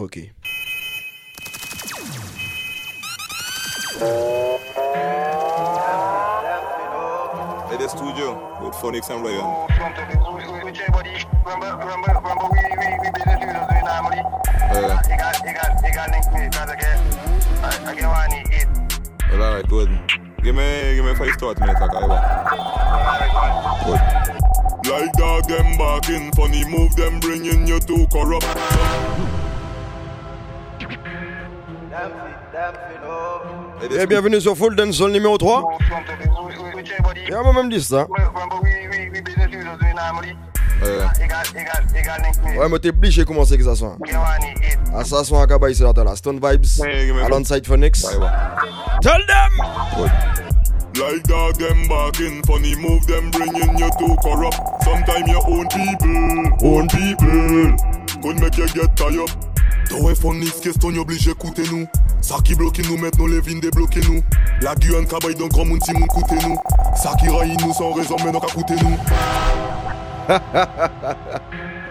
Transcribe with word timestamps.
Ok. 0.00 0.16
Hey, 0.16 0.32
the 7.76 7.86
studio 7.86 8.32
with 8.64 8.72
Phonics 8.76 9.10
and 9.10 9.22
Ryan. 9.22 9.44
Well, 19.30 19.42
alright, 19.42 19.68
good. 19.68 19.90
Give 20.42 20.54
me, 20.54 20.94
give 20.94 21.04
me 21.04 21.14
five 21.14 21.34
start 21.34 21.60
minutes, 21.60 21.78
okay, 21.82 22.06
Good. 23.84 24.00
Like 24.90 25.12
dog, 25.12 25.44
them 25.46 25.76
barking, 25.76 26.32
funny 26.32 26.64
move, 26.64 26.96
them 26.96 27.20
bringing 27.20 27.66
you 27.66 27.78
to 27.80 28.06
corrupt. 28.10 29.39
Et 33.82 34.06
bienvenue 34.06 34.40
sur 34.40 34.56
Full 34.56 34.76
Dance 34.76 34.96
Zone 34.96 35.12
numéro 35.12 35.36
3. 35.38 35.78
Et 37.28 37.34
on 37.34 37.44
m'a 37.44 37.52
même 37.62 37.70
dit 37.70 37.82
ça. 37.82 38.06
Euh, 40.82 41.04
Ouais, 42.56 42.68
mais 42.68 42.78
t'es 42.78 42.88
obligé 42.88 43.22
de 43.22 43.26
commencer 43.26 43.56
que 43.56 43.64
ça 43.64 43.74
soit. 43.74 43.96
À 44.94 45.04
ça 45.04 45.24
soit 45.24 45.42
à 45.42 45.46
Kabaï, 45.46 45.74
c'est 45.74 45.84
là. 45.84 46.16
Stone 46.16 46.40
Vibes, 46.42 46.64
alongside 47.24 47.66
Phoenix. 47.66 48.04
ouais, 48.04 48.16
ouais. 48.16 48.26
Tell 49.02 49.24
them! 49.26 50.10
Like 50.96 51.22
dog, 51.24 51.56
them 51.56 51.86
barking, 51.88 52.42
funny 52.46 52.74
move, 52.76 53.06
them 53.06 53.30
bringing 53.30 53.78
you 53.78 53.88
to 53.98 54.16
corrupt. 54.22 54.58
Sometimes 54.82 55.28
your 55.28 55.46
own 55.48 55.66
people, 55.68 56.68
own 56.68 56.88
people, 56.88 57.76
could 58.22 58.40
make 58.40 58.58
you 58.58 58.66
get 58.68 58.94
tired. 58.96 59.30
Toi, 59.90 60.14
Phonics, 60.14 60.60
question 60.60 60.88
obligé 60.90 61.32
écouter 61.32 61.64
nous. 61.72 61.84
Ça 62.20 62.36
qui 62.44 62.54
bloque 62.54 62.78
nous, 62.88 62.96
maintenant 62.96 63.26
les 63.26 63.40
vignes 63.40 63.58
débloquer 63.58 64.00
nous. 64.02 64.22
La 64.62 64.76
Guyane, 64.76 65.04
Kabaï, 65.04 65.34
donc 65.34 65.50
grand 65.50 65.64
monde, 65.64 65.82
si 65.82 65.92
moun 65.92 66.06
coûter 66.06 66.36
nous. 66.46 66.56
Ça 66.94 67.16
qui 67.18 67.28
raille 67.28 67.56
nous 67.60 67.72
sans 67.72 67.92
raison, 67.92 68.14
mais 68.24 68.30
non 68.30 68.38
qu'à 68.38 68.54
coûter 68.54 68.76
nous. 68.76 68.96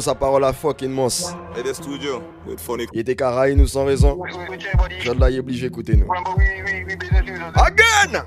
Sa 0.00 0.14
parole 0.14 0.44
à 0.44 0.52
fucking 0.52 0.90
moss. 0.90 1.34
Et 1.56 1.62
the 1.62 1.74
studio 1.74 2.22
with 2.46 2.60
Phonics. 2.60 2.88
Il 2.92 3.00
était 3.00 3.16
carré 3.16 3.54
nous 3.54 3.66
sans 3.66 3.84
raison. 3.84 4.18
Je 5.00 5.12
là, 5.12 5.30
il 5.30 5.36
est 5.36 5.40
obligé 5.40 5.68
d'écouter 5.68 5.96
nous. 5.96 6.06
Again! 7.54 8.24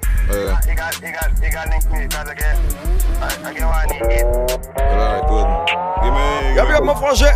Alright, 4.92 5.28
good. 5.28 5.48
Give 6.04 6.14
me, 6.14 6.56
Y'a 6.56 6.66
bien 6.66 6.82
mon 6.82 6.96
frangin. 6.96 7.32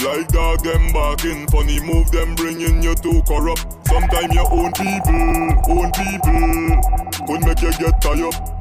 Like 0.00 0.28
dog, 0.28 0.62
them 0.62 0.92
barking, 0.92 1.46
funny 1.48 1.80
move, 1.80 2.10
them 2.12 2.34
bringing 2.36 2.82
you 2.82 2.94
to 2.94 3.22
corrupt. 3.26 3.66
Sometimes 3.86 4.32
your 4.32 4.46
own 4.52 4.72
people, 4.72 5.52
own 5.68 5.90
people, 5.90 6.80
could 7.26 7.44
make 7.44 7.60
you 7.60 7.72
get 7.72 8.00
tired. 8.00 8.57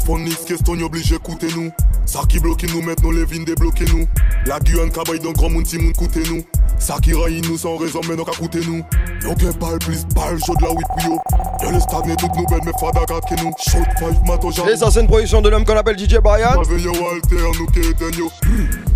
Phonics, 0.00 0.44
question 0.44 0.74
obligé 0.74 1.16
écouter 1.16 1.48
nous. 1.56 1.70
Ça 2.04 2.20
qui 2.28 2.38
bloque 2.40 2.64
nous, 2.72 2.82
maintenant 2.82 3.10
les 3.10 3.24
vignes 3.24 3.44
débloquer 3.44 3.84
nous. 3.86 4.06
La 4.46 4.58
Guyane, 4.60 4.90
Kabaï, 4.90 5.18
donc 5.18 5.36
grand 5.36 5.50
monde, 5.50 5.66
si 5.66 5.78
moun 5.78 5.92
coûter 5.92 6.22
nous. 6.30 6.42
Ça 6.78 6.96
qui 7.02 7.14
raille 7.14 7.40
nous 7.42 7.58
sans 7.58 7.76
raison, 7.76 8.00
mais 8.08 8.16
non 8.16 8.24
qu'à 8.24 8.32
coûter 8.32 8.60
nous. 8.66 8.82
Yo, 9.22 9.34
que 9.34 9.52
parle 9.56 9.78
plus, 9.78 10.04
parle, 10.14 10.38
chaud 10.44 10.54
de 10.56 10.62
la 10.64 10.70
whip, 10.70 10.86
yo. 11.04 11.18
Yo, 11.62 11.70
les 11.70 11.80
stagner 11.80 12.16
toutes 12.16 12.34
nous 12.36 12.46
belles, 12.46 12.60
mais 12.64 12.72
fada 12.80 13.04
que 13.06 13.44
nous. 13.44 13.52
Shot 13.58 13.78
five, 13.98 14.20
mato, 14.26 14.50
Et 14.50 14.76
ça, 14.76 14.90
c'est 14.90 15.00
une 15.00 15.06
production 15.06 15.42
de 15.42 15.48
l'homme 15.48 15.64
qu'on 15.64 15.76
appelle 15.76 15.98
DJ 15.98 16.18
Brian. 16.18 16.60
Avec 16.60 16.82
yo, 16.82 16.92
Walter, 16.92 17.58
nous 17.58 17.66
qui 17.66 17.80
éteint, 17.80 18.18
yo. 18.18 18.30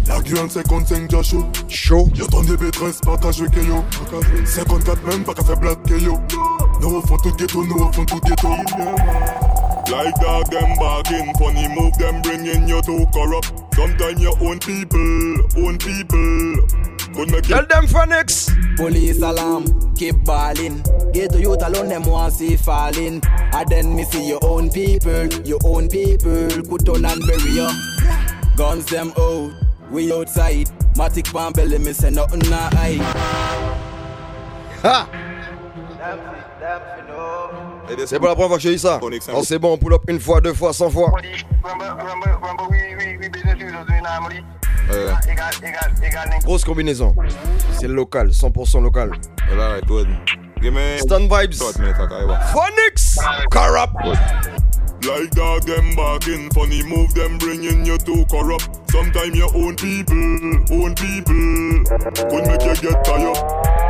La 0.09 0.21
Guyane, 0.21 0.51
55 0.51 1.09
déjà 1.09 1.23
chaud. 1.23 1.47
Chaud. 1.69 2.09
Yo 2.15 2.27
ton 2.27 2.43
DB13 2.43 3.05
partage 3.05 3.45
que 3.51 3.61
yo 3.61 3.85
54 4.45 5.03
même 5.07 5.23
pas 5.23 5.35
qu'à 5.35 5.45
faire 5.45 5.57
blague 5.57 5.83
que 5.87 5.95
yo 5.95 6.19
Nous 6.81 7.01
refont 7.01 7.17
tout 7.19 7.33
ghetto, 7.37 7.65
nous 7.65 7.87
refont 7.87 8.05
tout 8.05 8.21
ghetto 8.21 8.49
Like 9.91 10.15
dog 10.17 10.51
them 10.51 10.75
barking, 10.79 11.35
funny 11.35 11.69
move 11.75 11.93
them 11.99 12.23
bringing 12.23 12.69
you 12.69 12.81
to 12.83 13.07
corrupt 13.13 13.53
Sometimes 13.75 14.21
your 14.21 14.37
own 14.41 14.59
people, 14.59 15.37
own 15.57 15.77
people 15.79 16.57
Could 17.15 17.31
make 17.31 17.45
Tell 17.45 17.67
them 17.67 17.87
Phoenix. 17.87 18.51
Police 18.77 19.21
alarm, 19.21 19.95
keep 19.95 20.25
balling. 20.25 20.83
Get 21.13 21.33
to 21.33 21.41
youth 21.41 21.63
alone, 21.63 21.89
them 21.89 22.05
want 22.05 22.33
see 22.33 22.57
falling. 22.57 23.21
And 23.27 23.69
then 23.69 23.95
me 23.95 24.05
see 24.05 24.27
your 24.27 24.41
own 24.45 24.71
people, 24.71 25.27
your 25.45 25.59
own 25.65 25.89
people. 25.89 26.49
Could 26.49 26.87
turn 26.87 27.05
and 27.05 27.21
bury 27.27 27.51
you. 27.51 27.69
Guns 28.57 28.87
them 28.87 29.13
out, 29.19 29.53
we 29.91 30.13
outside. 30.13 30.69
Matic 30.95 31.33
pan 31.33 31.53
belly, 31.53 31.79
me 31.79 31.93
say 31.93 32.11
nothing 32.11 32.49
nah 32.51 32.71
hide. 32.71 33.01
Ha! 34.83 35.09
Hey, 36.03 36.17
this 36.61 37.42
C'est 38.07 38.19
pas 38.21 38.29
la 38.29 38.35
première 38.35 38.49
fois 38.49 38.57
que 38.57 38.63
je 38.63 38.69
dis 38.71 38.79
ça. 38.79 39.01
Oh, 39.35 39.43
c'est 39.45 39.59
bon, 39.59 39.73
on 39.73 39.79
pull 39.79 39.95
up 39.95 40.03
une 40.09 40.21
fois, 40.21 40.41
deux 40.41 40.55
fois, 40.55 40.73
cent 40.73 40.91
fois. 40.91 41.13
Euh, 44.91 45.13
Grosse 46.45 46.65
combinaison. 46.65 47.15
C'est 47.79 47.89
local, 47.89 48.29
100% 48.29 48.83
local. 48.83 49.11
well, 49.49 49.61
alright, 49.61 49.87
good 49.87 50.09
Give 50.61 50.73
me 50.73 50.99
Stun 50.99 51.29
vibes. 51.29 51.55
Start 51.55 51.79
minutes, 51.81 53.19
Like 55.05 55.31
dog 55.33 55.63
them 55.65 55.97
barking, 55.97 56.49
funny 56.51 56.83
move 56.85 57.13
them 57.15 57.37
bringing 57.39 57.85
you 57.85 57.99
to 57.99 58.25
corrupt. 58.31 58.69
Sometimes 58.91 59.37
your 59.37 59.51
own 59.57 59.75
people, 59.75 60.15
own 60.71 60.95
people, 60.95 61.83
could 62.31 62.47
make 62.47 62.63
you 62.63 62.77
get 62.77 63.05
tired. 63.05 63.35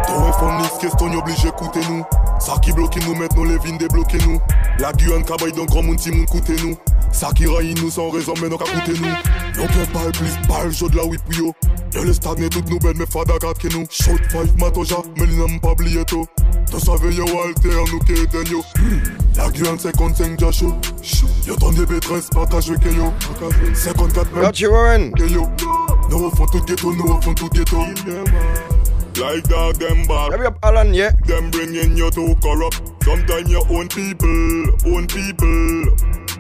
Toi, 0.07 0.33
Phonics, 0.39 0.79
question 0.81 1.13
obligé 1.13 1.49
écouter 1.49 1.81
nous. 1.91 2.05
Ça 2.41 2.55
qui 2.63 2.73
bloque 2.73 2.97
nous, 3.05 3.15
maintenant 3.15 3.45
les 3.45 3.59
vignes 3.59 3.77
débloquer 3.77 4.19
nous. 4.27 4.41
La 4.79 4.93
Guyane, 4.95 5.23
Kabaï, 5.23 5.53
donc 5.53 5.69
grand 5.69 5.83
monde, 5.83 6.01
si 6.01 6.11
moun 6.11 6.25
coûter 6.27 6.57
nous. 6.65 6.77
Ça 7.13 7.31
qui 7.35 7.47
raille 7.47 7.75
nous 7.75 7.91
sans 7.91 8.09
raison, 8.09 8.33
mais 8.41 8.49
non 8.49 8.57
qu'à 8.57 8.65
coûter 8.65 8.99
nous. 8.99 9.61
Yo, 9.61 9.69
que 9.69 9.93
parle 9.93 10.13
plus, 10.13 10.33
parle, 10.49 10.73
chaud 10.73 10.89
de 10.89 10.97
la 10.97 11.05
whip, 11.05 11.21
yo. 11.37 11.53
Yo, 11.95 12.05
les 12.05 12.15
stagner 12.15 12.49
toutes 12.49 12.71
nous 12.71 12.79
belles, 12.79 12.97
mais 12.97 13.07
fada 13.07 13.35
que 13.39 13.69
nous. 13.77 13.85
Shot 13.91 14.17
five, 14.31 14.57
matoja, 14.59 14.97
mais 15.19 15.27
n'a 15.27 15.59
pas 15.61 15.73
oublié 15.73 16.05
tout. 16.07 16.27
Tu 16.71 16.81
savais, 16.81 17.13
yo, 17.13 17.25
Walter, 17.25 17.71
nous 17.93 17.99
qui 18.01 18.13
éteint, 18.13 18.45
yo. 18.51 18.63
La 19.37 19.49
Guyane, 19.51 19.79
55 19.79 20.37
déjà 20.39 20.51
chaud. 20.51 20.75
Yo, 21.47 21.57
ton 21.57 21.73
DB13, 21.73 22.33
partage 22.33 22.73
que 22.79 22.89
yo. 22.89 23.13
54 23.75 24.33
même. 24.33 24.45
Got 24.45 24.61
you, 24.61 24.71
Warren. 24.71 25.13
que 25.13 25.25
yo. 25.25 25.47
Nous 26.11 26.19
refont 26.29 26.47
tout 26.47 26.65
ghetto, 26.65 26.93
nous 26.93 27.17
refont 27.17 27.35
tout 27.35 27.49
ghetto. 27.49 27.79
Like 29.17 29.47
dog, 29.49 29.79
them 29.79 30.07
bad. 30.07 30.33
Y'a 30.33 30.39
bien 30.39 30.55
Alan, 30.63 30.93
yeah. 30.93 31.11
Them 31.27 31.51
bringing 31.51 31.97
you 31.97 32.11
to 32.11 32.35
corrupt. 32.43 32.83
Sometimes 33.05 33.51
your 33.51 33.67
own 33.71 33.89
people, 33.89 34.67
own 34.87 35.07
people, 35.07 35.85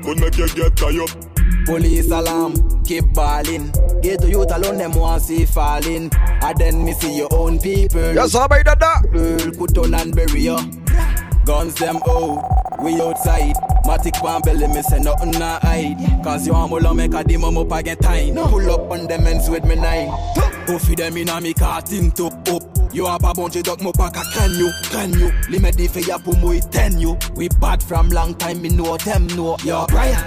could 0.02 0.20
make 0.20 0.38
you 0.38 0.48
get 0.48 0.74
tired. 0.76 1.31
Police 1.66 2.10
alarm, 2.10 2.82
keep 2.84 3.12
balling. 3.14 3.72
Get 4.02 4.20
to 4.20 4.28
youth 4.28 4.50
alone, 4.52 4.78
them 4.78 4.92
want 4.92 5.22
see 5.22 5.46
falling. 5.46 6.10
And 6.14 6.58
then 6.58 6.84
me 6.84 6.92
see 6.92 7.16
your 7.16 7.28
own 7.32 7.58
people. 7.58 8.14
Y'a 8.14 8.26
ça, 8.26 8.48
bay 8.48 8.62
dada. 8.62 9.00
People 9.12 9.66
put 9.66 9.78
on 9.78 9.94
and 9.94 10.14
bury 10.14 10.40
you. 10.40 10.58
Guns 11.44 11.74
them 11.74 11.96
out, 12.08 12.80
we 12.82 13.00
outside. 13.00 13.54
Matic 13.84 14.14
pan 14.22 14.40
belly, 14.42 14.68
me 14.68 14.82
say 14.82 15.00
nothing 15.00 15.32
nah 15.32 15.58
hide. 15.60 15.96
Cause 16.22 16.46
you 16.46 16.52
to 16.52 16.94
make 16.94 17.14
a 17.14 17.24
demon 17.24 17.56
up 17.56 17.72
again 17.72 17.96
time. 17.96 18.34
Pull 18.34 18.70
up 18.70 18.90
on 18.90 19.06
them 19.06 19.26
ends 19.26 19.50
with 19.50 19.64
me 19.64 19.74
nine. 19.74 20.08
Go 20.66 20.78
feed 20.78 20.98
them 20.98 21.16
in 21.16 21.28
a 21.28 21.40
me 21.40 21.52
carton 21.52 22.12
top 22.12 22.48
up. 22.48 22.62
You 22.92 23.06
have 23.06 23.24
a 23.24 23.34
bunch 23.34 23.56
of 23.56 23.64
dog 23.64 23.82
mo 23.82 23.90
pack 23.90 24.16
a 24.16 24.22
can 24.32 24.54
you, 24.54 24.70
can 24.90 25.12
you? 25.14 25.32
Limit 25.48 25.76
the 25.76 25.88
fire 25.88 26.18
pour 26.18 26.36
moi 26.36 26.60
ten 26.70 26.98
you. 26.98 27.16
We 27.34 27.48
bad 27.48 27.82
from 27.82 28.10
long 28.10 28.34
time, 28.34 28.62
me 28.62 28.68
know 28.68 28.96
them 28.98 29.26
know. 29.28 29.56
Yo 29.64 29.86
Brian, 29.88 30.22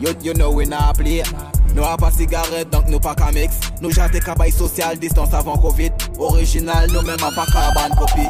you, 0.00 0.14
you 0.22 0.34
know 0.34 0.50
we 0.50 0.66
not 0.66 0.96
play. 0.96 1.22
Nous 1.74 1.84
a 1.84 1.96
pas 1.96 2.10
cigarette 2.10 2.68
donc 2.70 2.88
nous 2.88 2.98
pas 2.98 3.14
qu'à 3.14 3.30
mix 3.30 3.54
Nous 3.80 3.92
jase 3.92 4.10
des 4.10 4.18
cabailles 4.18 4.50
social 4.50 4.98
distance 4.98 5.32
avant 5.32 5.56
Covid 5.56 5.92
Original 6.18 6.90
nous 6.92 7.02
même 7.02 7.16
a 7.22 7.30
pas 7.30 7.46
qu'à 7.46 7.70
ban 7.72 7.94
copie 7.96 8.28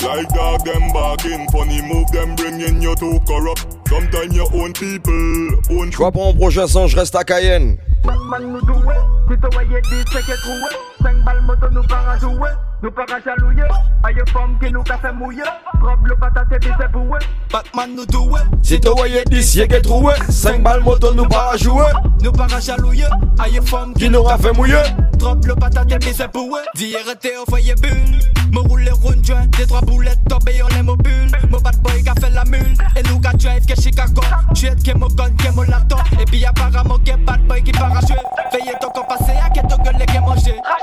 Like 0.00 0.28
dog, 0.34 0.64
them 0.64 0.92
barking, 0.92 1.48
funny 1.50 1.80
move 1.82 2.06
them 2.12 2.36
bringing 2.36 2.82
you 2.82 2.94
to 2.96 3.18
corrupt. 3.26 3.66
Sometimes 3.88 4.36
your 4.36 4.48
own 4.52 4.74
people, 4.74 5.58
own 5.70 5.90
Je 5.90 5.96
crois 5.96 6.12
pour 6.12 6.24
mon 6.24 6.34
prochain 6.34 6.66
son, 6.66 6.86
je 6.88 6.96
reste 6.96 7.16
à 7.16 7.24
Cayenne. 7.24 7.78
Batman 8.04 8.52
nous 8.52 8.60
doué, 8.60 8.94
tu 9.30 9.48
voyais 9.54 9.80
10 9.80 10.04
c'est 10.12 10.26
qu'est 10.26 10.36
troué 10.36 10.60
5 11.02 11.24
balles 11.24 11.42
moto 11.46 11.66
nous 11.72 11.82
para 11.84 12.18
jouer, 12.18 12.50
nous 12.84 12.90
para 12.90 13.18
jalouiller 13.18 13.62
Aïe 14.02 14.16
femme 14.30 14.58
qui 14.62 14.70
nous 14.70 14.82
café 14.82 15.10
mouillé, 15.10 15.42
drop 15.80 15.98
le 16.04 16.14
patate 16.16 16.52
et 16.52 16.58
puis 16.58 16.70
c'est 16.78 16.92
boué 16.92 17.18
Batman 17.50 17.94
nous 17.96 18.04
doué, 18.04 18.40
Si 18.62 18.78
tu 18.78 18.88
voyais 18.88 19.24
d'ici, 19.24 19.60
y'a 19.60 19.66
qu'à 19.66 19.80
trouver. 19.80 20.12
5 20.28 20.62
balles 20.62 20.82
moto, 20.82 21.08
pas 21.26 21.52
à 21.54 21.56
jouer. 21.56 21.86
nous 22.22 22.32
para 22.32 22.60
jalouiller 22.60 23.06
Aïe 23.38 23.58
femme 23.64 23.94
Qui 23.94 24.10
n'aura 24.10 24.36
fait 24.36 24.52
mouiller. 24.52 24.82
Drop 25.14 25.42
le 25.46 25.54
patate 25.54 25.98
puis 25.98 26.12
c'est 26.14 26.30
boué 26.30 26.60
D'hier 26.74 27.00
était 27.10 27.36
au 27.38 27.48
foyer 27.48 27.74
bulle. 27.76 28.18
Me 28.52 28.60
roule 28.60 28.88
rond 29.02 29.22
joint, 29.22 29.46
des 29.58 29.66
trois 29.66 29.80
boulettes 29.80 30.20
tombées 30.28 30.62
on 30.62 30.68
les 30.74 30.82
mobiles. 30.82 31.32
Mon 31.50 31.58
bad 31.60 31.76
boy 31.82 32.02
qui 32.02 32.08
a 32.08 32.14
fait 32.14 32.30
la 32.30 32.44
mule. 32.44 32.76
Et 32.96 33.02
nous 33.08 33.18
qui 33.18 33.36
drive 33.38 33.64
que 33.64 33.80
Chicago. 33.80 34.20
Chouette 34.54 34.82
qui 34.82 34.92
mon 34.92 35.08
gun, 35.08 35.30
qui 35.38 35.48
mon 35.56 35.62
laptop 35.62 36.00
Et 36.20 36.24
puis 36.26 36.44
apparemment 36.44 36.98
qui 36.98 37.12
bad 37.12 37.46
boy 37.46 37.62
qui 37.62 37.72
parachute 37.72 38.16
Veillez 38.52 38.74
ton 38.80 38.90
corps 38.90 39.06
passé 39.06 39.32
à 39.42 39.48
qui 39.48 39.60
te 39.60 39.74
Mon 39.74 39.98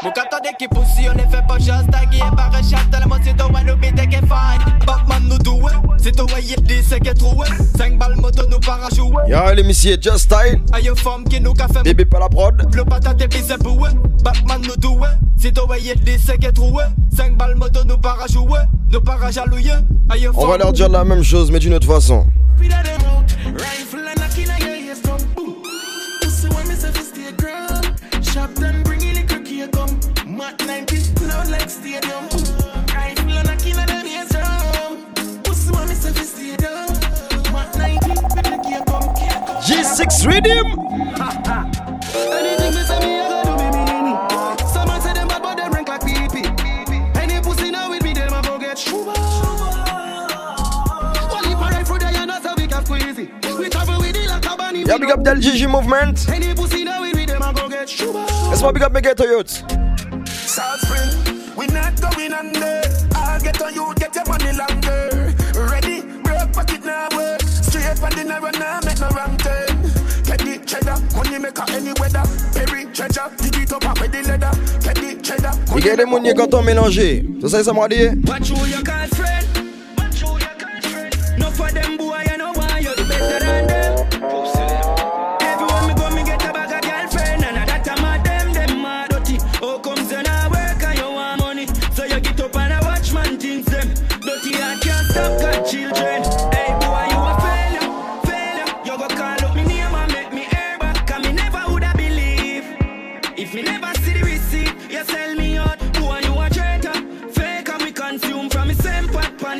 de 0.09 0.57
qui 0.57 0.67
pousse, 0.67 0.87
on 1.09 1.13
ne 1.13 1.31
fait 1.31 1.45
pas 1.47 1.57
juste 1.59 1.90
taguer 1.91 2.23
par 2.35 2.53
un 2.55 2.63
chat. 2.63 2.99
La 2.99 3.05
moitié 3.05 3.33
de 3.33 3.43
one 3.43 3.69
oublie 3.69 3.91
de 3.91 4.01
get 4.09 4.21
fine. 4.21 4.61
Batman 4.85 5.23
nous 5.27 5.37
doué, 5.37 5.71
c'est 5.97 6.15
toi 6.15 6.27
y 6.39 6.59
dit 6.61 6.81
c'est 6.87 6.99
qu'est 6.99 7.13
troué. 7.13 7.47
5 7.77 7.97
balles 7.97 8.15
moto 8.17 8.43
nous 8.49 8.59
parachoué. 8.59 9.15
Y'a 9.27 9.53
les 9.53 9.63
messieurs 9.63 9.97
Just 10.01 10.19
Style. 10.19 10.61
Aïe 10.71 10.89
femme 10.95 11.23
qui 11.25 11.39
nous 11.41 11.53
café. 11.53 11.83
Bébé 11.83 12.05
pas 12.05 12.19
la 12.19 12.29
prod. 12.29 12.67
Le 12.73 12.83
patate 12.85 13.21
et 13.21 13.27
puis 13.27 13.41
c'est 13.45 13.61
boué. 13.61 13.89
Batman 14.23 14.61
nous 14.63 14.77
doué, 14.77 15.09
c'est 15.37 15.53
toi 15.53 15.77
y 15.77 15.93
dit 15.99 16.17
c'est 16.23 16.37
qu'est 16.37 16.51
troué. 16.51 16.83
5 17.15 17.37
balles 17.37 17.55
moto 17.55 17.83
nous 17.85 17.97
parachoué. 17.97 18.59
Nous 18.91 19.01
parajaloué. 19.01 19.71
On 20.35 20.47
va 20.47 20.57
leur 20.57 20.73
dire 20.73 20.89
la 20.89 21.03
même 21.03 21.23
chose 21.23 21.51
mais 21.51 21.59
d'une 21.59 21.73
autre 21.73 21.87
façon. 21.87 22.25
Rifle 22.59 24.07
and 24.07 24.97
from 25.03 25.17
boom. 25.35 25.55
Pussy 26.21 26.47
when 26.47 26.67
me 26.67 26.75
say. 26.75 26.91
Shop 28.21 28.49
stadium. 31.71 32.23
Rifle 32.93 33.79
and 33.79 33.89
your 33.89 34.05
ears 34.05 34.31
from. 34.31 35.41
Pussy 35.43 35.71
when 35.71 35.87
me 35.87 35.95
say 35.95 36.11
fi 36.11 36.23
stay 36.23 36.55
down. 36.57 36.87
Mat 37.53 37.75
90 37.77 38.07
make 38.35 38.45
the 38.51 38.57
gear 38.67 38.83
come. 38.85 39.15
G6 39.63 40.27
Rhythm. 40.27 40.67
Anything 42.35 42.73
me 42.75 42.83
say 42.83 42.99
me 42.99 43.19
I 43.19 43.27
go 43.31 43.37
do 43.43 43.53
me 43.57 43.67
mean 43.77 44.07
it. 44.11 44.67
Some 44.67 44.87
man 44.87 45.01
say 45.01 45.13
them 45.13 45.27
bad 45.29 45.41
but 45.41 45.55
them 45.55 45.71
rank 45.71 45.87
like 45.87 46.01
PP. 46.01 46.35
Any 47.17 47.41
pussy 47.41 47.71
now 47.71 47.89
with 47.89 48.03
me 48.03 48.13
them 48.13 48.33
a 48.33 48.41
go 48.41 48.59
get 48.59 48.77
shuba. 48.77 49.13
Only 51.31 51.53
for 51.55 51.71
rifle 51.71 51.97
there 51.97 52.11
you 52.11 52.25
know 52.25 52.39
so 52.41 52.53
we 52.57 52.67
can 52.67 52.85
squeeze 52.85 53.17
it. 53.17 53.29
We 53.57 53.69
travel 53.69 53.99
with 53.99 54.13
the 54.13 54.27
like 54.27 54.45
a 54.45 54.57
bunny. 54.57 54.83
Yeah, 54.83 54.97
big 54.97 55.11
up 55.11 55.23
Del 55.23 55.37
Gigi 55.37 55.67
Movement. 55.67 56.27
Any 56.29 56.53
pussy 56.53 56.83
now 56.83 57.01
with 57.01 57.15
me 57.15 57.25
them 57.25 57.41
a 57.41 57.53
go 57.53 57.69
get 57.69 57.87
shuba. 57.87 58.25
Let's 58.49 58.61
big 58.61 58.83
up 58.83 58.91
my 58.91 58.99
ghetto 58.99 59.23
youths. 59.23 59.63
Going 62.41 62.55
under. 62.55 62.81
I'll 63.15 63.39
get 63.39 63.61
on 63.61 63.73
you, 63.73 63.93
get 63.95 64.15
your 64.15 64.25
money 64.25 64.51
longer. 64.53 65.33
Ready, 65.69 66.01
broke 66.23 66.53
pocket 66.53 66.83
now 66.83 67.07
work. 67.15 67.41
Straight 67.41 68.01
on 68.01 68.11
the 68.11 68.23
narrow 68.23 68.51
now, 68.51 68.79
make 68.85 68.99
no 68.99 69.09
wrong 69.09 69.37
turn. 69.37 69.81
Get 70.23 70.39
the 70.39 70.61
cheddar, 70.65 70.97
money 71.15 71.39
maker 71.39 71.65
any 71.69 71.93
weather. 71.99 72.23
Perry 72.53 72.85
treasure, 72.93 73.29
dig 73.37 73.55
it 73.57 73.73
up 73.73 73.99
with 73.99 74.11
the 74.11 74.23
leather. 74.23 74.51
Get 74.81 74.95
the 74.95 75.21
cheddar. 75.21 75.51
Il 75.77 75.85
y 75.85 75.89
a 75.89 75.95
des 75.95 76.05
mouniers 76.05 76.33
quand 76.33 76.53
on 76.53 76.63
mélangé. 76.63 77.25
Tu 77.39 77.49
sais 77.49 77.63
ça 77.63 77.73
m'a 77.73 77.87
dit? 77.87 78.09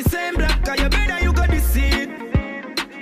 pan 0.00 0.02
the 0.02 0.10
same 0.10 0.34
block. 0.36 0.64
Cause 0.64 0.80
you 0.80 0.88
better 0.88 1.24
you 1.24 1.32
go 1.32 1.46
deceive. 1.46 2.08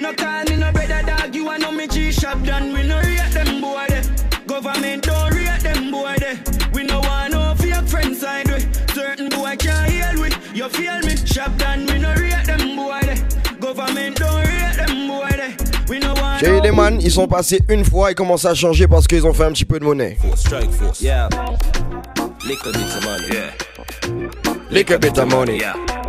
No 0.01 0.13
call 0.15 0.45
me 0.45 0.57
no 0.57 0.73
brother 0.73 1.03
dog, 1.07 1.35
you 1.35 1.49
a 1.49 1.59
know 1.59 1.73
me 1.73 1.87
G-Shop 1.87 2.43
done. 2.43 2.73
We 2.73 2.83
no 2.87 2.99
rate 2.99 3.33
them 3.33 3.61
boy 3.61 3.87
there. 3.89 4.03
Government 4.47 5.05
don't 5.05 5.35
rate 5.35 5.61
them 5.63 5.91
boy 5.91 6.17
there. 6.19 6.39
We 6.73 6.85
no 6.85 7.01
want 7.01 7.33
no 7.33 7.55
fake 7.57 7.87
friends 7.89 8.21
side 8.21 8.49
way. 8.49 8.67
Certain 8.95 9.29
boy 9.29 9.57
can't 9.57 9.91
heal 9.91 10.21
with. 10.21 10.37
You 10.55 10.69
feel 10.69 10.99
me? 11.01 11.17
Shop 11.27 11.57
done, 11.59 11.87
we 11.87 11.99
no 11.99 12.15
rate 12.15 12.47
them 12.47 12.77
boy 12.77 13.01
there. 13.03 13.17
Government 13.61 14.17
don't 14.17 14.45
rate 14.47 14.77
them 14.77 15.09
boy 15.09 15.29
there. 15.37 15.57
We 15.89 15.99
no 15.99 16.15
want 16.15 16.41
J'ai 16.41 16.61
les 16.61 16.73
man, 16.73 17.01
ils 17.01 17.11
sont 17.13 17.29
passés 17.29 17.61
une 17.69 17.85
fois 17.85 18.11
et 18.11 18.15
commencent 18.15 18.47
à 18.47 18.55
changer 18.55 18.89
parce 18.89 19.07
qu'ils 19.07 19.27
ont 19.27 19.33
fait 19.33 19.45
un 19.45 19.53
petit 19.53 19.65
peu 19.65 19.79
de 19.79 19.85
monnaie. 19.85 20.17
Strike 20.35 20.71
force. 20.73 21.01
Yeah. 21.01 21.29
Little 22.47 22.73
bit 22.73 22.97
of 22.97 23.05
money. 23.05 23.29
Yeah. 23.33 23.51
Lick 24.71 24.91
a 24.91 24.99
bit 24.99 25.19
of 25.19 25.29
money. 25.29 25.59
Yeah. 25.59 26.00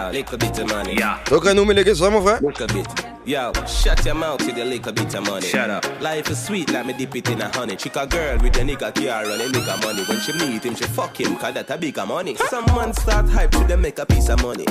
Yeah, 0.00 0.10
little 0.12 0.38
bit 0.38 0.58
of 0.58 0.68
money. 0.68 0.94
Yeah. 0.96 1.18
Donc 1.28 1.44
nous, 1.44 1.64
mais 1.64 1.74
les 1.74 1.84
gars, 1.84 1.94
ça 1.94 2.10
mon 2.10 2.22
frère? 2.22 2.40
Little 2.40 2.66
bit. 2.68 2.86
Yo, 3.26 3.52
shut 3.66 4.04
your 4.06 4.14
mouth 4.14 4.40
with 4.46 4.56
a 4.56 4.64
little 4.64 4.92
bit 4.92 5.14
of 5.14 5.26
money. 5.26 5.46
Shut 5.46 5.68
up. 5.68 5.84
Life 6.00 6.30
is 6.30 6.42
sweet, 6.42 6.72
like 6.72 6.86
me 6.86 6.94
dip 6.94 7.14
it 7.14 7.28
in 7.28 7.40
a 7.42 7.54
honey. 7.54 7.76
Chick 7.76 7.96
a 7.96 8.06
girl 8.06 8.38
with 8.38 8.56
a 8.56 8.60
nigga 8.60 8.94
car 8.94 9.24
and 9.24 9.40
they 9.40 9.48
make 9.48 9.68
a 9.68 9.76
money. 9.84 10.02
When 10.04 10.20
she 10.20 10.32
meet 10.32 10.64
him, 10.64 10.74
she 10.74 10.84
fuck 10.84 11.20
him, 11.20 11.36
cause 11.36 11.54
that 11.54 11.70
a 11.70 11.76
big 11.76 11.98
a 11.98 12.06
money. 12.06 12.34
Some 12.48 12.64
man 12.74 12.94
start 12.94 13.28
hype 13.28 13.50
to 13.50 13.64
them 13.64 13.82
make 13.82 13.98
a 13.98 14.06
piece 14.06 14.30
of 14.30 14.42
money. 14.42 14.64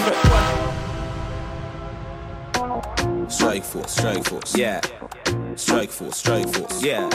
Strike 3.28 3.64
force, 3.64 3.92
strike 3.92 4.24
force. 4.24 4.58
Yeah. 4.58 4.81
Strike 5.56 5.92
force, 5.92 6.18
strike 6.18 6.50
force. 6.50 6.84
Yeah. 6.84 7.08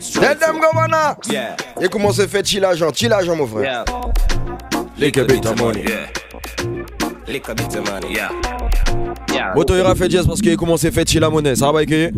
Strike 0.00 0.38
them 0.40 0.60
force. 0.60 0.74
governor. 0.74 1.16
Yeah. 1.30 1.56
Et 1.80 1.88
comment 1.88 2.12
c'est 2.12 2.28
fait 2.28 2.46
chill 2.46 2.64
agent, 2.64 2.92
chill 2.92 3.12
agent 3.12 3.34
mon 3.34 3.46
frère. 3.46 3.84
Yeah. 3.88 4.12
Lick 4.98 5.16
a 5.16 5.24
bit 5.24 5.46
of 5.46 5.58
money. 5.58 5.84
Yeah. 5.88 6.27
Lick 7.28 7.48
a 7.48 7.54
bit 7.54 7.74
of 7.74 7.84
money. 7.84 8.14
Yeah. 8.14 8.30
Yeah. 9.32 9.52
Moto 9.54 9.74
il 9.74 9.84
a 9.84 9.94
fait 9.94 10.10
jazz 10.10 10.26
parce 10.26 10.40
qu'il 10.40 10.56
commence 10.56 10.84
à 10.84 10.90
faire 10.90 11.04
chill 11.06 11.20
la 11.20 11.28
monnaie. 11.28 11.54
Ça 11.54 11.70
va 11.70 11.84
que 11.84 12.10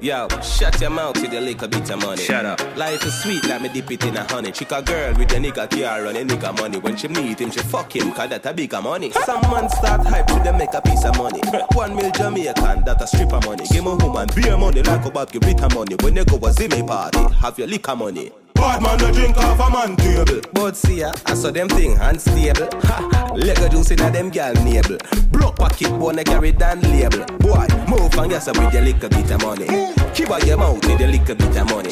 Yo, 0.00 0.28
shut 0.42 0.80
your 0.80 0.90
mouth 0.90 1.20
with 1.20 1.32
a 1.32 1.40
little 1.40 1.66
bit 1.68 1.90
of 1.90 2.00
money. 2.04 2.22
Shut 2.22 2.44
up. 2.44 2.60
Life 2.76 3.04
is 3.04 3.20
sweet, 3.22 3.44
like 3.48 3.60
me 3.62 3.68
dip 3.68 3.90
it 3.90 4.04
in 4.04 4.16
a 4.16 4.24
honey. 4.32 4.52
Chick 4.52 4.70
a 4.70 4.80
girl 4.80 5.12
with 5.18 5.32
a 5.32 5.36
nigga 5.36 5.68
car 5.68 6.06
and 6.06 6.16
a 6.16 6.24
nigga 6.24 6.56
money. 6.56 6.78
When 6.78 6.96
she 6.96 7.08
meet 7.08 7.40
him, 7.40 7.50
she 7.50 7.60
fuck 7.60 7.94
him, 7.96 8.12
cause 8.12 8.30
that 8.30 8.46
a 8.46 8.52
bigger 8.52 8.80
money. 8.80 9.10
Some 9.10 9.40
man 9.50 9.68
start 9.70 10.06
hype 10.06 10.26
to 10.28 10.34
them 10.34 10.58
make 10.58 10.72
a 10.72 10.80
piece 10.82 11.04
of 11.04 11.16
money. 11.16 11.40
One 11.74 11.96
mil 11.96 12.10
Jamaican, 12.12 12.84
that 12.84 13.02
a 13.02 13.06
stripper 13.08 13.40
money. 13.44 13.64
Give 13.70 13.84
me 13.84 13.90
woman 13.94 14.28
beer 14.36 14.56
money 14.56 14.82
like 14.82 15.04
a 15.04 15.10
Bob, 15.10 15.32
give 15.32 15.42
bitter 15.42 15.68
money. 15.74 15.96
When 16.00 16.14
they 16.14 16.24
go 16.24 16.36
a 16.36 16.50
Zimmy 16.52 16.86
party, 16.86 17.18
have 17.34 17.58
your 17.58 17.66
liquor 17.66 17.96
money. 17.96 18.30
Bad 18.58 18.82
man 18.82 18.98
no 18.98 19.10
drink 19.12 19.36
off 19.38 19.60
a 19.60 19.70
man 19.70 19.96
table. 19.96 20.40
But 20.52 20.76
see 20.76 21.02
I 21.02 21.34
saw 21.34 21.50
them 21.50 21.68
thing 21.68 21.96
unstable. 21.98 22.68
Ha, 22.82 23.32
Lego 23.34 23.68
juice 23.68 23.92
in 23.92 24.00
a 24.00 24.10
them 24.10 24.30
gal 24.30 24.52
navel. 24.64 24.98
Block 25.30 25.56
pocket 25.56 25.90
wanna 25.92 26.24
carry 26.24 26.52
down 26.52 26.80
label. 26.82 27.24
Boy, 27.38 27.66
move 27.88 28.14
and 28.18 28.30
yes 28.30 28.48
with 28.48 28.72
your 28.74 28.82
little 28.82 29.08
bit 29.08 29.30
of 29.30 29.42
money. 29.42 29.66
Keep 30.14 30.30
out 30.30 30.44
your 30.44 30.58
mouth 30.58 30.84
with 30.84 31.00
your 31.00 31.08
little 31.08 31.34
bit 31.34 31.56
of 31.56 31.70
money. 31.70 31.90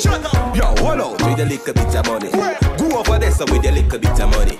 Yo, 0.54 0.64
hold 0.82 1.00
out 1.00 1.22
with 1.22 1.38
your 1.38 1.46
little 1.48 1.72
bit 1.72 1.94
of 1.94 2.06
money. 2.06 2.30
Go 2.76 2.98
over 2.98 3.18
there 3.18 3.30
so 3.30 3.44
with 3.44 3.64
your 3.64 3.72
little 3.72 3.98
bit 3.98 4.20
of 4.20 4.30
money. 4.30 4.58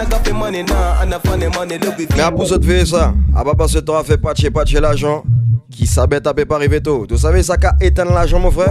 I 0.00 0.04
got 0.04 0.24
the 0.24 0.32
money 0.32 0.62
now, 0.62 1.02
and 1.02 1.12
I 1.12 1.48
money, 1.48 1.78
look 1.78 1.98
with 1.98 2.14
Mais 2.14 2.22
à 2.22 2.30
de 2.30 2.64
faire 2.64 2.86
ça, 2.86 3.14
à 3.34 3.42
pas 3.42 3.54
passer 3.54 3.82
temps 3.82 3.98
à 3.98 4.04
faire 4.04 4.20
patcher 4.20 4.48
patcher 4.48 4.78
l'agent 4.78 5.24
qui 5.72 5.88
s'abête 5.88 6.24
à 6.28 6.34
pas 6.34 6.54
arriver 6.54 6.80
tôt. 6.80 7.04
Tu 7.08 7.18
savais 7.18 7.42
ça 7.42 7.56
qu'a 7.56 7.74
éteint 7.80 8.04
l'agent 8.04 8.38
mon 8.38 8.52
frère? 8.52 8.70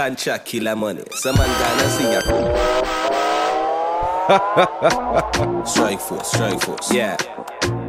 Contract 0.00 0.46
killer 0.46 0.74
money. 0.74 1.02
Some 1.12 1.36
man 1.36 1.46
gonna 1.60 1.90
see 1.90 2.04
ya. 2.10 2.20
strike 5.66 6.00
force, 6.00 6.28
strike 6.32 6.58
force. 6.62 6.90
Yeah. 6.90 7.16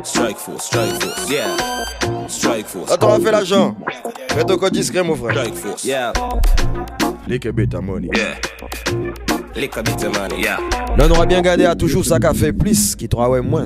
Strike 0.04 0.38
force, 0.38 0.66
strike 0.66 1.02
force. 1.02 1.32
Yeah. 1.32 2.28
Strike 2.28 2.68
force. 2.68 2.92
Attends, 2.92 3.14
on 3.14 3.18
va 3.18 3.24
faire 3.24 3.32
l'agent. 3.32 3.78
Fais 4.28 4.44
ton 4.44 4.58
code 4.58 4.74
discret 4.74 5.04
mon 5.04 5.16
frère. 5.16 5.32
Strike 5.32 5.56
force. 5.56 5.86
Yeah. 5.86 6.12
Lick 7.30 7.46
a 7.46 7.54
bit 7.54 7.74
of 7.74 7.82
money. 7.86 8.10
Yeah. 8.14 8.36
Lick 9.56 9.78
a 9.78 9.84
bit 9.84 10.04
of 10.04 10.14
money. 10.14 10.42
Yeah. 10.42 10.58
Là 10.98 11.06
on 11.06 11.12
aura 11.12 11.26
bien 11.26 11.42
gardé 11.42 11.66
à 11.66 11.76
toujours 11.76 12.06
ça 12.06 12.20
qu'a 12.20 12.34
fait 12.34 12.54
plus 12.54 12.96
qui 12.96 13.08
travaille 13.08 13.42
moins. 13.42 13.66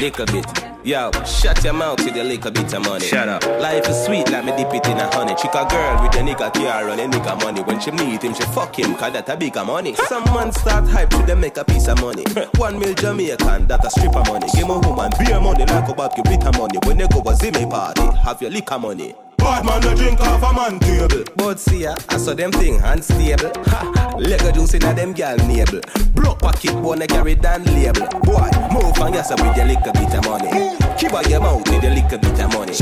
Lick 0.00 0.20
a 0.20 0.24
bit. 0.24 0.44
Yo, 0.84 1.10
shut 1.24 1.64
your 1.64 1.74
mouth 1.74 1.98
with 2.04 2.16
a 2.16 2.22
lick 2.22 2.44
a 2.46 2.50
bit 2.50 2.72
of 2.72 2.84
money. 2.84 3.04
Shut 3.04 3.28
up. 3.28 3.44
Life 3.60 3.88
is 3.88 4.04
sweet, 4.04 4.30
like 4.30 4.44
me 4.44 4.52
dip 4.56 4.72
it 4.72 4.86
in 4.86 4.98
a 4.98 5.12
honey. 5.14 5.34
Chick 5.34 5.50
a 5.52 5.66
girl 5.66 6.00
with 6.02 6.14
a 6.14 6.20
nigga 6.20 6.52
car 6.54 6.88
and 6.88 7.00
a 7.00 7.06
nigga 7.08 7.42
money. 7.42 7.60
When 7.62 7.80
she 7.80 7.90
meet 7.90 8.22
him, 8.22 8.34
she 8.34 8.44
fuck 8.54 8.78
him, 8.78 8.94
cause 8.94 9.12
that 9.12 9.28
a 9.28 9.36
bigger 9.36 9.64
money. 9.64 9.94
Some 10.08 10.24
man 10.26 10.52
start 10.52 10.88
hype 10.88 11.10
to 11.10 11.18
them 11.26 11.40
make 11.40 11.56
a 11.56 11.64
piece 11.64 11.88
of 11.88 12.00
money. 12.00 12.24
One 12.56 12.78
mil 12.78 12.94
Jamaican, 12.94 13.66
that 13.66 13.84
a 13.84 13.90
stripper 13.90 14.22
money. 14.28 14.46
Give 14.54 14.68
me 14.68 14.74
woman 14.74 15.10
beer 15.18 15.40
money 15.40 15.64
like 15.66 15.88
a 15.88 15.92
Bob, 15.94 16.14
give 16.14 16.24
bitter 16.24 16.56
money. 16.56 16.78
When 16.86 16.98
they 16.98 17.08
go 17.08 17.18
a 17.20 17.34
Zimmy 17.34 17.68
party, 17.68 18.02
have 18.24 18.40
your 18.40 18.52
liquor 18.52 18.78
money. 18.78 19.14
Bad 19.46 19.64
man 19.64 19.80
no 19.80 19.94
drink 19.94 20.20
off 20.20 20.42
a 20.42 20.52
man 20.52 20.80
table. 20.80 21.22
But 21.36 21.60
see 21.60 21.82
ya, 21.84 21.94
I 22.08 22.16
saw 22.16 22.34
them 22.34 22.50
thing 22.50 22.80
unstable. 22.82 23.52
Ha, 23.70 24.16
Lego 24.18 24.50
juice 24.50 24.74
in 24.74 24.82
a 24.82 24.92
them 24.92 25.12
gal 25.12 25.36
navel. 25.46 25.80
Block 26.14 26.40
pocket 26.40 26.74
wanna 26.74 27.06
carry 27.06 27.36
down 27.36 27.62
label. 27.66 28.08
Boy, 28.26 28.50
move 28.72 28.98
and 28.98 29.14
yes 29.14 29.30
with 29.30 29.56
your 29.56 29.66
little 29.66 29.92
bit 29.92 30.14
of 30.14 30.24
money. 30.26 30.50
Keep 30.98 31.14
out 31.14 31.30
your 31.30 31.40
mouth 31.40 31.62
with 31.70 31.80
your 31.80 31.94
little 31.94 32.18
bit 32.18 32.40
of 32.40 32.52
money. 32.54 32.72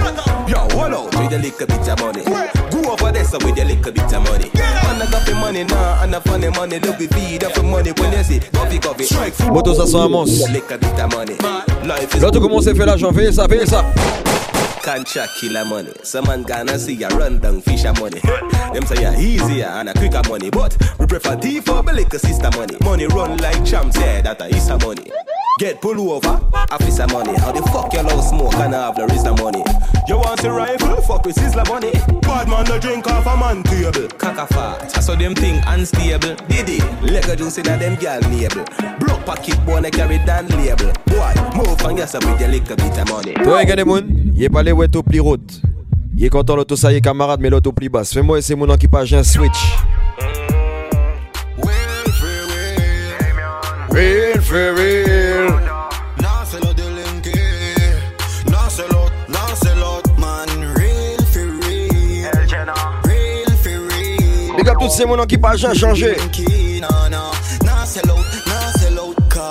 Yo, 0.49 0.59
hold 0.73 0.94
out 0.94 1.14
with 1.14 1.30
your 1.33 1.40
little 1.40 1.66
bit 1.66 1.88
of 1.88 2.00
money. 2.00 2.25
Go 2.25 2.92
over 2.92 3.12
there 3.12 3.25
so 3.25 3.37
with 3.44 3.56
your 3.59 3.66
little 3.66 3.92
bit 3.92 4.12
of 4.14 4.23
money. 4.25 4.50
And 4.54 5.02
I 5.02 5.06
got 5.11 5.26
the 5.26 5.35
money 5.35 5.64
now, 5.64 6.02
and 6.02 6.16
I 6.16 6.21
funny 6.21 6.49
money. 6.49 6.78
Look 6.78 6.99
we 6.99 7.09
feed 7.09 7.44
up 7.44 7.52
the 7.52 7.62
money 7.62 7.92
when 7.92 8.11
you 8.12 8.25
see 8.25 8.40
coffee 8.40 8.78
coffee. 8.78 9.04
Strike 9.04 9.35
food. 9.35 9.52
Moto 9.52 9.75
ça 9.75 9.87
sent 9.87 9.99
un 9.99 10.09
monstre. 10.09 10.50
Little 10.50 10.78
bit 10.78 10.99
of 10.99 11.12
money. 11.12 11.37
Life 11.87 12.14
is 12.14 12.21
Là 12.21 12.30
tu 12.30 12.40
commences 12.40 12.66
à 12.66 12.75
faire 12.75 12.87
l'agent, 12.87 13.12
fais 13.12 13.33
ça, 13.33 13.47
fais 13.47 13.66
ça. 13.66 13.85
contract 14.85 15.33
killer 15.40 15.64
money. 15.64 15.92
Some 16.02 16.26
man 16.26 16.42
gonna 16.54 16.78
see 16.78 16.94
ya 16.94 17.08
run 17.08 17.38
down 17.38 17.61
fisher 17.61 17.92
money. 17.94 18.20
Them 18.73 18.87
say 18.87 19.02
ya 19.02 19.12
easier 19.18 19.66
and 19.66 19.88
a 19.88 19.94
quicker 19.94 20.23
money, 20.28 20.50
but 20.50 20.76
we 20.99 21.06
prefer 21.06 21.37
T 21.37 21.61
for 21.61 21.82
belly 21.82 22.04
sister 22.11 22.50
money. 22.56 22.76
Money 22.82 23.06
run 23.06 23.37
like 23.38 23.64
champs, 23.64 23.96
yeah, 23.99 24.20
that 24.23 24.40
a 24.40 24.46
is 24.46 24.68
money. 24.68 25.11
Get 25.58 25.80
pull 25.80 26.11
over, 26.11 26.28
I 26.52 26.78
feel 26.78 26.88
officer 26.88 27.06
money. 27.08 27.34
How 27.38 27.52
the 27.52 27.62
fuck 27.70 27.92
you 27.92 28.02
love 28.02 28.25
smoke 28.25 28.54
and 28.54 28.75
have 28.75 28.96
the 28.96 29.06
rest 29.06 29.26
of 29.26 29.38
money? 29.38 29.62
You 30.08 30.16
want 30.16 30.42
a 30.44 30.50
rifle? 30.50 30.96
Fuck 31.02 31.26
with 31.26 31.37
Sizzler 31.37 31.68
money. 31.68 31.92
Bad 32.23 32.49
man 32.49 32.64
no 32.64 32.78
drink 32.78 33.06
off 33.06 33.26
a 33.26 33.37
man 33.37 33.62
table. 33.62 34.08
Cock 34.18 34.49
fat, 34.49 34.90
so 35.02 35.14
them 35.14 35.34
thing 35.34 35.61
unstable. 35.66 36.34
Diddy, 36.49 36.80
leg 37.02 37.38
juice 37.38 37.58
in 37.58 37.68
a 37.68 37.76
them 37.78 37.96
gal 37.96 38.20
navel. 38.23 38.64
Broke 38.99 39.25
pocket 39.25 39.58
boy 39.64 39.82
carry 39.90 40.18
down 40.26 40.46
label. 40.49 40.92
Boy, 41.06 41.34
move 41.56 41.80
and 41.82 41.99
yourself 41.99 42.25
with 42.25 42.40
your 42.40 42.50
little 42.50 42.76
bit 42.76 42.99
of 42.99 43.08
money. 43.08 43.34
Toi, 43.34 43.58
regardez 43.58 43.84
moun, 43.84 44.32
y'a 44.34 44.50
pas 44.50 44.62
les 44.62 44.73
wet 44.73 44.94
au 44.96 45.02
pli 45.02 45.20
route. 45.20 45.62
Il 46.16 46.25
est 46.25 46.30
content 46.30 46.54
l'auto 46.54 46.76
ça 46.76 46.92
y 46.92 46.97
est 46.97 47.00
camarade 47.00 47.40
mais 47.40 47.50
l'auto 47.50 47.73
pli 47.73 47.88
basse. 47.88 48.12
Fais-moi 48.12 48.38
essayer 48.38 48.54
mon 48.54 48.73
équipage 48.73 49.12
un 49.14 49.23
switch. 49.23 49.76
Real 53.90 54.40
for 54.42 54.75
real. 54.76 55.61
Nah, 56.21 56.44
sell 56.44 56.62
out, 59.83 60.06
man. 60.18 60.49
Real 60.75 61.25
for 61.33 61.47
real. 61.62 62.30
Real 63.04 63.50
for 63.62 63.71
real. 63.71 64.56
Big 64.56 64.68
up 64.68 64.78
tous 64.80 64.90
ces 64.90 65.06
mon 65.06 65.25
qui 65.26 65.38
pas 65.38 65.56
changé. 65.56 66.16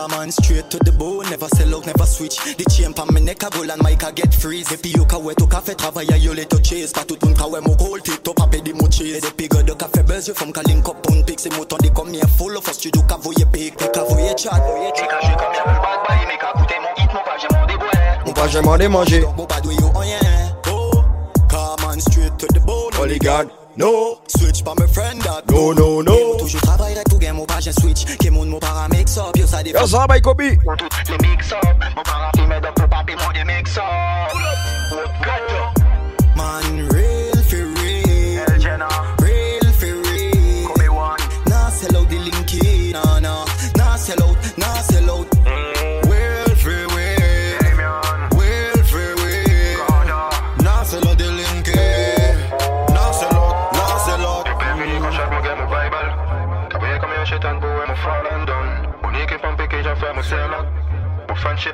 Come 0.04 0.20
on, 0.20 0.32
straight 0.32 0.70
to 0.70 0.78
the 0.84 0.92
bone. 0.92 1.30
Never 1.30 1.48
sell 1.48 1.76
out, 1.76 1.86
never 1.86 2.04
switch. 2.04 2.36
The 2.36 2.66
chain 2.68 2.92
pa 2.92 3.06
me 3.06 3.22
neck 3.22 3.42
a 3.42 3.50
goal 3.50 3.72
and 3.72 3.82
mic 3.82 4.04
a 4.04 4.12
get 4.12 4.36
freeze. 4.36 4.68
Depuis 4.68 4.92
yo 4.92 5.06
ka 5.06 5.18
wet 5.18 5.42
au 5.42 5.48
café 5.48 5.76
travail 5.76 6.12
yo 6.20 6.34
le 6.34 6.44
to 6.44 6.60
chase. 6.62 6.92
Pas 6.92 7.06
tout 7.06 7.16
moun 7.24 7.34
ka 7.34 7.48
wè 7.48 7.62
mou 7.64 7.74
gold 7.78 8.04
tip 8.04 8.22
top 8.22 8.42
apè 8.44 8.60
di 8.60 8.74
mou 8.74 8.92
chase. 8.92 9.22
Depuis 9.24 9.48
de 9.48 9.72
café 9.72 10.04
buzz 10.04 10.28
yo 10.28 10.34
fòm 10.34 10.52
ka 10.52 10.60
link 10.68 10.90
up 10.90 11.08
on 11.08 11.24
pic. 11.24 11.40
Se 11.40 11.48
mouton 11.56 11.80
di 11.80 11.90
kom 11.96 12.12
yè 12.12 12.28
full 12.36 12.58
of 12.58 12.68
us 12.68 12.76
studio 12.76 13.02
ka 13.08 13.16
voye 13.16 13.46
pic. 13.54 13.78
Ka 13.80 14.04
voye 14.04 14.36
chat. 14.36 14.60
Ti 14.92 15.08
ka 15.08 15.24
jwe 15.24 15.38
kom 15.40 15.56
yè 15.56 15.64
pou 15.64 15.80
bad 15.80 16.00
boy. 16.04 16.20
Me 16.28 16.36
ka 16.36 16.52
koute 16.52 16.76
mon 16.84 16.94
hit, 17.00 17.08
mon 17.16 17.24
pa 17.24 17.38
jè 17.40 17.48
mon 17.56 17.64
débouè. 17.66 18.04
On 18.28 18.34
pas 18.34 18.78
démanger. 18.78 19.24
Pas 19.48 19.62
doué 19.62 19.76
yo. 19.80 19.90
Oh, 20.68 21.06
come 21.48 21.88
on, 21.88 22.00
straight 22.02 22.38
to 22.40 22.48
the 22.48 22.60
bone. 22.60 22.92
Only 23.00 23.20
God, 23.20 23.48
no. 23.78 24.20
Switch 24.28 24.64
pa 24.64 24.74
me 24.76 24.88
friend 24.88 25.22
that 25.22 25.50
No, 25.50 25.74
no, 25.74 26.02
no. 26.02 26.38
Toujours 26.38 26.62
travail 26.62 26.96
rek 26.96 27.10
pou 27.10 27.20
gen 27.20 27.36
mon 27.36 27.46
pa 27.46 27.60
jen 27.60 27.74
switch 27.74 28.18
Ke 28.18 28.32
moun 28.32 28.60
para 28.60 28.88
mix 28.90 29.18
up 29.18 29.38
Yo 29.38 29.48
sa 29.48 29.62
Yo, 29.62 29.88
ça 29.88 30.06
va, 30.08 30.20
Kobe. 30.20 30.58
Pour 30.64 30.78
tout 30.78 30.90
les 31.10 31.28
mix 31.28 31.52
up 31.52 31.64
Mon 31.96 32.04
para 32.04 32.32
fi 32.36 32.48
med 32.48 32.66
up 32.66 32.76
Pour 32.76 32.90
papi 32.90 33.14
mon 33.16 33.32
de 33.32 33.46
mix 33.46 33.78
up 33.78 33.84
Man 36.36 36.88
real 36.90 37.13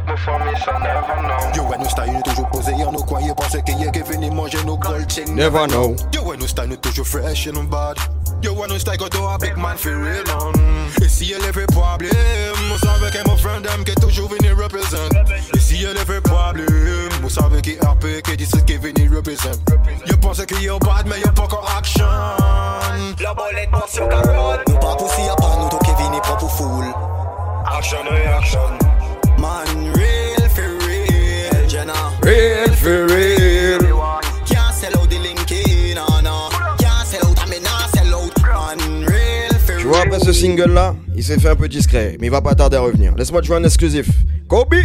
Mwen 0.10 0.18
mwen 0.26 0.54
me 0.54 0.60
so 0.60 0.72
never 0.80 1.22
know. 1.22 1.52
Yo 1.54 1.64
wè 1.70 1.78
nou 1.78 1.90
style 1.90 2.10
nou 2.16 2.24
toujou 2.26 2.48
pose 2.50 2.72
Yon 2.74 2.96
nou 2.96 3.06
kwaye 3.06 3.34
panse 3.38 3.60
ki 3.62 3.76
ye 3.78 3.92
ke 3.94 4.02
vini 4.08 4.32
manje 4.34 4.58
nou 4.66 4.80
gold 4.82 5.06
ting 5.06 5.36
Never 5.38 5.68
know. 5.70 5.94
Yo 6.16 6.24
wè 6.26 6.34
nou 6.40 6.50
style 6.50 6.72
nou 6.72 6.82
toujou 6.82 7.06
fresh 7.06 7.46
et 7.46 7.54
nou 7.54 7.70
bad. 7.70 8.02
Yo 8.42 8.56
wè 8.58 8.66
nou 8.72 8.82
style 8.82 8.98
go 8.98 9.06
do 9.14 9.22
a 9.30 9.38
big 9.38 9.54
man 9.62 9.78
fi 9.78 9.94
real 9.94 10.26
on 10.40 10.58
Ici 11.06 11.30
y'a 11.30 11.38
leve 11.46 11.68
problem 11.76 12.58
Mou 12.72 12.82
save 12.82 13.12
ke 13.14 13.22
mou 13.28 13.38
friend 13.38 13.70
dem 13.70 13.86
ke 13.86 13.94
toujou 14.02 14.26
vini 14.34 14.50
represent 14.58 15.14
Ici 15.54 15.84
y'a 15.84 15.94
leve 15.94 16.18
problem 16.26 17.14
Mou 17.22 17.30
save 17.30 17.62
ki 17.62 17.78
RP 17.86 18.26
ke 18.26 18.34
district 18.42 18.66
ki 18.66 18.82
vini 18.82 19.06
represent 19.14 19.62
Yo 20.10 20.18
pense 20.26 20.42
ki 20.50 20.64
yo 20.66 20.80
bad 20.90 21.06
men 21.06 21.22
yo 21.22 21.30
pa 21.38 21.46
kon 21.54 21.70
action. 21.78 23.14
La 23.22 23.38
bolet 23.38 23.70
si 23.86 24.02
yo 24.02 24.10
ka 24.10 24.26
run 24.26 24.66
Nou 24.66 24.82
pa 24.82 24.98
poussi 24.98 25.30
a 25.30 25.38
pa 25.38 25.54
nou 25.54 25.70
to 25.70 25.86
ke 25.86 25.94
vini 26.02 26.18
pa 26.26 26.34
pou 26.34 26.50
fool 26.58 26.90
Action 27.70 28.10
reaction 28.10 28.99
Man 29.40 29.94
real 29.94 30.50
for 30.50 30.68
real 30.86 31.68
Jenna 31.68 31.94
Real 32.22 32.68
for 32.74 33.06
real. 33.08 33.80
Can't 34.46 34.74
sell 34.74 34.98
out 35.00 35.10
the 35.10 35.16
linky, 35.16 35.96
no, 35.96 36.06
no. 36.22 36.50
Can't 36.78 37.08
sell 37.08 37.26
out, 37.26 37.40
I 37.40 37.46
mean, 37.50 37.64
nah 37.64 37.88
sell 37.88 38.14
out. 38.14 38.38
Man, 38.42 39.06
real 39.06 39.54
for 39.66 39.78
Tu 39.78 39.88
vois, 39.88 40.02
après 40.02 40.20
ce 40.20 40.34
single-là, 40.34 40.94
il 41.16 41.24
s'est 41.24 41.40
fait 41.40 41.50
un 41.50 41.56
peu 41.56 41.70
discret, 41.70 42.18
mais 42.20 42.28
il 42.28 42.32
va 42.32 42.42
pas 42.42 42.54
tarder 42.54 42.78
à 42.78 42.82
revenir. 42.82 43.16
Laisse-moi 43.16 43.42
te 43.42 43.48
jouer 43.48 43.58
un 43.58 43.64
exclusif. 43.64 44.10
Kobe 44.50 44.76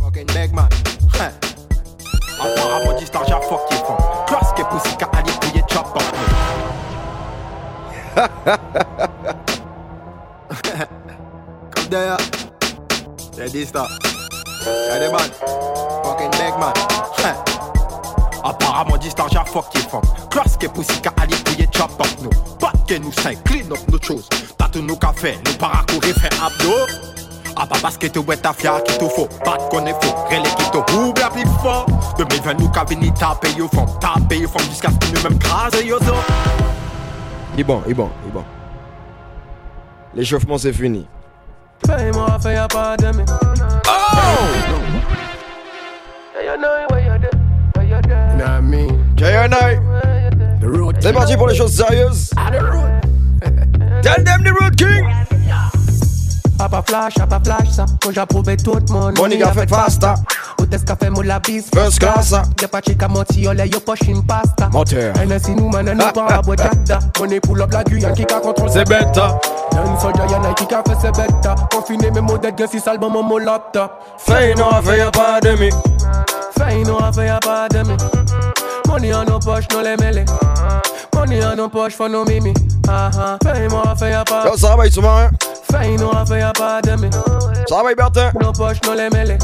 Fucking 0.00 0.26
man. 0.52 0.68
Apparemment, 2.40 2.98
dis 2.98 3.06
star, 3.06 3.24
j'ai 3.24 3.32
chop 5.72 5.96
star. 13.32 13.88
Yeah, 14.64 14.98
the 14.98 15.10
man. 15.12 15.30
Fucking 16.04 16.30
big 16.32 16.54
man. 16.58 16.74
Apparemment, 18.44 18.98
dis 18.98 19.10
star, 19.10 19.28
j'ai 19.30 19.38
fuck 19.50 19.74
you 19.74 19.80
from. 19.82 20.02
Class 20.30 20.56
que 20.56 20.66
pussy, 20.66 21.00
ka 21.00 21.12
ali 21.20 21.34
pou 21.44 21.54
ye 21.58 21.66
chop 21.72 22.00
up 22.00 22.08
nou. 22.22 22.30
Pas 22.58 22.72
que 22.86 22.98
nous 22.98 23.12
cinq, 23.12 23.42
clean 23.44 23.70
up 23.70 23.78
nos 23.90 24.00
choses. 24.02 24.28
T'as 24.58 24.68
tout 24.68 24.82
nous 24.82 24.96
qu'a 24.96 25.12
fait, 25.12 25.38
nous 25.46 25.54
para 25.58 25.84
courir 25.88 26.14
faire 26.16 26.44
abdos. 26.44 27.12
A 27.56 27.66
pa 27.66 27.76
baske 27.82 28.08
te 28.10 28.18
wet 28.18 28.46
a 28.46 28.52
fya 28.52 28.80
ki 28.80 28.94
tou 28.96 29.10
fo 29.12 29.26
Bat 29.44 29.66
konen 29.70 29.92
fo, 30.00 30.14
rele 30.30 30.48
ki 30.56 30.70
tou 30.72 30.80
oub 30.96 31.18
la 31.20 31.28
pli 31.28 31.44
fo 31.60 31.74
2020 32.16 32.62
nou 32.62 32.72
ka 32.72 32.80
vini 32.88 33.10
tape 33.20 33.50
yo 33.58 33.68
fon 33.74 33.84
Tape 34.00 34.38
yo 34.40 34.48
fon 34.48 34.64
jiska 34.70 34.88
sk 34.94 35.10
nou 35.12 35.26
menm 35.26 35.36
krase 35.38 35.82
yo 35.84 35.98
zo 36.00 36.16
Il 37.54 37.60
est 37.60 37.64
bon, 37.64 37.82
il 37.84 37.90
est 37.90 37.94
bon, 37.94 38.08
il 38.24 38.30
est 38.30 38.32
bon. 38.32 38.44
L'échauffement, 40.14 40.56
c'est 40.56 40.72
fini. 40.72 41.06
Fais-moi, 41.86 42.38
fais 42.42 42.54
y'a 42.54 42.68
pas 42.68 42.96
de 42.96 43.06
me. 43.06 43.24
Nah 48.38 48.60
me 48.60 48.88
J&I, 49.16 49.78
The 50.60 50.66
road 50.66 50.96
c'est 51.00 51.12
parti 51.12 51.36
pour 51.36 51.48
les 51.48 51.54
choses 51.54 51.74
sérieuses. 51.74 52.30
Tell 54.02 54.24
them 54.24 54.42
the 54.42 54.52
road 54.60 54.76
king. 54.76 55.21
Papa 56.62 56.80
flash, 56.86 57.14
papa 57.14 57.40
flash 57.44 57.70
ça. 57.70 57.86
Quand 58.00 58.12
j'approuve 58.12 58.54
tout 58.56 58.74
le 58.76 58.92
monde. 58.92 59.18
Money 59.18 59.36
got 59.36 59.50
fait 59.50 59.68
faster. 59.68 60.14
Ou 60.60 60.66
t'es 60.66 60.78
café 60.78 61.10
mou 61.10 61.22
la 61.22 61.40
bis. 61.40 61.64
First 61.74 61.98
class. 61.98 62.30
Y'a 62.60 62.68
pas 62.68 62.80
chica 62.80 63.08
moti, 63.08 63.40
yo 63.40 63.52
le 63.52 63.66
yo 63.66 63.80
poche 63.80 64.02
une 64.06 64.24
pasta. 64.24 64.68
Moteur. 64.70 65.12
NSI 65.26 65.56
nous 65.56 65.68
manan 65.68 65.96
nous 65.98 66.12
pas 66.12 66.26
à 66.28 66.40
boire 66.40 66.56
jada. 66.56 67.00
Money 67.18 67.40
pull 67.40 67.60
up 67.62 67.72
la 67.72 67.82
Guyane 67.82 68.14
qui 68.14 68.24
ka 68.24 68.38
contrôle 68.38 68.70
C'est 68.70 68.86
bête. 68.88 69.18
hein. 69.18 69.36
Y'en 69.72 69.98
soldier 69.98 70.22
y'en 70.30 70.44
a 70.44 70.54
qui 70.54 70.64
ka 70.68 70.84
fait 70.86 70.94
c'est 71.00 71.10
bête. 71.16 71.48
Confiné 71.72 72.12
mes 72.12 72.20
modèles 72.20 72.54
que 72.54 72.68
si 72.68 72.78
sale 72.78 72.98
bon 72.98 73.10
mon 73.10 73.38
laptop. 73.38 73.90
Fais 74.18 74.54
non, 74.54 74.70
fais 74.84 74.98
y'a 74.98 75.10
pas 75.10 75.40
de 75.40 75.50
mi. 75.58 75.68
Fais 76.56 76.76
nous 76.84 76.96
a 76.96 77.12
fait 77.12 77.26
y'a 77.26 77.40
pas 77.40 77.68
de 77.70 77.78
me. 77.78 77.96
Money 78.86 79.12
en 79.12 79.24
nos 79.24 79.40
poches, 79.40 79.64
nous 79.72 79.80
les 79.80 79.96
mêlés. 79.96 80.26
Money 81.16 81.44
en 81.44 81.56
nos 81.56 81.68
poches, 81.68 81.96
faut 81.96 82.08
nos 82.08 82.24
mimi. 82.24 82.54
Ah 82.88 83.10
ah. 83.18 83.38
Fais-moi, 83.42 83.82
fais 83.98 84.10
y'a 84.12 84.22
pas. 84.22 84.44
Yo, 84.46 84.56
ça 84.56 84.76
va, 84.76 84.86
ils 84.86 84.92
Fais 85.72 85.96
nous 85.96 86.10
a 86.10 86.26
fait 86.26 86.40
y'a 86.40 86.52
pas 86.52 86.82
de 86.82 86.90
me. 87.00 87.10
Ça 87.66 87.82
va, 87.82 87.94
Bertin? 87.94 88.30
Nos 88.42 88.52
poches, 88.52 88.76
nous 88.86 88.92
les 88.92 89.08
mêlés. 89.08 89.38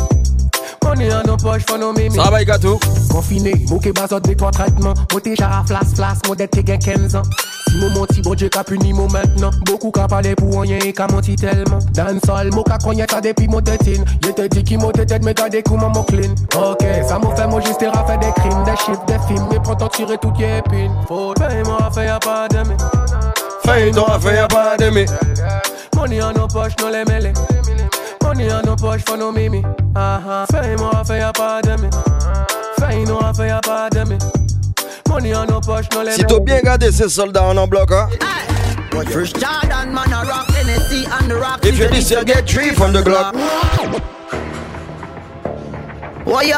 Money 0.85 1.08
en 1.14 1.23
nos 1.26 1.38
poches, 1.38 1.64
faut 1.66 1.78
nos 1.78 1.94
mimi. 1.94 2.14
Ça 2.16 2.30
va, 2.30 2.44
gâteau. 2.44 2.78
Confiné, 3.11 3.54
mouke 3.70 3.90
bazot 3.94 4.20
de 4.20 4.35
trois 4.35 4.50
traitements. 4.50 4.92
Moté 5.11 5.35
jara 5.35 5.64
flas 5.66 5.94
flas, 5.94 6.18
modèle 6.28 6.49
te 6.49 6.61
gen 6.66 6.78
15 6.78 7.16
ans. 7.16 7.23
Si 7.68 7.78
mon 7.78 7.88
monti, 7.90 8.20
bon 8.20 8.35
Dieu 8.35 8.50
ka 8.50 8.62
puni 8.62 8.92
mon 8.92 9.08
maintenant. 9.08 9.50
Beaucoup 9.64 9.90
ka 9.90 10.06
parler 10.06 10.35
pour 10.35 10.61
rien 10.61 10.78
et 10.85 10.92
ka 10.92 11.06
menti 11.08 11.35
tellement. 11.35 11.78
Dans 11.94 12.20
sol, 12.26 12.50
mo 12.52 12.62
ka 12.62 12.76
konye 12.76 13.06
ta 13.06 13.23
depuis 13.23 13.49
mon 13.49 13.62
tétine. 13.62 14.04
Ye 14.25 14.35
te 14.35 15.32
ka 15.32 15.49
des 15.49 15.62
coups 15.62 15.80
mon 15.80 16.02
clean. 16.02 16.35
Ok, 16.54 16.85
ça 17.08 17.18
m'a 17.18 17.35
fait 17.35 17.47
mon 17.47 17.61
juste 17.61 17.82
à 17.82 18.04
faire 18.04 18.18
des 18.18 18.32
crimes, 18.37 18.64
des 18.64 18.76
chiffres, 18.76 19.04
des 19.06 19.18
films. 19.26 19.47
Mais 19.50 19.61
pourtant 19.61 19.88
tirer 19.88 20.18
toutes 20.18 20.38
les 20.38 20.58
épines. 20.58 20.92
Faut 21.06 21.32
paye-moi, 21.32 21.90
fais 21.94 22.04
y'a 22.04 22.18
pas 22.18 22.49
de 22.49 22.58
me. 22.58 22.76
De 24.78 24.90
mi. 24.90 25.04
Money 25.99 26.23
en 26.23 26.33
nos 26.33 26.47
poches, 26.47 26.75
nous 26.81 26.93
les 26.93 27.05
mêlés. 27.05 27.33
Money 28.23 28.52
en 28.52 28.62
nos 28.62 28.76
poches, 28.76 29.02
faut 29.05 29.17
nos 29.17 29.33
mimi. 29.33 29.62
Ah 29.97 30.21
ah. 30.28 30.45
Fais-moi, 30.50 31.02
fais 31.05 31.19
y'a 31.19 31.33
pas 31.33 31.61
de 31.61 31.73
me. 31.73 31.90
Fais-nous, 32.78 33.19
fais 33.37 33.49
y'a 33.49 33.61
pas 33.61 33.90
de 33.90 34.05
me. 34.09 34.17
Money 35.09 35.35
en 35.35 35.45
nos 35.47 35.61
poches, 35.61 35.88
nous 35.93 36.02
les 36.02 36.12
Si 36.12 36.25
t'as 36.25 36.38
bien 36.38 36.61
gardé 36.61 36.93
ces 36.93 37.09
soldats 37.09 37.43
en 37.43 37.57
en 37.57 37.67
bloc, 37.67 37.90
hein. 37.90 38.09
First 39.07 39.38
Jordan, 39.38 39.93
man, 39.93 40.12
a 40.12 40.25
rock 40.25 40.49
the 41.28 41.37
rock. 41.37 41.64
If 41.64 41.78
you 41.78 41.88
this, 41.88 42.11
you 42.11 42.25
get 42.25 42.49
three 42.49 42.71
from 42.73 42.93
the 42.93 43.02
Glock. 43.02 43.35
Why? 46.25 46.52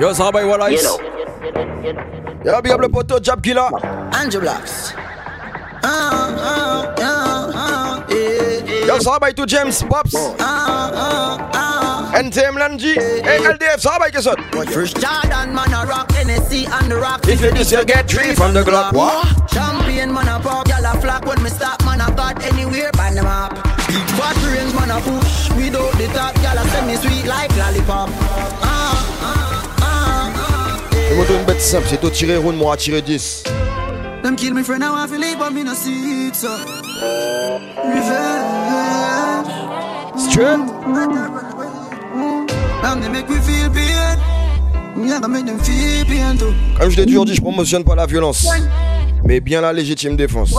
Yo, 0.00 0.12
ça 0.14 0.30
va, 0.30 0.70
ici. 0.70 0.84
know, 0.84 0.98
Y'a 2.44 2.76
le 2.76 2.88
poteau 2.88 3.18
Jab 3.22 3.40
Killer. 3.40 3.68
Angel 4.12 4.40
Blocks. 4.40 4.94
Ah, 5.82 6.28
ah, 6.38 6.94
ah, 6.98 7.02
ah, 7.02 7.45
sahabai 9.00 9.34
to 9.34 9.46
James 9.46 9.82
Pops. 9.82 10.14
NTM 12.14 12.56
Lanji. 12.56 12.94
Hey, 12.96 13.40
LDF 13.44 13.80
sahabai 13.82 14.10
ke 14.10 14.20
sot. 14.22 14.38
First 14.72 15.00
Jordan 15.00 15.54
man 15.54 15.72
a 15.72 15.84
rock 15.86 16.12
N 16.16 16.30
S 16.30 16.48
C 16.48 16.66
and 16.66 16.90
the 16.90 16.96
rock. 16.96 17.26
If 17.28 17.40
you 17.40 17.50
this 17.52 17.70
you 17.72 17.84
get 17.84 18.08
three 18.08 18.34
from 18.34 18.52
the 18.54 18.62
Glock. 18.62 18.92
What? 18.92 19.26
Champagne 19.52 20.12
man 20.12 20.28
a 20.28 20.40
pop, 20.40 20.68
y'all 20.68 20.84
a 20.84 20.94
flock 21.00 21.24
when 21.26 21.42
me 21.42 21.50
stop 21.50 21.82
man 21.84 22.00
a 22.00 22.10
got 22.14 22.42
anywhere 22.44 22.90
by 22.92 23.10
the 23.12 23.22
map. 23.22 23.52
Big 23.88 24.06
fat 24.16 24.36
range 24.44 24.74
man 24.74 24.90
a 24.90 25.00
push 25.00 25.50
without 25.56 25.92
the 25.98 26.06
top, 26.12 26.36
y'all 26.42 26.58
a 26.58 26.64
send 26.70 26.86
me 26.86 26.96
sweet 26.96 27.24
like 27.26 27.54
lollipop. 27.56 28.08
Ah, 28.12 28.16
ah, 28.64 28.66
ah, 29.20 29.24
ah, 29.80 29.82
ah, 29.82 29.82
ah, 29.82 29.86
ah, 29.86 30.60
ah, 30.60 30.76
ah, 31.46 31.58
ah, 31.58 31.60
ah, 31.60 31.62
ah, 31.62 32.06
ah, 32.06 32.06
ah, 32.06 32.06
ah, 32.06 32.08
ah, 32.08 32.08
ah, 33.58 33.70
ah, 33.70 33.85
Them 34.26 34.34
kill 34.34 34.54
me 34.54 34.64
friend, 34.64 34.80
now 34.80 34.92
I 34.96 35.06
feel 35.06 35.22
it, 35.22 35.38
but 35.38 35.52
me 35.52 35.62
no 35.62 35.72
see 35.72 36.26
it, 36.26 36.34
so. 36.34 36.50
Revenge. 37.94 39.46
Straight. 40.18 40.66
And 42.82 43.04
they 43.04 43.08
make 43.08 43.28
me 43.28 43.38
feel 43.38 43.70
pain. 43.70 44.18
Comme 46.76 46.90
je 46.90 46.96
l'ai 46.96 47.06
toujours 47.06 47.24
dit, 47.24 47.36
je 47.36 47.40
promotionne 47.40 47.84
pas 47.84 47.94
la 47.94 48.06
violence, 48.06 48.48
mais 49.24 49.38
bien 49.38 49.60
la 49.60 49.72
légitime 49.72 50.16
défense. 50.16 50.50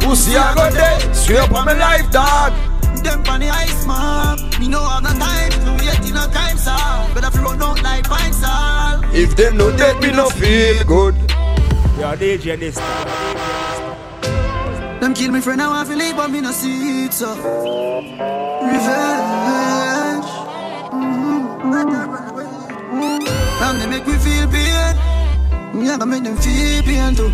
Pussy 0.00 0.36
I 0.36 0.54
go 0.54 0.70
swear 1.12 1.48
my 1.50 1.72
life, 1.72 2.08
dog. 2.12 2.69
Them 3.10 3.26
on 3.26 3.40
the 3.40 3.48
ice, 3.48 3.86
man. 3.86 4.38
Me 4.60 4.68
no 4.68 4.78
have 4.84 5.02
no 5.02 5.10
time 5.10 5.50
to 5.50 5.84
yet 5.84 5.98
in 6.08 6.16
a 6.16 6.28
time, 6.28 6.56
sir. 6.56 6.78
Better 7.12 7.32
flow 7.36 7.58
out 7.58 7.82
like 7.82 8.04
pine 8.04 8.32
salt. 8.32 9.04
If 9.12 9.34
them 9.34 9.56
no 9.56 9.76
dead, 9.76 10.00
me 10.00 10.12
no 10.12 10.28
feel 10.28 10.84
good. 10.84 11.16
Yo, 11.98 12.14
DJ 12.14 12.56
this 12.56 12.76
Them 15.00 15.12
kill 15.12 15.32
me 15.32 15.40
friend, 15.40 15.58
now 15.58 15.72
I 15.72 15.84
feel 15.84 16.00
it, 16.00 16.14
but 16.14 16.30
me 16.30 16.40
no 16.40 16.52
see 16.52 17.06
it, 17.06 17.12
so. 17.12 17.34
Revenge. 18.62 20.30
Mm-hmm. 20.94 21.90
And 23.64 23.80
they 23.80 23.86
make 23.88 24.06
me 24.06 24.14
feel 24.18 24.46
pain. 24.54 24.94
Me 25.74 25.88
I 25.90 25.98
gonna 25.98 26.06
make 26.06 26.22
them 26.22 26.36
feel 26.36 26.82
pain 26.84 27.16
too. 27.16 27.32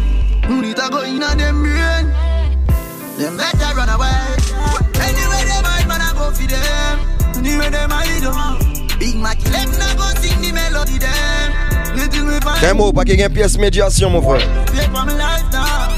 No 0.49 0.61
need 0.62 0.76
to 0.76 0.88
go 0.90 1.02
in 1.02 1.23
on 1.23 1.37
them 1.37 1.61
brain. 1.61 2.06
Them 3.18 3.37
better 3.37 3.75
run 3.76 3.90
away. 3.90 4.37
Anyway, 5.06 5.55
for 6.37 6.47
them. 6.47 6.99
Anyway, 7.37 7.71
them 7.71 7.90
hide, 7.90 8.23
oh. 8.25 8.59
Big 8.99 9.16
Mac, 9.16 9.38
let 9.50 9.69
me 9.69 9.76
go 9.97 10.07
sing 10.21 10.40
the 10.40 10.52
melody, 10.52 10.99
them. 10.99 11.97
Little 11.97 12.25
me 12.26 12.40
find 12.40 12.64
Un 12.64 12.75
mot, 12.75 12.93
pas 12.93 13.05
qu'il 13.05 13.19
y 13.19 13.23
ait 13.23 13.26
une 13.26 13.33
pièce 13.33 13.59
médiation, 13.59 14.11
mon 14.11 14.23
frère. 14.23 14.40
Take 14.66 14.90
from 14.90 15.07
my 15.07 15.14
life 15.14 15.45
now. 15.52 15.88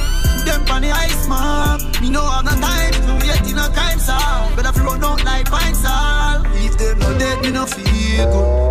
Them 0.45 0.65
on 0.71 0.81
the 0.81 0.91
ice, 0.91 1.29
man. 1.29 1.79
Me 2.01 2.11
no 2.11 2.23
have 2.23 2.45
no 2.45 2.53
time 2.53 2.93
to 2.93 3.27
yet 3.27 3.49
in 3.49 3.59
a 3.59 3.69
time, 3.69 3.99
sir. 3.99 4.15
Better 4.57 4.73
flow 4.73 4.95
out 4.95 5.25
like 5.25 5.51
pine 5.51 5.75
salt. 5.75 6.47
If 6.55 6.79
them 6.79 6.99
no 7.01 7.19
dead, 7.19 7.43
me 7.43 7.51
no 7.51 7.67
feel 7.67 8.27
good. 8.33 8.71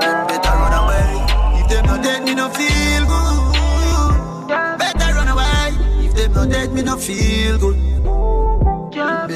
Better 0.00 0.54
run 0.56 0.72
away. 0.72 1.60
If 1.60 1.68
them 1.68 1.86
no 1.86 2.02
dead, 2.02 2.24
me 2.24 2.34
no 2.34 2.48
feel 2.48 3.04
good. 3.06 4.48
Better 4.78 5.14
run 5.14 5.28
away. 5.28 5.74
If 6.04 6.14
them 6.14 6.32
no 6.32 6.46
dead, 6.46 6.72
me 6.72 6.82
no 6.82 6.96
feel 6.96 7.58
good. 7.58 7.99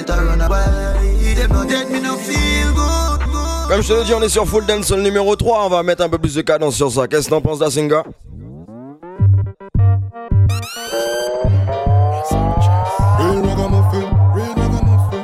Better 0.07 0.27
run 0.27 0.41
away. 0.43 1.17
If 1.33 1.39
them 1.39 1.53
no 1.53 1.65
dead, 1.65 1.91
me 1.91 1.99
no 1.99 2.17
feel 2.17 2.75
good. 2.75 3.21
good. 3.25 3.69
Comme 3.71 3.81
je 3.83 3.89
te 3.89 3.93
l'ai 3.95 4.05
dit, 4.05 4.13
on 4.13 4.21
est 4.21 4.29
sur 4.29 4.47
Full 4.47 4.67
Dance 4.67 4.91
le 4.91 5.01
numéro 5.01 5.35
3. 5.35 5.65
On 5.65 5.69
va 5.71 5.83
mettre 5.83 6.05
un 6.05 6.11
peu 6.11 6.19
plus 6.19 6.35
de 6.35 6.43
cadence 6.43 6.75
sur 6.75 6.93
ça. 6.93 7.09
Qu'est-ce 7.09 7.27
que 7.27 7.31
t'en 7.31 7.41
penses, 7.41 7.59
Dasinga? 7.59 8.05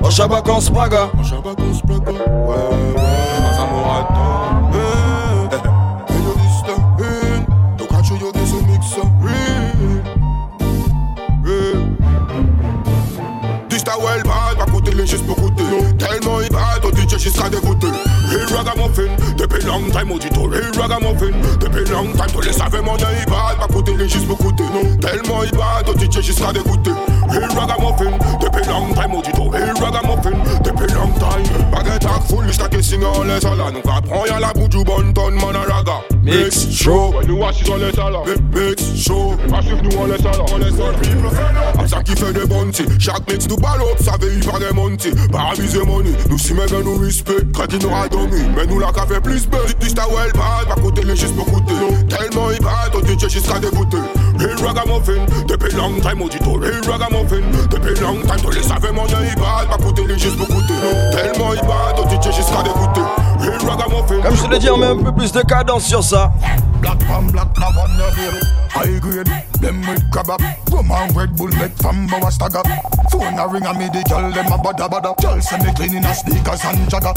En 0.02 0.10
Shabak, 0.10 0.48
en 0.48 0.60
Spraga. 0.60 1.10
En 1.18 1.24
Shabak. 1.24 1.58
Ouais, 1.58 1.66
ouais. 1.66 3.00
Un 7.92 8.02
yo, 8.02 8.16
yo, 8.16 8.32
mix 8.66 8.96
well 14.02 14.22
bad, 14.22 14.49
côté 14.90 15.02
les 15.02 15.06
juste 15.06 15.26
pour 15.26 15.36
côté. 15.36 15.62
Tellement 15.98 16.40
il 16.40 16.48
bad, 16.50 16.84
au 16.84 16.90
DJ 16.90 17.18
jusqu'à 17.18 17.48
dégoûter. 17.48 17.86
Real 18.28 18.46
ragamuffin, 18.56 19.08
depuis 19.36 19.64
long 19.64 19.82
time, 19.90 20.12
audito. 20.12 20.42
Real 20.42 20.70
ragamuffin, 20.78 21.32
depuis 21.60 21.90
long 21.90 22.12
time, 22.12 22.26
tous 22.32 22.40
les 22.40 22.52
savais 22.52 22.80
mon 22.80 22.96
il 22.96 23.26
bad, 23.26 23.58
pas 23.58 23.66
côté 23.72 23.94
les 23.96 24.08
juste 24.08 24.26
pour 24.26 24.38
côté. 24.38 24.64
Tellement 25.00 25.44
il 25.44 25.50
bad, 25.52 25.88
au 25.88 25.98
DJ 25.98 26.22
jusqu'à 26.22 26.52
dégoûter. 26.52 26.92
Real 27.28 27.50
ragamuffin, 27.50 28.18
depuis 28.40 28.68
long 28.68 28.92
time, 28.94 29.14
audito. 29.14 29.50
Real 29.50 29.76
ragamuffin, 29.78 30.36
depuis 30.64 30.92
long 30.94 31.12
time. 31.18 31.70
Baguette 31.72 32.04
à 32.04 32.20
full, 32.28 32.50
j't'a 32.50 32.68
que 32.68 32.82
signe 32.82 33.04
en 33.04 33.24
laisse 33.24 33.44
là. 33.44 33.70
Nous 33.72 33.90
apprend 33.90 34.26
y'a 34.26 34.40
la 34.40 34.52
bout 34.52 34.68
du 34.68 34.82
bon 34.84 35.12
ton, 35.12 35.30
man 35.30 35.56
a 35.56 35.72
raga. 35.72 36.00
Mix 36.22 36.70
show. 36.70 37.14
Nous 37.26 37.44
assis 37.44 37.64
on 37.70 37.76
laisse 37.76 37.96
là. 37.96 38.22
Mix 38.54 38.96
show. 38.96 39.34
Pas 39.50 39.62
suivre 39.62 39.82
nous 39.82 39.96
on 39.98 40.06
laisse 40.06 40.22
là. 40.22 40.32
On 40.52 40.58
là. 40.58 40.64
À 41.78 41.86
ça 41.86 42.02
qui 42.02 42.14
fait 42.16 42.32
des 42.32 42.46
bonnes 42.46 42.72
Chaque 42.98 43.30
mix 43.30 43.48
nous 43.48 43.56
paraît 43.56 43.84
monter. 44.80 45.12
Pas 45.30 45.52
amuser 45.52 45.84
money. 45.84 46.12
Nous 46.28 46.38
si 46.38 46.54
mais 46.54 46.66
nous 46.82 46.98
respect. 46.98 47.44
Quand 47.54 47.66
il 47.70 47.78
nous 47.78 47.94
a 47.94 48.08
dormi. 48.08 48.42
Mais 48.56 48.66
nous 48.66 48.78
la 48.78 48.92
fait 48.92 49.20
plus 49.20 49.46
belle. 49.46 49.60
Dis 49.80 49.94
ta 49.94 50.06
well 50.08 50.32
bad. 50.32 50.68
Pas 50.68 50.80
côté 50.80 51.02
les 51.02 51.16
juste 51.16 51.36
pour 51.36 51.46
coûter. 51.46 51.74
Tellement 52.08 52.50
il 52.50 52.62
bad. 52.62 52.94
Au 52.94 53.00
DJ 53.00 53.28
jusqu'à 53.28 53.58
dégoûter. 53.58 53.98
Real 54.38 54.58
ragamuffin. 54.64 55.26
Depuis 55.46 55.74
long 55.74 56.00
time 56.00 56.22
audito. 56.22 56.52
Real 56.54 56.80
ragamuffin. 56.88 57.42
Depuis 57.70 58.00
long 58.00 58.20
time. 58.22 58.40
Tous 58.42 58.50
les 58.50 58.62
savais 58.62 58.92
mon 58.92 59.06
il 59.06 59.34
bad. 59.36 59.68
Pas 59.68 59.78
côté 59.82 60.06
les 60.06 60.18
juste 60.18 60.36
pour 60.36 60.48
coûter. 60.48 60.74
Tellement 61.12 61.54
il 61.54 61.60
bad. 61.60 61.98
Au 61.98 62.04
DJ 62.08 62.34
jusqu'à 62.34 62.62
dégoûter. 62.62 63.00
Real 63.00 63.08
ragamuffin. 63.08 63.29
Comme 64.22 64.36
je 64.36 64.42
te 64.42 64.50
l'ai 64.50 64.58
dit, 64.58 64.70
on 64.70 64.76
met 64.76 64.86
un 64.86 64.96
peu 64.96 65.12
plus 65.12 65.32
de 65.32 65.40
cadence 65.40 65.84
sur 65.84 66.04
ça. 66.04 66.32
Black 66.80 66.98
pan 67.06 67.22
black 67.22 67.48
now 67.58 67.68
on 67.68 67.96
the 67.96 68.14
hill 68.16 68.40
High 68.70 68.98
grade, 69.00 69.28
them 69.60 69.80
with 69.82 70.10
crab 70.10 70.30
up 70.30 70.40
Rum 70.72 70.90
and 70.90 71.14
Red 71.14 71.36
Bull 71.36 71.48
make 71.48 71.76
from 71.76 72.06
bow 72.06 72.30
stagger. 72.30 72.62
Phone 73.10 73.38
a 73.38 73.46
ring 73.46 73.66
and 73.66 73.78
me 73.78 73.86
the 73.88 74.02
girl 74.08 74.30
them 74.30 74.46
a 74.46 74.56
bada 74.56 74.88
bada 74.88 75.14
Girl 75.20 75.40
send 75.42 75.64
me 75.64 75.72
clean 75.74 75.96
in 75.96 76.04
a 76.04 76.14
sneakers 76.14 76.64
and 76.64 76.88
jagger. 76.88 77.12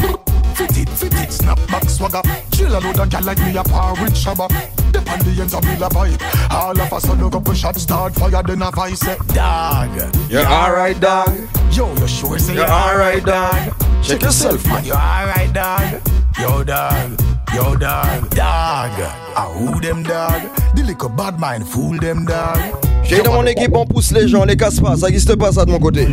Fit 0.56 0.78
it, 0.78 0.90
fit 0.90 1.14
it, 1.14 1.32
snap 1.32 1.60
back 1.68 1.90
swagger. 1.90 2.22
Chill 2.52 2.76
a 2.76 2.80
load 2.80 3.00
and 3.00 3.12
gal 3.12 3.24
like 3.24 3.40
me 3.40 3.56
a 3.56 3.64
par 3.64 3.94
with 4.02 4.14
shabba. 4.14 4.48
Dip 4.92 5.10
on 5.10 5.20
the 5.20 5.42
ends 5.42 5.54
of 5.54 5.64
me 5.64 5.76
la 5.78 5.90
pipe 5.90 6.22
All 6.52 6.80
of 6.80 6.92
a 6.92 7.02
sudden 7.02 7.24
a 7.24 7.30
couple 7.30 7.54
shots 7.56 7.82
start 7.82 8.14
fire 8.14 8.44
Then 8.44 8.62
a 8.62 8.70
voice 8.70 9.00
say 9.00 9.18
Dog. 9.34 9.90
You're 10.30 10.46
alright, 10.46 11.00
dog. 11.00 11.36
Yo, 11.72 11.96
you 11.96 12.08
sure 12.08 12.38
say 12.38 12.54
You're 12.54 12.70
alright, 12.70 13.24
dog. 13.26 13.83
Check 14.04 14.22
yourself, 14.22 14.66
man. 14.68 14.84
You 14.84 14.94
alright, 14.94 15.54
dog? 15.54 16.02
Yo, 16.40 16.64
dog. 16.64 17.22
Yo, 17.56 17.76
dog. 17.76 18.30
Dog. 18.32 18.92
Ah, 19.36 19.50
who 19.54 19.80
them, 19.80 20.04
dog? 20.04 20.42
The 20.76 20.84
little 20.84 21.10
bad 21.10 21.40
mind 21.40 21.68
fool 21.68 21.98
them, 22.00 22.26
dog. 22.26 22.58
J'ai 23.04 23.22
dans 23.22 23.34
mon 23.34 23.46
équipe, 23.46 23.72
on 23.74 23.86
pousse 23.86 24.12
les 24.12 24.28
gens, 24.28 24.42
on 24.42 24.46
les 24.46 24.58
casse 24.58 24.80
pas. 24.80 24.98
Ça 24.98 25.08
existe 25.08 25.36
pas, 25.36 25.52
ça 25.52 25.66
de 25.66 25.72
mon 25.72 25.80
côté. 25.80 26.08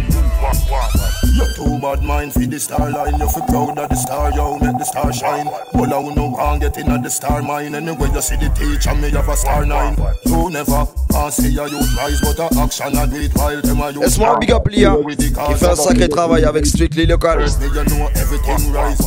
You 1.41 1.47
too 1.55 1.79
bad 1.81 2.03
mind 2.03 2.35
for 2.35 2.41
the 2.41 2.61
star 2.61 2.91
line. 2.91 3.19
You 3.19 3.27
feel 3.29 3.47
proud 3.49 3.79
of 3.79 3.89
the 3.89 3.95
star, 3.97 4.31
yo, 4.33 4.59
make 4.59 4.77
the 4.77 4.85
star 4.85 5.11
shine. 5.11 5.47
Well, 5.73 5.89
I 5.89 6.15
no 6.15 6.37
can't 6.37 6.61
get 6.61 6.77
in 6.77 6.91
at 6.91 7.03
the 7.03 7.09
star 7.09 7.41
mine. 7.41 7.75
Anyway, 7.75 8.11
you 8.13 8.21
see 8.21 8.37
the 8.37 8.51
teacher, 8.51 8.95
me 8.95 9.09
have 9.11 9.27
a 9.27 9.35
star 9.35 9.65
nine. 9.65 9.97
You 10.27 10.51
never 10.51 10.87
can 11.11 11.31
see 11.33 11.57
a 11.57 11.67
youth 11.67 11.97
rise, 11.97 12.21
but 12.21 12.39
a 12.39 12.61
action 12.61 12.95
a 12.95 13.07
do 13.07 13.17
it 13.17 13.33
while 13.35 13.63
them 13.63 13.81
a 13.81 13.91
youth. 13.91 14.03
Laisse-moi 14.03 14.35
un 14.35 14.39
big 14.39 14.53
up 14.53 14.69
Lia, 14.69 14.95
qui 14.95 15.55
fait 15.55 15.67
un 15.67 15.77
sacré 15.77 16.11
travail 16.11 16.45
avec 16.45 16.67
Strictly 16.67 17.07
Local. 17.07 17.41
You 17.41 17.85
know 17.85 18.11
everything 18.17 18.73
rise. 18.73 19.01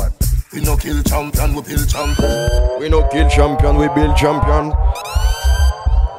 We 0.52 0.62
no 0.62 0.76
kill 0.76 1.04
champion, 1.04 1.54
we 1.54 1.62
build 1.62 1.88
champion. 1.88 2.80
We 2.80 2.90
no 2.90 3.08
kill 3.10 3.30
champion, 3.30 3.78
we 3.78 3.90
build 3.90 4.16
champion. 4.16 4.74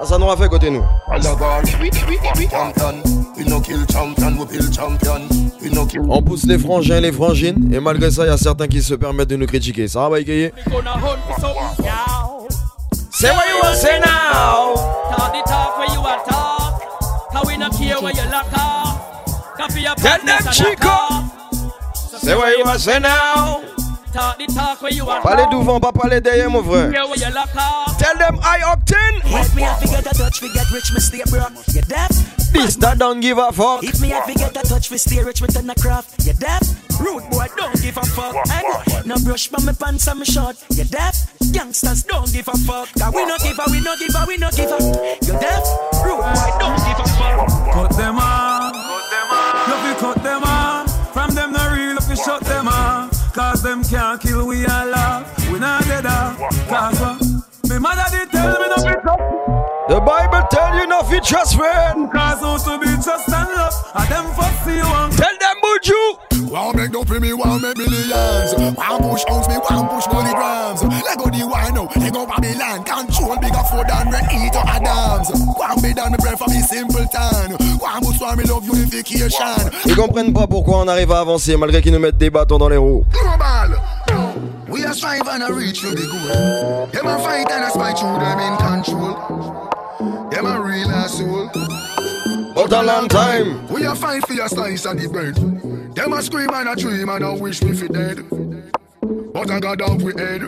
Ça 0.07 0.19
nous 0.19 0.31
a 0.31 0.37
fait 0.37 0.49
côté 0.49 0.71
nous. 0.71 0.83
Champion, 2.51 3.03
we 3.37 3.45
no 3.47 3.61
kill 3.61 3.87
champion, 3.91 4.37
we 4.39 4.47
build 4.47 4.75
champion. 4.75 5.23
We 5.63 5.73
no 5.73 5.87
kill. 5.87 6.03
On 6.09 6.23
pousse 6.23 6.45
les 6.45 6.59
frangins, 6.59 7.01
les 7.01 7.13
frangines, 7.13 7.73
et 7.73 7.81
malgré 7.81 8.11
ça, 8.11 8.25
il 8.25 8.29
y 8.29 8.31
a 8.31 8.37
certains 8.37 8.67
qui 8.69 8.83
se 8.83 8.95
permettent 8.95 9.31
de 9.31 9.37
nous 9.37 9.47
critiquer. 9.47 9.89
Ça 9.89 10.01
va, 10.01 10.11
Baïkaye 10.11 10.53
Say 13.11 13.31
what 13.31 13.49
you 13.49 13.57
want 13.63 13.75
say 13.77 13.99
now. 14.01 14.75
Talk 15.17 15.33
the 15.33 15.43
talk 15.49 15.79
where 15.79 15.89
you 15.95 16.01
want 16.03 16.25
talk. 16.29 16.83
Cause 17.33 17.47
we 17.47 17.57
not 17.57 17.73
care 17.73 17.99
where 18.01 18.13
you 18.13 18.31
lock 18.31 18.53
off. 18.59 19.57
Copy 19.57 19.81
your 19.83 19.95
Tell 19.95 20.19
them 20.19 20.27
partners 20.27 20.47
and 20.47 20.55
Chico. 20.55 20.85
knock 20.85 21.11
off. 21.11 22.21
Say 22.21 22.35
what 22.35 22.59
you 22.59 22.65
want 22.65 22.81
say 22.81 22.99
now. 22.99 23.63
Talk 24.15 24.39
the 24.39 24.47
talk 24.47 24.81
where 24.81 24.93
you 24.93 25.05
want 25.05 25.25
Parlez 25.25 25.51
devant, 25.51 25.81
pas 25.81 25.91
parler 25.91 26.21
derrière, 26.21 26.49
mon 26.49 26.63
frère. 26.63 26.89
Care 26.93 27.05
where 27.09 27.19
you 27.19 27.35
lock 27.35 27.51
off. 27.57 27.99
Tell 27.99 28.17
them 28.17 28.39
I 28.45 28.61
octane. 28.61 29.21
Help 29.27 29.55
me, 29.57 29.65
I 29.65 29.75
forget 29.75 30.07
a 30.07 30.15
touch, 30.15 30.39
forget 30.39 30.71
rich, 30.71 30.93
me 30.95 31.01
stay 31.01 31.23
broke. 31.29 31.51
You 31.75 31.83
deaf? 31.83 32.11
This 32.53 32.77
that 32.77 32.99
don't 32.99 33.19
give 33.19 33.39
a 33.39 33.51
fuck. 33.51 33.83
If 33.83 34.01
me 34.01 34.11
have 34.11 34.27
to 34.27 34.35
get 34.35 34.57
a 34.57 34.63
touch 34.63 34.87
for 34.87 34.99
stay 34.99 35.21
rich 35.21 35.41
within 35.41 35.69
a 35.69 35.75
craft, 35.75 36.25
you 36.25 36.33
deaf? 36.35 36.63
Rude 37.01 37.29
boy, 37.29 37.49
don't 37.57 37.75
give 37.83 37.97
a 37.97 38.07
fuck. 38.07 38.37
Eh? 38.37 39.03
No 39.05 39.17
brush 39.19 39.49
by 39.49 39.59
my 39.65 39.73
pants 39.73 40.07
and 40.07 40.21
my 40.21 40.25
short, 40.25 40.63
you 40.71 40.85
deaf? 40.85 41.35
Youngsters 41.51 42.05
don't 42.05 42.33
give 42.33 42.47
a 42.47 42.57
fuck. 42.59 42.87
Cause 42.95 43.13
we 43.13 43.27
no 43.27 43.37
give 43.39 43.59
a, 43.59 43.65
we 43.69 43.81
no 43.81 43.97
give 43.99 44.15
a, 44.15 44.25
we 44.29 44.37
no 44.37 44.49
give 44.55 44.71
a. 44.71 44.79
You 45.27 45.35
deaf? 45.43 45.65
Rude 46.07 46.23
boy, 46.23 46.51
don't 46.63 46.79
give 46.87 47.03
a 47.03 47.09
fuck. 47.19 47.51
Cut 47.75 47.91
them 47.99 48.15
off. 48.23 48.79
Love 49.67 49.89
you 49.91 49.95
cut 49.99 50.23
them 50.23 50.43
off. 50.45 51.13
From 51.13 51.35
them 51.35 51.51
no 51.51 51.73
real, 51.75 51.99
if 51.99 52.09
you 52.09 52.15
shut 52.15 52.45
them 52.45 52.69
off. 52.69 52.74
Cause 53.85 53.93
can't 53.93 54.21
kill 54.21 54.47
we 54.47 54.65
all 54.65 54.87
love. 54.89 55.53
We 55.53 55.59
not 55.59 55.85
dead 55.85 56.05
ah. 56.07 56.37
off. 56.41 56.69
Cause 56.69 57.01
what? 57.01 57.69
Me 57.69 57.79
mother 57.79 58.05
did 58.11 58.31
tell 58.31 58.59
me 58.59 58.69
no 58.69 58.77
be 58.77 58.93
The 59.93 60.01
Bible 60.01 60.49
tell 60.51 60.75
you 60.75 60.84
not 61.05 61.23
to 61.23 61.29
trust 61.29 61.57
friend. 61.57 62.11
Cause 62.13 62.65
to 62.65 62.79
be 62.79 62.87
trust 63.03 63.29
and 63.29 63.49
love. 63.53 63.73
And 63.95 64.09
them 64.11 64.27
you 64.67 64.83
one. 64.85 65.11
Tell 65.11 65.39
them 65.39 65.57
Buju. 65.63 66.51
One 66.51 66.77
make 66.77 66.93
no 66.93 67.05
pay 67.05 67.19
me, 67.19 67.33
one 67.33 67.61
make 67.61 67.77
millions. 67.77 68.55
One 68.55 69.03
push 69.03 69.25
house 69.27 69.49
me, 69.49 69.57
one 69.57 69.89
push 69.89 70.07
grams. 70.07 70.83
Let 70.83 71.19
go 71.19 71.31
the 71.31 71.47
wine 71.47 71.75
now, 71.75 71.89
let 71.97 72.13
go 72.13 72.27
Babylon. 72.27 72.85
Control 72.85 73.37
bigger 73.39 73.65
food 73.71 73.87
than 73.89 74.11
Red 74.11 74.29
Eat 74.33 74.55
or 74.55 74.67
Adams. 74.67 75.31
One 75.57 75.83
be 75.83 75.93
done 75.95 76.13
me 76.13 76.19
pray 76.21 76.37
for 76.37 76.49
me 76.49 76.61
simple 76.61 77.07
town. 77.07 77.53
One 77.79 78.03
push 78.03 78.19
for 78.19 78.37
me 78.37 78.45
love 78.45 78.67
unification. 78.67 79.71
Ils 79.87 79.97
comprennent 79.97 80.33
pas 80.33 80.47
pourquoi 80.47 80.79
on 80.79 80.89
arrive 80.89 81.13
à 81.13 81.21
avancer 81.21 81.57
malgré 81.57 81.83
qu'ils 81.83 81.93
nous 81.93 81.99
mettent 81.99 82.19
des 82.19 82.31
bâtons 82.31 82.59
dans 82.59 82.69
les 82.69 82.77
roues. 82.77 83.05
Global. 83.11 83.81
We 84.69 84.85
are 84.85 84.95
strive 84.95 85.29
and 85.29 85.43
a 85.43 85.53
reach 85.53 85.81
for 85.81 85.91
the 85.91 86.07
good. 86.07 86.93
Them 86.93 87.07
a 87.07 87.19
fight 87.19 87.51
and 87.51 87.65
a 87.65 87.71
spite 87.71 87.99
through 87.99 88.19
them 88.19 88.41
in 88.41 88.57
control. 88.59 90.31
Them 90.31 90.47
a 90.47 90.61
real 90.61 90.91
asshole. 90.91 91.51
But 92.55 92.73
a 92.73 92.83
long 92.83 93.09
time. 93.09 93.67
We 93.69 93.85
a 93.85 93.95
fight 93.95 94.27
for 94.27 94.35
your 94.35 94.49
slice 94.49 94.85
of 94.87 95.01
the 95.01 95.09
bread. 95.09 95.37
Them 95.95 96.13
a 96.13 96.23
scream 96.23 96.51
and 96.53 96.69
a 96.69 96.77
dream 96.77 97.09
and 97.09 97.25
a 97.25 97.35
wish 97.35 97.63
me 97.63 97.75
fi 97.75 97.89
dead. 97.89 98.25
But 99.33 99.51
I 99.51 99.61
got 99.61 99.81
off 99.81 100.03
with 100.03 100.19
head. 100.19 100.43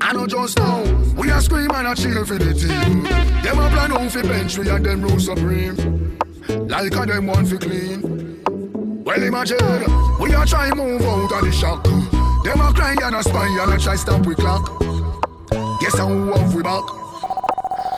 I 0.00 0.12
know 0.12 0.26
just 0.26 0.58
now. 0.58 0.82
We 1.16 1.30
a 1.30 1.40
scream 1.40 1.70
and 1.72 1.88
a 1.88 1.94
cheer 1.94 2.24
for 2.24 2.38
the 2.38 2.54
team. 2.54 3.02
Them 3.42 3.58
a 3.58 3.68
plan 3.70 3.92
out 3.92 4.10
fi 4.10 4.22
bench 4.22 4.58
we 4.58 4.68
and 4.68 4.84
them 4.84 5.02
rule 5.02 5.18
supreme. 5.18 6.18
Like 6.48 6.94
a 6.94 7.06
them 7.06 7.26
want 7.26 7.48
fi 7.48 7.56
clean. 7.56 8.42
Well 9.04 9.22
imagine, 9.22 10.18
we 10.20 10.34
a 10.34 10.44
try 10.44 10.70
move 10.74 11.02
out 11.02 11.32
of 11.32 11.44
the 11.44 11.52
shock. 11.52 12.07
Them 12.44 12.60
a 12.60 12.72
cry 12.72 12.94
and 13.02 13.16
a 13.16 13.22
spy 13.22 13.46
and 13.46 13.72
a 13.72 13.78
try 13.78 13.96
stop 13.96 14.24
we 14.26 14.34
clock. 14.34 14.80
Guess 15.80 15.98
how 15.98 16.08
off 16.32 16.54
we 16.54 16.62
back. 16.62 16.84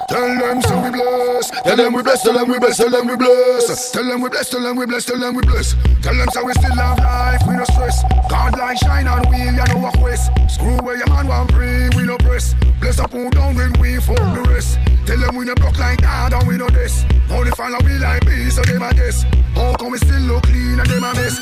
Tell 0.08 0.26
them 0.26 0.60
so 0.62 0.80
we 0.82 0.90
bless. 0.90 1.50
Tell 1.62 1.76
them 1.76 1.92
we 1.92 2.02
bless. 2.02 2.22
Tell 2.22 2.32
them 2.32 2.48
we 2.48 2.58
bless. 2.58 2.76
Tell 2.76 2.90
them 2.90 3.06
we 3.06 3.16
bless. 3.16 3.90
Tell 3.92 4.02
them 4.04 4.20
we 4.20 4.28
bless. 4.28 4.50
Tell 4.50 4.60
them 4.62 4.76
we 4.76 4.86
bless. 4.86 5.04
Tell 5.04 5.18
them 5.18 5.34
we 5.36 5.42
bless. 5.42 5.74
Tell 6.02 6.14
them 6.14 6.28
so 6.32 6.44
we 6.44 6.52
still 6.54 6.74
have 6.74 6.98
life. 6.98 7.42
We 7.46 7.54
no 7.54 7.64
stress. 7.64 8.02
God 8.28 8.58
light 8.58 8.78
shine 8.78 9.06
on 9.06 9.28
we 9.30 9.36
and 9.36 9.56
no 9.56 9.78
walk 9.78 10.00
west. 10.00 10.32
Screw 10.48 10.76
where 10.78 10.96
your 10.96 11.08
man 11.10 11.28
want 11.28 11.52
pray. 11.52 11.88
We 11.96 12.02
no 12.02 12.16
press. 12.18 12.54
Bless 12.80 12.98
up 12.98 13.12
who 13.12 13.30
down 13.30 13.54
when 13.54 13.72
we 13.80 14.00
fuck 14.00 14.16
the 14.16 14.42
rest. 14.50 14.78
Tell 15.06 15.18
them 15.18 15.36
we 15.36 15.44
no 15.44 15.54
block 15.54 15.78
like 15.78 16.00
God 16.00 16.32
and 16.32 16.48
we 16.48 16.56
no 16.56 16.68
this. 16.68 17.04
Only 17.30 17.52
follow 17.52 17.78
we 17.84 17.98
like 17.98 18.26
me 18.26 18.50
so 18.50 18.62
them 18.62 18.82
a 18.82 18.92
guess. 18.92 19.22
How 19.54 19.74
come 19.76 19.92
we 19.92 19.98
still 19.98 20.20
look 20.22 20.42
clean 20.42 20.80
and 20.80 20.88
them 20.88 21.04
a 21.04 21.14
mess? 21.14 21.38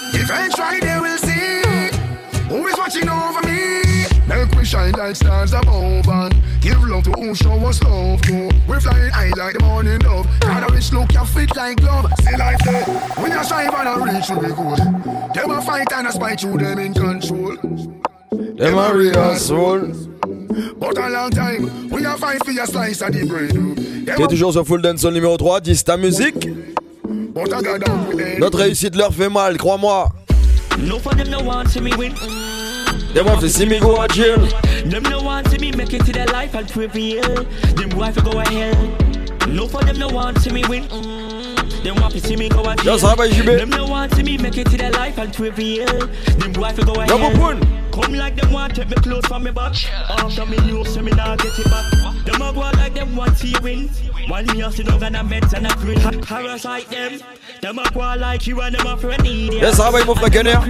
Try 0.55 0.81
they 0.81 1.01
will 1.01 1.19
see. 1.19 1.98
Who 2.49 2.67
is 2.67 2.79
watching 2.79 3.09
over 3.09 3.43
me? 3.47 3.83
Make 4.27 4.51
we 4.53 4.65
shine 4.65 4.93
like 4.93 5.17
stars 5.17 5.53
above 5.53 6.09
and 6.09 6.35
give 6.61 6.83
love 6.85 7.05
to 7.05 7.11
who 7.13 7.35
show 7.35 7.53
us 7.67 7.83
love. 7.83 8.21
We 8.29 8.75
high 8.77 9.31
like 9.37 9.55
the 9.55 9.65
morning 9.65 9.99
dove. 9.99 10.27
Got 10.41 10.71
a 10.71 10.73
rich 10.73 10.93
look, 10.93 11.13
you 11.13 11.25
fit 11.25 11.55
like 11.57 11.77
glove. 11.79 12.11
When 13.17 13.33
you 13.33 13.45
strive 13.45 13.75
and 13.75 14.05
reach, 14.05 14.31
we 14.31 14.49
good. 14.49 14.79
Them 15.35 15.51
a 15.51 15.63
fight 15.63 15.93
and 15.93 16.07
a 16.07 16.13
spite 16.13 16.43
you, 16.43 16.57
them 16.57 16.79
in 16.79 16.95
control. 16.95 17.57
Them 18.31 18.79
a 18.79 18.95
real 18.95 19.35
soul. 19.37 19.81
But 20.79 20.99
a 20.99 21.09
long 21.09 21.31
time, 21.31 21.89
we 21.91 22.05
a 22.05 22.17
fight 22.17 22.45
for 22.45 22.51
your 22.51 22.67
slice 22.67 23.01
of 23.03 23.13
the 23.13 23.25
bread. 23.27 23.53
T'es 24.17 24.27
toujours 24.27 24.53
sur 24.53 24.67
Full 24.67 24.83
Dance 24.83 25.05
numéro 25.05 25.37
3, 25.37 25.61
10 25.61 25.85
ta 25.85 25.97
musique. 25.97 26.49
Notre 28.39 28.59
réussite 28.59 28.97
leur 28.97 29.13
fait 29.13 29.29
mal, 29.29 29.57
crois-moi. 29.59 30.09
No 30.79 30.99
for 30.99 31.15
them 31.15 31.31
no 31.31 31.41
want 31.41 31.71
to 31.73 31.81
me 31.81 31.93
win. 31.97 32.15
They 33.13 33.23
want 33.23 33.41
to 33.41 33.49
see 33.49 33.67
me 33.67 33.81
go 33.81 34.07
to 34.07 34.15
jail. 34.15 34.39
Them 34.85 35.03
no 35.03 35.21
want 35.23 35.51
to 35.51 35.59
me 35.59 35.73
make 35.73 35.93
it 35.93 36.05
to 36.07 36.13
their 36.13 36.27
life 36.27 36.55
and 36.55 36.69
prevail. 36.69 37.45
Them 37.75 37.91
wife 37.91 38.17
go 38.17 38.33
to 38.33 38.51
hell. 38.51 39.49
No 39.49 39.67
for 39.67 39.83
them 39.83 39.99
no 39.99 40.09
want 40.09 40.41
to 40.43 40.53
me 40.53 40.63
win. 40.69 40.89
Them 41.83 41.97
want 41.97 42.15
to 42.15 42.21
see 42.21 42.37
me 42.37 42.49
go 42.49 42.63
to 42.63 42.77
jail. 42.83 42.99
Just 42.99 43.05
jibbe. 43.05 43.59
Them 43.59 43.71
no 43.71 43.87
want 43.87 44.13
to 44.13 44.23
me 44.23 44.39
make 44.39 44.57
it 44.57 44.71
to 44.71 44.77
their 44.77 44.93
life 44.93 45.19
and 45.19 45.33
prevail. 45.33 45.87
Them 46.39 46.53
wife 46.55 46.77
go 46.77 46.95
to 46.95 47.01
hell. 47.03 47.61
Come 47.93 48.15
like 48.15 48.37
them 48.37 48.53
want 48.53 48.77
take 48.77 48.89
me 48.89 48.97
clothes 48.97 49.27
from 49.27 49.43
me 49.45 49.51
back. 49.51 49.75
After 50.09 50.47
me 50.47 50.57
know 50.59 50.85
so 50.85 51.03
me 51.03 51.11
nah 51.13 51.37
get 51.37 51.59
it 51.59 51.65
back. 51.65 52.18
A 52.61 52.65
out 52.65 52.77
like 52.77 52.95
them 52.95 53.17
want 53.17 53.37
to 53.39 53.61
win. 53.63 53.89
While 54.29 54.45
me 54.45 54.63
a 54.63 54.71
sit 54.71 54.87
down 54.87 55.03
and 55.03 55.17
a 55.17 55.21
meds 55.21 55.53
and 55.55 55.67
a 55.67 55.75
grin. 55.77 56.21
Parasite 56.21 56.89
them. 56.91 57.21
Them 57.61 57.79
a 57.79 57.83
out 58.01 58.19
like 58.19 58.47
you 58.47 58.61
and 58.61 58.75
them 58.75 58.87
a 58.87 58.97
friend 58.97 59.23
need 59.23 59.55
Yes, 59.55 59.79
mon 59.79 60.15
frère 60.15 60.31
Kenner. 60.31 60.61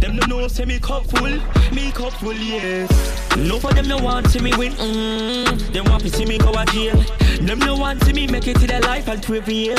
Them 0.00 0.16
no 0.16 0.26
know 0.26 0.48
say 0.48 0.64
me 0.64 0.78
cup 0.78 1.04
full, 1.06 1.40
me 1.72 1.90
cup 1.92 2.12
full, 2.14 2.34
yes. 2.34 2.90
No 3.36 3.58
for 3.58 3.72
them 3.72 3.88
no 3.88 3.98
want 3.98 4.28
see 4.28 4.40
me 4.40 4.52
win, 4.56 4.72
mm. 4.72 5.72
Them 5.72 5.84
want 5.86 6.02
to 6.02 6.10
see 6.10 6.24
me 6.24 6.38
go 6.38 6.52
to 6.52 6.64
jail. 6.72 6.96
Them 7.40 7.58
no 7.60 7.76
want 7.76 8.02
see 8.04 8.12
me 8.12 8.26
make 8.26 8.46
it 8.46 8.58
to 8.60 8.66
their 8.66 8.80
life 8.80 9.08
and 9.08 9.22
prevail. 9.22 9.74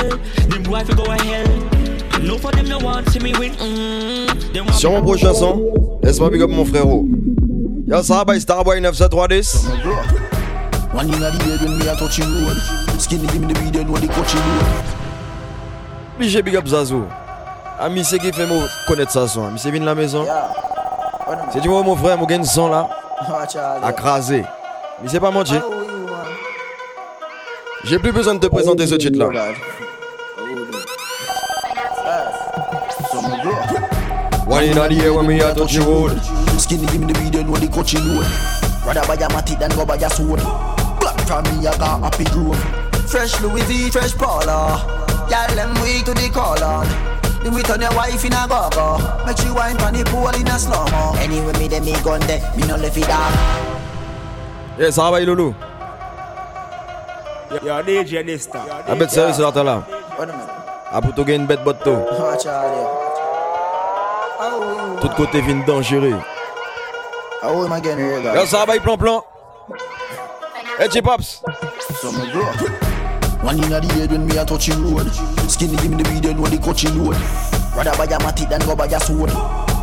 Them 0.50 0.64
wife 0.64 0.88
go 0.96 1.06
to 1.06 1.24
hell. 1.24 2.22
No 2.22 2.38
for 2.38 2.52
them 2.52 2.68
no 2.68 2.80
want 2.80 3.10
see 3.10 3.20
me 3.20 3.34
win. 3.38 3.54
Them 4.54 4.66
want 4.66 4.76
Sur 4.76 4.92
mon 4.92 5.02
prochain 5.02 5.34
son, 5.34 6.00
laisse-moi 6.04 6.30
big 6.30 6.42
up 6.42 6.50
mon 6.50 6.66
frérot. 6.66 7.08
Yo, 7.88 8.02
ça 8.02 8.24
va, 8.26 8.40
Starboy 8.40 8.82
973. 8.82 10.35
One 10.96 11.14
in 11.14 11.20
the 11.20 11.30
head 11.30 11.60
when 11.62 11.78
me 11.78 11.88
a 11.90 11.96
touch 11.96 12.20
you 12.20 12.24
road. 12.24 12.56
Skinny 13.02 13.28
give 13.28 13.42
me 13.42 13.52
the 13.52 13.60
weed 13.60 13.76
and 13.76 13.92
what 13.92 14.02
the 14.02 14.08
coaching 14.08 14.40
road. 14.40 14.86
Obligé 16.16 16.42
big 16.42 16.56
up 16.56 16.66
Zazo. 16.66 17.04
Ami, 17.78 18.06
c'est 18.06 18.18
qui 18.18 18.32
fait 18.32 18.46
moi 18.46 18.64
connaître 18.88 19.28
son. 19.28 19.46
Ami, 19.46 19.60
c'est 19.60 19.72
venu 19.72 19.82
de 19.82 19.86
la 19.86 19.94
maison? 19.94 20.26
C'est 21.52 21.60
du 21.60 21.68
moment 21.68 21.84
mon 21.84 21.96
frère, 21.98 22.18
mon 22.18 22.26
gagne 22.26 22.46
son 22.46 22.70
là. 22.70 22.88
À 23.84 23.92
craser. 23.92 24.46
Mais 25.04 25.10
c'est 25.10 25.20
pas 25.20 25.32
menti. 25.32 25.56
J'ai 27.84 28.00
plus 28.00 28.14
besoin 28.14 28.36
de 28.36 28.40
te 28.40 28.48
présenter 28.48 28.88
ce 28.88 28.96
titre 28.96 29.20
là. 29.20 29.28
One 34.48 34.64
in 34.64 34.74
the 34.74 35.04
air 35.04 35.14
when 35.14 35.28
me 35.28 35.42
a 35.42 35.54
touch 35.54 35.74
you? 35.74 35.84
Road. 35.84 36.18
Skinny 36.58 36.86
give 36.86 37.02
me 37.02 37.12
the 37.12 37.20
weed 37.20 37.36
and 37.36 37.50
what 37.50 37.60
the 37.60 37.68
coaching 37.68 38.00
road. 38.16 38.26
Rather 38.86 39.06
buy 39.06 39.16
a 39.16 39.28
matty 39.34 39.56
than 39.56 39.72
go 39.72 39.86
buy 39.86 39.98
a 39.98 40.10
sword. 40.10 40.40
From 41.28 41.44
me 41.46 41.68
I 41.68 41.78
got 41.78 42.02
happy 42.02 42.24
grove. 42.26 42.58
Fresh 43.10 43.42
Louis 43.42 43.62
V, 43.64 43.90
fresh 43.92 44.14
Paula. 44.16 44.82
Y'all 45.30 45.56
them 45.56 45.74
weak 45.82 46.06
to 46.06 46.14
the 46.14 46.30
on 47.70 47.82
your 47.82 47.94
wife 47.96 48.26
in 48.26 48.34
a 48.34 48.48
go-go 48.48 48.98
Make 49.26 49.38
she 49.38 49.50
wine 49.52 49.78
pon 49.78 49.94
the 49.94 50.04
pool 50.06 50.30
in 50.30 50.48
a 50.48 50.58
slow-mo 50.58 51.14
Anyway, 51.20 51.54
me 51.60 51.68
dem 51.68 51.86
me 51.86 51.94
gun 52.04 52.20
there, 52.22 52.42
me 52.58 52.66
no 52.68 52.76
left 52.76 52.98
it 52.98 53.08
down 53.08 53.32
Yes, 54.78 54.96
ça 54.96 55.10
va, 55.10 55.22
Loulou. 55.22 55.56
Yo, 57.64 57.82
DJ 57.82 58.26
Nista. 58.26 58.60
A 58.88 59.08
sérieux, 59.08 59.32
c'est 59.34 59.42
là, 59.42 59.50
t'as 59.54 59.64
là. 59.64 59.84
A 60.92 61.02
pour 61.02 61.24
bête. 61.24 61.60
Oh, 61.86 62.34
Tout 65.00 65.10
côté 65.16 65.42
fin 65.42 65.56
dangereux. 65.66 66.20
Ah 67.42 67.54
ouais, 67.54 67.70
ma 67.70 67.80
gagne, 67.80 68.16
regarde 68.18 68.38
Yo, 68.38 68.46
ça 68.46 68.66
va, 68.66 68.78
plan 68.82 68.98
plan? 68.98 69.24
Hey, 70.78 70.90
Chipops. 70.90 71.40
So 72.02 72.12
me 72.12 72.30
grow 72.34 72.52
One 73.40 73.64
in 73.64 73.70
the 73.70 73.80
head 73.96 74.12
when 74.12 74.28
me 74.28 74.36
a 74.36 74.44
touch 74.44 74.68
you 74.68 74.76
road. 74.76 75.08
Skinny 75.48 75.78
give 75.78 75.90
me 75.90 76.04
the 76.04 76.10
weed 76.12 76.38
what 76.38 76.52
the 76.52 76.58
coaching 76.58 76.92
road. 77.00 77.16
Rather 77.72 77.96
buy 77.96 78.04
a 78.04 78.20
matty 78.20 78.44
than 78.44 78.60
go 78.60 78.76
buy 78.76 78.86
a 78.88 79.00
sword. 79.00 79.32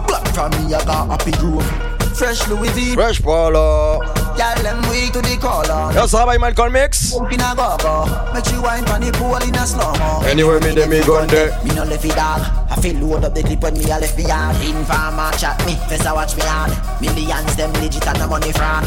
Black 0.06 0.28
from 0.36 0.50
me 0.52 0.74
I 0.74 0.84
got 0.84 1.08
happy 1.08 1.30
grove 1.40 1.64
Fresh 2.12 2.46
Louis 2.48 2.68
V. 2.76 2.92
Fresh 2.92 3.22
Paula. 3.22 4.04
Y'all 4.36 4.62
them 4.62 4.82
weak 4.90 5.14
to 5.14 5.22
the 5.22 5.38
collar 5.40 5.94
Yo, 5.94 6.06
ça 6.06 6.26
va, 6.26 6.38
Malcolm 6.38 6.70
Mix. 6.70 7.14
In 7.14 7.40
a 7.40 7.54
go-go 7.56 8.04
Make 8.34 8.44
she 8.44 8.58
wine 8.58 8.84
pon 8.84 9.00
the 9.00 9.12
pool 9.12 9.36
in 9.36 9.54
a 9.54 9.66
slow-mo. 9.66 10.20
Anyway, 10.28 10.60
me 10.60 10.74
dem 10.74 10.90
me 10.90 11.00
gun 11.06 11.26
there. 11.28 11.56
Me 11.64 11.74
no 11.74 11.84
left 11.84 12.04
it 12.04 12.14
dog 12.14 12.44
I 12.68 12.76
feel 12.82 12.96
load 13.00 13.24
up 13.24 13.34
the 13.34 13.42
clip 13.42 13.62
when 13.62 13.78
me 13.78 13.84
a 13.84 13.96
left 13.96 14.18
me 14.18 14.24
yard 14.24 14.56
Informer 14.60 15.32
chat 15.38 15.56
me, 15.64 15.74
first 15.88 16.04
I 16.04 16.12
watch 16.12 16.36
me 16.36 16.42
hard. 16.44 17.00
Millions 17.00 17.56
them 17.56 17.72
legit 17.80 18.06
and 18.06 18.20
the 18.20 18.26
money 18.26 18.52
fraud 18.52 18.84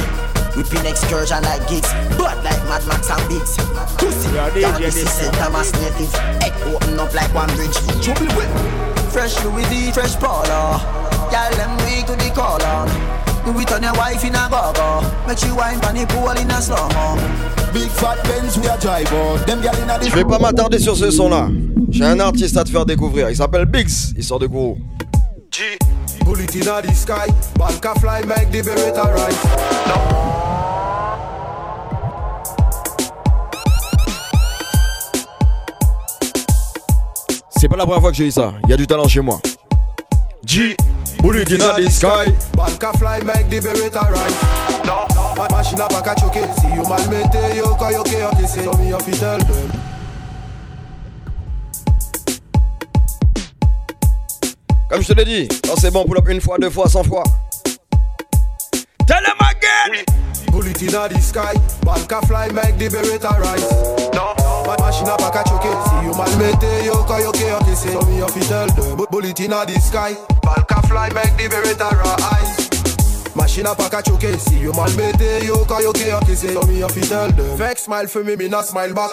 Whipping 0.56 0.86
excursion 0.86 1.42
like 1.44 1.68
gigs 1.68 1.92
Blood 2.18 2.44
like 2.44 2.64
Mad 2.66 2.86
Max 2.88 3.10
and 3.10 3.22
Pussy, 3.98 4.30
is 4.86 5.72
native 5.74 6.14
Head 6.42 6.54
open 6.64 7.00
up 7.00 7.14
like 7.14 7.34
one 7.34 7.50
bridge 7.56 7.76
Trouble 8.02 8.34
with 8.36 8.52
Fresh 9.12 9.44
Louis 9.44 9.66
V, 9.66 9.92
fresh 9.92 10.16
Paula 10.16 10.80
Y'all 11.32 11.52
them 11.56 11.76
weak 11.86 12.06
to 12.06 12.16
the 12.16 12.32
collar 12.34 12.88
Do 13.46 13.60
it 13.60 13.72
on 13.72 13.84
your 13.84 13.94
wife 13.94 14.24
in 14.24 14.34
a 14.34 14.48
go-go. 14.50 15.06
Make 15.28 15.38
she 15.38 15.52
wine 15.52 15.80
pon 15.80 15.94
the 15.94 16.06
pool 16.08 16.32
in 16.32 16.50
a 16.50 16.60
slow-mo. 16.60 17.16
Big 17.72 17.92
fat 17.92 18.18
Benz 18.24 18.58
we 18.58 18.66
a 18.66 18.76
drive 18.80 19.14
out. 19.14 19.46
Them 19.46 19.62
gyal 19.62 19.78
inna 19.84 20.00
the 20.00 20.10
Je 20.10 20.16
vais 20.16 20.26
pas 20.26 20.40
m'attarder 20.40 20.80
sur 20.80 20.98
ce 20.98 21.12
son-là. 21.12 21.50
J'ai 21.92 22.06
un 22.06 22.20
artiste 22.20 22.58
à 22.58 22.64
te 22.64 22.70
faire 22.70 22.88
découvrir. 22.88 23.30
Il 23.30 23.36
s'appelle 23.36 23.66
Biggs. 23.66 24.14
Il 24.18 24.24
sort 24.24 24.40
de 24.40 24.48
Kourou. 24.48 24.80
G. 25.52 25.78
Bullet 26.26 26.56
inna 26.56 26.82
the 26.82 26.92
sky. 26.96 27.32
Bank 27.56 27.86
a 27.86 28.00
fly, 28.00 28.26
make 28.26 28.50
the 28.50 28.68
Beretta 28.68 29.14
rise. 29.14 29.38
No. 29.88 30.35
C'est 37.66 37.70
pas 37.70 37.78
la 37.78 37.86
première 37.86 38.02
fois 38.02 38.12
que 38.12 38.18
j'ai 38.18 38.26
dit 38.26 38.32
ça. 38.32 38.54
Il 38.66 38.70
y 38.70 38.74
a 38.74 38.78
du 38.78 38.86
talent 38.86 39.08
chez 39.08 39.22
moi. 39.22 39.40
G. 40.46 40.78
Bullet 41.24 41.52
in 41.52 41.58
the 41.58 41.90
sky. 41.90 42.32
Bank 42.56 42.84
a 42.84 42.96
fly, 42.96 43.24
make 43.26 43.50
the 43.50 43.60
Beretta 43.60 44.02
rise. 44.02 44.86
No. 44.86 45.08
Ma- 45.36 45.48
Machine 45.50 45.82
a 45.82 45.88
pack 45.88 46.06
a 46.06 46.14
choke. 46.14 46.48
Si 46.60 46.68
you 46.68 46.84
mal 46.84 47.02
mete, 47.10 47.58
yo 47.58 47.74
ka 47.74 47.90
yo 47.90 48.04
ke 48.04 48.20
yo 48.20 48.30
ke 48.38 48.48
say. 48.48 48.64
So 48.64 48.72
me 48.78 48.92
tell 49.18 49.40
them. 49.40 49.72
Comme 54.88 55.02
je 55.02 55.08
te 55.08 55.14
l'ai 55.14 55.26
dit, 55.26 55.48
quand 55.68 55.76
c'est 55.82 55.90
bon, 55.90 56.06
pull 56.06 56.20
up 56.20 56.30
une 56.30 56.42
fois, 56.42 56.60
deux 56.60 56.70
fois, 56.70 56.88
cent 56.88 57.04
fois. 57.04 57.24
Tell 59.08 59.24
them 59.24 59.40
again. 59.40 60.04
Bullet 60.52 60.80
inna 60.84 61.10
the 61.10 61.20
sky. 61.20 61.58
Bank 61.84 62.12
a 62.12 62.22
fly, 62.28 62.52
make 62.54 62.78
the 62.78 62.96
Beretta 62.96 63.40
rise. 63.40 63.68
No. 64.14 64.25
Ma- 65.04 65.06
Machine 65.06 65.10
a 65.10 65.18
pack 65.18 65.36
a 65.36 65.50
choke. 65.50 65.88
Si 65.88 66.06
you 66.06 66.14
mal 66.14 66.38
mete, 66.38 66.86
yo 66.86 67.04
ka 67.06 67.18
yo 67.20 67.32
ke 67.32 67.48
yo 67.48 67.60
ke 67.60 67.76
say. 67.76 67.92
So 67.94 68.02
me 68.08 68.18
have 68.18 68.34
to 68.34 68.40
tell 68.48 68.68
them. 68.68 68.98
Bu- 68.98 69.08
Bullet 69.08 69.40
inna 69.40 69.66
the 69.66 69.80
sky. 69.80 70.14
Bank 70.42 70.72
a 70.72 70.88
fly, 70.88 71.10
make 71.14 71.36
the 71.38 71.50
Beretta 71.50 71.92
rise. 71.92 73.36
Machine 73.36 73.66
a 73.68 73.76
pack 73.76 73.94
a 73.94 74.02
choke. 74.02 74.40
Si 74.40 74.58
you 74.60 74.72
mal 74.74 74.90
mete, 74.96 75.44
yo 75.46 75.66
ka 75.66 75.80
yo 75.80 75.92
ke 75.92 76.08
yo 76.08 76.20
ke 76.22 76.36
say. 76.36 76.54
So 76.54 76.62
me 76.64 76.80
have 76.80 76.94
to 76.94 77.02
tell 77.02 77.30
them. 77.32 77.58
Fake 77.58 77.78
smile 77.80 78.08
for 78.08 78.24
me, 78.24 78.36
me 78.36 78.48
not 78.48 78.66
smile 78.66 78.94
back. 78.94 79.12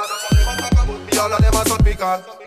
All 1.19 1.33
of 1.33 1.41
them 1.41 1.55
a 1.55 1.65
sort 1.69 1.85
me 1.85 1.95
call. 1.95 2.42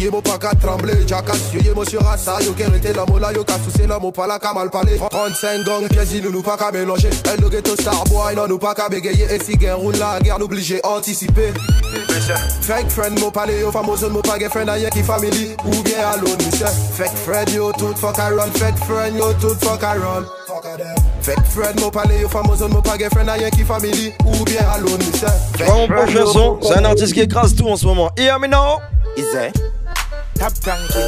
Ouye 0.00 0.08
mon 0.10 0.22
pas 0.22 0.38
qu'à 0.38 0.54
trembler, 0.54 1.06
jackass, 1.06 1.52
yo 1.52 1.74
ça, 2.16 2.38
yo 2.40 2.52
qui 2.54 2.62
arrêté 2.62 2.90
l'homme 2.94 3.20
là, 3.20 3.32
yo 3.34 3.44
qu'à 3.44 3.58
soucier 3.62 3.86
l'homme 3.86 4.10
pas 4.10 4.26
la 4.26 4.38
qu'à 4.38 4.54
mal 4.54 4.70
parler. 4.70 4.96
35 4.96 5.62
gangs, 5.62 5.88
pièces, 5.88 6.14
nous 6.22 6.32
nous 6.32 6.42
pas 6.42 6.56
qu'à 6.56 6.72
mélanger. 6.72 7.10
Elle 7.30 7.40
le 7.40 7.50
ghetto 7.50 7.76
star 7.76 8.02
boy, 8.04 8.34
non 8.34 8.48
nous 8.48 8.58
pas 8.58 8.72
qu'à 8.72 8.88
bégayer. 8.88 9.26
Et 9.30 9.44
si 9.44 9.58
guerre 9.58 9.76
roule 9.76 9.96
la 9.96 10.18
guerre, 10.20 10.40
obligé 10.40 10.80
anticiper. 10.84 11.52
Fake 12.62 12.88
friend, 12.88 13.20
mon 13.20 13.30
palais, 13.30 13.60
yo 13.60 13.70
famoso, 13.70 14.08
mon 14.08 14.22
pas 14.22 14.38
friend, 14.48 14.70
aïe 14.70 14.88
qui 14.90 15.02
family, 15.02 15.54
ou 15.66 15.82
bien 15.82 15.98
alone, 16.14 16.38
monsieur. 16.46 16.66
Fake 16.94 17.16
friend, 17.26 17.50
yo 17.50 17.70
tout 17.72 17.94
fuck 17.96 18.16
I 18.16 18.32
run, 18.32 18.50
fake 18.54 18.78
friend, 18.78 19.18
yo 19.18 19.34
tout 19.34 19.56
fuck 19.60 19.82
I 19.82 19.98
run. 19.98 20.24
Fake 21.20 21.44
friend, 21.44 21.78
mon 21.78 21.90
palais, 21.90 22.22
yo 22.22 22.28
famoso, 22.30 22.68
mon 22.68 22.80
pas 22.80 22.96
friend, 23.12 23.28
aïe 23.28 23.50
qui 23.50 23.64
family, 23.64 24.14
ou 24.24 24.44
bien 24.44 24.62
alone, 24.72 24.98
monsieur. 25.12 25.26
Mon 25.66 25.86
prochain 25.86 26.24
son, 26.24 26.58
c'est 26.62 26.78
un 26.78 26.86
artiste 26.86 27.12
qui 27.12 27.20
écrase 27.20 27.54
tout 27.54 27.68
en 27.68 27.76
ce 27.76 27.84
moment. 27.84 28.10
Hear 28.16 28.40
me 28.40 28.46
now. 28.46 28.78
Top 30.40 30.56
ranking, 30.66 31.04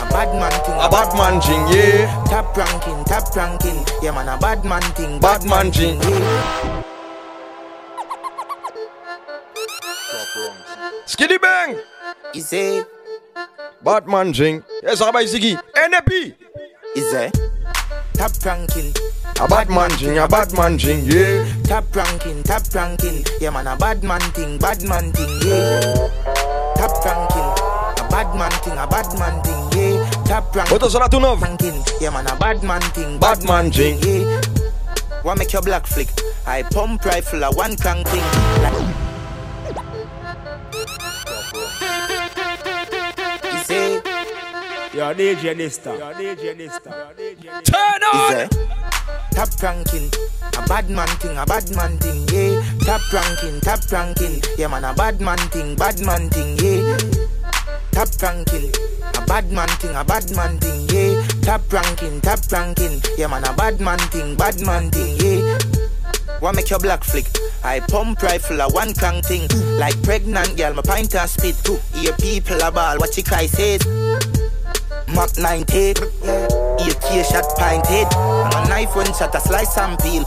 a 0.00 0.08
bad 0.08 0.32
man 0.40 0.50
thing. 0.64 0.78
A 0.80 0.88
bad 0.88 1.12
man 1.14 1.38
thing, 1.42 1.60
yeah. 1.68 2.24
Top 2.24 2.56
ranking, 2.56 3.04
top 3.04 3.36
ranking. 3.36 3.84
Yeah, 4.00 4.12
man, 4.12 4.26
a 4.26 4.38
bad 4.38 4.64
man 4.64 4.80
thing. 4.96 5.20
Bad 5.20 5.44
man 5.44 5.70
thing. 5.70 6.00
Yeah. 6.00 6.82
Skiddy 11.04 11.36
bang. 11.36 11.76
Is 12.34 12.52
it? 12.54 12.86
Batman 13.84 14.32
Jing. 14.32 14.64
Yes, 14.82 15.00
Rabbi 15.02 15.24
Ziggy. 15.24 15.60
NAP. 15.90 16.10
Is 16.96 17.12
it? 17.12 17.38
Top 18.14 18.32
ranking. 18.46 18.94
A 19.40 19.46
Batman 19.46 19.90
Jing, 19.98 20.16
a 20.16 20.26
Batman 20.26 20.78
Jing, 20.78 21.04
yeah. 21.04 21.44
Top 21.64 21.94
ranking, 21.94 22.42
top 22.44 22.62
ranking. 22.74 23.24
Yeah, 23.40 23.50
man, 23.50 23.66
a 23.66 23.76
bad 23.76 24.02
man 24.02 24.20
thing, 24.32 24.56
bad 24.56 24.82
man 24.84 25.12
thing, 25.12 25.40
yeah. 25.42 26.08
Top 26.76 27.04
ranking. 27.04 27.59
A 28.10 28.12
bad 28.12 28.34
man 28.36 28.50
thing, 28.62 28.72
a 28.76 28.86
bad 28.88 29.06
man 29.20 29.40
thing, 29.42 29.78
yeah. 29.78 30.10
Top 30.26 30.54
ranking. 30.54 30.74
Auto 30.74 30.88
sur 30.88 30.98
la 30.98 31.08
tout 31.08 31.20
neuve. 31.20 31.40
ranking. 31.40 31.80
Yeah, 32.00 32.10
man, 32.10 32.26
a 32.26 32.34
bad 32.36 32.60
man 32.64 32.80
thing, 32.92 33.18
Bad 33.20 33.44
man 33.44 33.70
thing. 33.70 33.98
yeah. 34.02 34.40
Wanna 35.22 35.38
make 35.38 35.52
your 35.52 35.62
black 35.62 35.86
flick? 35.86 36.08
I 36.44 36.62
pump 36.64 37.04
rifle 37.04 37.44
a 37.44 37.50
one 37.52 37.76
crank 37.76 38.08
thing. 38.08 38.24
Like, 38.62 38.74
you 43.44 43.58
say, 43.64 43.94
Yo, 44.92 45.14
DJ 45.14 45.54
Nista. 45.54 45.96
Yo, 45.96 46.12
DJ 46.12 46.56
Nista. 46.58 46.90
Turn 47.62 48.02
is 48.12 48.42
it? 48.42 48.56
Top 49.32 49.48
ranking, 49.62 50.10
a 50.58 50.66
bad 50.66 50.90
man 50.90 51.06
thing, 51.18 51.36
a 51.38 51.46
bad 51.46 51.70
man 51.76 51.96
thing, 51.98 52.26
yeah. 52.32 52.60
Top 52.80 53.00
ranking, 53.12 53.60
top 53.60 53.80
ranking, 53.92 54.42
yeah 54.58 54.66
man, 54.66 54.84
a 54.84 54.92
bad 54.94 55.20
man 55.20 55.38
thing, 55.50 55.76
bad 55.76 56.00
man 56.04 56.28
thing, 56.30 56.56
yeah. 56.58 57.19
Top 58.00 58.22
ranking, 58.22 58.72
a 59.14 59.26
bad 59.26 59.52
man 59.52 59.68
thing, 59.76 59.94
a 59.94 60.02
bad 60.02 60.34
man 60.34 60.56
thing, 60.56 60.88
yeah. 60.88 61.22
Top 61.42 61.70
ranking, 61.70 62.18
top 62.22 62.40
ranking, 62.50 62.98
yeah 63.18 63.26
man, 63.26 63.44
a 63.44 63.52
bad 63.52 63.78
man 63.78 63.98
thing, 64.08 64.34
bad 64.36 64.58
man 64.64 64.90
thing, 64.90 65.18
yeah. 65.18 65.58
Wanna 66.40 66.56
make 66.56 66.70
your 66.70 66.78
black 66.78 67.04
flick? 67.04 67.26
I 67.62 67.80
pump 67.80 68.22
rifle 68.22 68.58
a 68.62 68.70
one 68.70 68.94
crank 68.94 69.26
thing, 69.26 69.46
like 69.78 70.02
pregnant 70.02 70.56
girl, 70.56 70.72
my 70.72 70.80
pint 70.80 71.14
and 71.14 71.28
spit. 71.28 71.56
Hear 71.92 72.14
people 72.14 72.62
a 72.62 72.72
ball, 72.72 72.96
what 72.96 73.14
you 73.18 73.22
cry 73.22 73.44
says. 73.44 73.86
Mark 75.14 75.36
90, 75.36 75.90
AK 75.90 77.26
shot 77.28 77.54
pint 77.58 77.84
head. 77.84 78.08
And 78.14 78.54
a 78.54 78.68
knife 78.70 78.96
one 78.96 79.12
shot 79.12 79.34
a 79.34 79.40
slice 79.40 79.76
and 79.76 79.98
peel. 79.98 80.24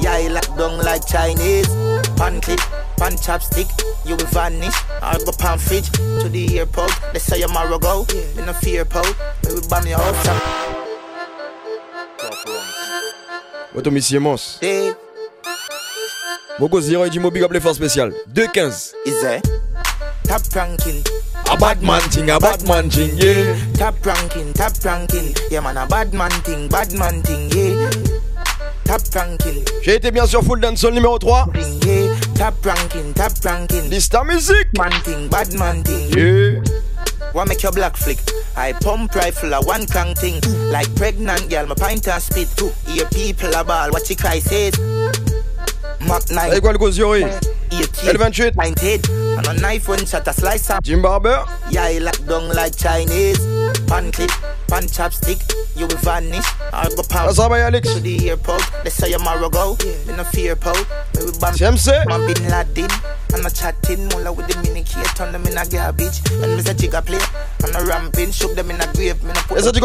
Yeah, 0.00 0.14
I 0.14 0.26
lock 0.26 0.58
down 0.58 0.78
like 0.78 1.06
Chinese. 1.06 1.68
Pan 2.16 2.40
clip, 2.40 2.58
pan 3.02 3.16
chopstick, 3.16 3.66
you 4.06 4.14
will 4.14 4.26
vanish. 4.26 4.74
I 5.02 5.18
go 5.26 5.32
pan 5.32 5.58
fridge 5.58 5.90
to 5.90 6.28
the 6.28 6.58
airport. 6.60 6.92
They 7.12 7.18
say 7.18 7.38
you're 7.40 7.48
tomorrow 7.48 7.78
go. 7.78 8.06
Me 8.36 8.46
no 8.46 8.52
fear 8.52 8.84
po. 8.84 9.02
We 9.44 9.54
will 9.54 9.68
bomb 9.68 9.86
your 9.88 9.98
house. 9.98 10.28
Mons. 14.20 14.60
Zero 16.80 17.04
et 17.04 17.10
du 17.10 17.18
Big 17.18 17.42
Up 17.42 17.52
l'effort 17.52 17.74
spécial. 17.74 18.12
2-15. 18.34 18.94
is 19.04 19.24
it? 19.24 19.50
Top 20.22 20.42
ranking. 20.54 21.02
A 21.50 21.56
Batman 21.56 22.00
thing, 22.02 22.30
a 22.30 22.38
Batman 22.38 22.88
thing, 22.88 23.16
yeah. 23.16 23.56
Top 23.74 23.94
ranking, 24.06 24.52
top 24.52 24.72
ranking. 24.84 25.34
Yeah, 25.50 25.60
man, 25.60 25.76
a 25.76 25.86
bad 25.86 26.14
man 26.14 26.30
thing, 26.44 26.68
bad 26.68 26.92
man 26.92 27.20
thing, 27.22 27.50
yeah. 27.50 27.90
Top 28.84 29.02
ranking, 29.14 29.64
J'ai 29.82 29.96
été 29.96 30.10
bien 30.12 30.26
sûr 30.26 30.42
full 30.44 30.60
dancehall 30.60 30.94
numéro 30.94 31.18
3. 31.18 31.48
thing, 31.52 31.80
yeah. 31.84 32.31
Top 32.42 32.66
ranking, 32.66 33.14
top 33.14 33.32
ranking. 33.44 33.88
Lista 33.88 34.26
Music. 34.26 34.66
Man 34.76 34.90
thing, 35.04 35.28
bad 35.28 35.54
man 35.54 35.84
thing. 35.84 36.10
Yeah. 36.10 36.60
Wanna 37.32 37.50
make 37.50 37.62
your 37.62 37.70
black 37.70 37.96
flick? 37.96 38.18
I 38.56 38.72
pump 38.72 39.14
rifle 39.14 39.54
a 39.54 39.60
one 39.62 39.86
crank 39.86 40.18
thing. 40.18 40.40
Like 40.72 40.92
pregnant 40.96 41.48
girl, 41.48 41.66
my 41.66 41.76
pint 41.76 42.08
and 42.08 42.20
spit. 42.20 42.48
Hear 42.88 43.06
people 43.10 43.54
a 43.54 43.62
ball, 43.62 43.92
what 43.92 44.10
you 44.10 44.16
cry 44.16 44.40
says. 44.40 44.76
Mark 46.04 46.32
9. 46.32 46.50
Avec 46.50 46.62
quoi 46.62 46.72
le? 46.72 46.78
18. 47.70 48.10
L28. 48.10 48.56
Pint 48.56 48.78
head. 48.80 49.08
And 49.38 49.46
a 49.46 49.60
knife 49.60 49.88
one 49.88 50.04
shot 50.04 50.26
a 50.26 50.32
slice 50.32 50.68
up. 50.70 50.82
Jim 50.82 51.00
Barber. 51.00 51.44
Yeah, 51.70 51.84
I 51.84 51.98
lock 51.98 52.18
down 52.26 52.48
like 52.56 52.76
Chinese. 52.76 53.38
Pan 53.92 54.10
clip, 54.10 54.30
pan 54.68 54.84
chopstick, 54.88 55.44
you 55.76 55.86
will 55.86 55.98
vanish. 55.98 56.46
I 56.72 56.88
go 56.96 57.04
Alex? 57.54 57.92
to 57.92 58.00
the 58.00 58.30
airport. 58.30 58.62
They 58.84 58.88
say 58.88 59.12
tomorrow 59.12 59.50
go. 59.50 59.76
Me 60.06 60.16
no 60.16 60.24
fear 60.24 60.56
po. 60.56 60.72
Me 60.72 61.28
CMC. 61.28 62.06
Bin 62.08 62.48
Laden. 62.48 62.88
And 63.34 63.44
a 63.44 63.50
chatting, 63.50 64.08
mulla 64.08 64.32
with 64.32 64.48
the 64.48 64.56
mini 64.62 64.82
key, 64.82 65.02
turn 65.14 65.30
them 65.32 65.44
in 65.44 65.58
a 65.58 65.66
garbage. 65.66 66.24
And 66.40 66.56
Mr. 66.56 66.72
Jigga 66.72 67.04
play. 67.04 67.20
And 67.64 67.76
a 67.76 67.84
ramping, 67.84 68.32
shook 68.32 68.54
them 68.54 68.70
in 68.70 68.80
a 68.80 68.90
grave. 68.94 69.22
Me 69.24 69.34
no 69.34 69.40
put? 69.42 69.58
Is 69.58 69.66
it? 69.66 69.76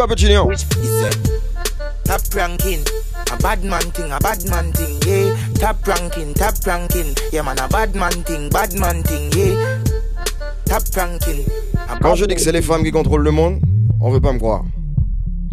Top 2.05 2.21
ranking, 2.33 2.85
a 3.29 3.37
bad 3.43 3.65
man 3.65 3.91
thing, 3.91 4.09
a 4.13 4.19
bad 4.21 4.39
man 4.49 4.71
thing, 4.71 5.01
yeah. 5.05 5.35
Top 5.55 5.85
ranking, 5.85 6.33
top 6.33 6.55
ranking, 6.65 7.13
yeah 7.33 7.41
man, 7.41 7.59
a 7.59 7.67
bad 7.67 7.93
man 7.93 8.23
thing, 8.23 8.49
bad 8.49 8.73
man 8.79 9.03
thing, 9.03 9.29
yeah. 9.33 9.83
Top 10.63 10.83
ranking, 10.95 11.43
Quand 12.01 12.15
je 12.15 12.25
dis 12.25 12.35
que 12.35 12.41
c'est 12.41 12.53
les 12.53 12.61
femmes 12.61 12.83
qui 12.83 12.91
contrôlent 12.91 13.23
le 13.23 13.31
monde, 13.31 13.59
on 14.01 14.11
veut 14.11 14.21
pas 14.21 14.33
me 14.33 14.39
croire. 14.39 14.63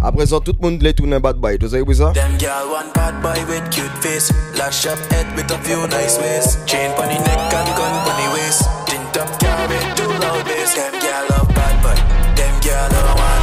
À 0.02 0.12
présent, 0.12 0.40
tout 0.40 0.54
le 0.60 0.68
monde 0.70 0.82
les 0.82 0.92
tourne 0.92 1.12
un 1.14 1.20
bad 1.20 1.36
boy. 1.36 1.58
Tu 1.58 1.68
sais 1.68 1.80
où 1.80 1.92
ça? 1.92 2.12
Them 2.12 2.38
girl 2.38 2.68
one 2.70 2.92
bad 2.94 3.22
boy 3.22 3.40
with 3.48 3.70
cute 3.70 3.90
face 4.02 4.32
Lash 4.58 4.86
up 4.86 4.98
head 5.12 5.26
with 5.36 5.50
a 5.50 5.58
few 5.62 5.86
nice 5.88 6.18
ways 6.18 6.58
Chain 6.66 6.90
pon 6.96 7.08
the 7.08 7.18
neck 7.20 7.38
and 7.38 7.68
gun 7.76 7.94
pon 8.04 8.16
the 8.20 8.28
waist 8.34 8.68
Tint 8.86 9.16
up 9.16 9.40
car 9.40 9.66
with 9.68 9.96
two 9.96 10.08
loud 10.08 10.44
bass 10.44 10.74
Them 10.74 10.92
girl 11.00 11.24
love 11.30 11.48
bad 11.54 11.82
boy 11.82 11.96
Them 12.36 12.54
girl 12.60 12.88
love 12.92 13.16
one 13.16 13.34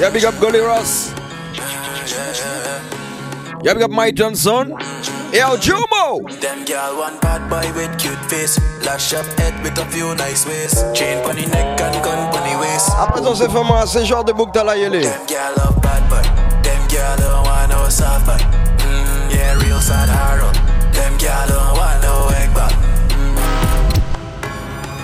Yeah, 0.00 0.08
big 0.10 0.24
up 0.24 0.34
Golly 0.40 0.60
Ross. 0.60 1.12
Yeah, 3.62 3.74
big 3.74 3.82
up 3.82 3.90
Mike 3.90 4.14
Johnson. 4.14 4.72
Et 5.32 5.44
au 5.44 5.56
Jomo. 5.60 6.20
Them 6.40 6.64
girl 6.64 6.98
one 6.98 7.16
bad 7.22 7.48
boy 7.48 7.70
with 7.76 7.96
cute 7.98 8.18
face 8.28 8.58
Lash 8.84 9.12
up 9.14 9.24
head 9.38 9.54
with 9.62 9.78
a 9.78 9.84
few 9.86 10.12
nice 10.16 10.44
ways 10.44 10.74
Chain 10.92 11.22
pon 11.22 11.36
the 11.36 11.46
neck 11.46 11.80
and 11.80 12.02
gun 12.02 12.30
pon 12.32 12.42
the 12.42 12.58
waist 12.60 12.90
À 12.98 13.06
présent, 13.06 13.34
c'est 13.36 13.46
vraiment 13.46 13.86
ce 13.86 14.04
genre 14.04 14.24
de 14.24 14.32
bouc 14.32 14.56
à 14.56 14.64
la 14.64 14.76
yélé. 14.76 15.02
Them 15.02 15.12
girl 15.28 15.52
love 15.56 15.80
bad 15.80 16.08
boy 16.08 16.22
Them 16.64 16.82
girl 16.88 17.16
don't 17.18 17.46
want 17.46 17.68
no 17.70 17.88
soft 17.88 18.26
boy. 18.26 18.38
Mm, 18.78 19.30
yeah, 19.32 19.54
real 19.60 19.80
sad 19.80 20.08
hard 20.08 20.40
Them 20.92 21.16
girl 21.18 21.46
don't 21.48 21.78
want 21.78 22.02
no 22.02 22.28
egg 22.34 22.52
back. 22.52 22.74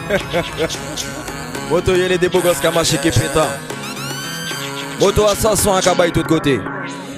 Moto 1.70 1.94
yele 1.94 2.18
des 2.18 2.28
beaux 2.28 2.40
gosses 2.40 2.58
qui 2.58 2.66
a 2.66 2.70
marché 2.72 2.98
qui 2.98 3.10
péta. 3.10 3.46
Moto 4.98 5.26
assassin 5.26 5.76
à 5.76 5.82
cabay 5.82 6.10
tout 6.10 6.22
côté. 6.24 6.60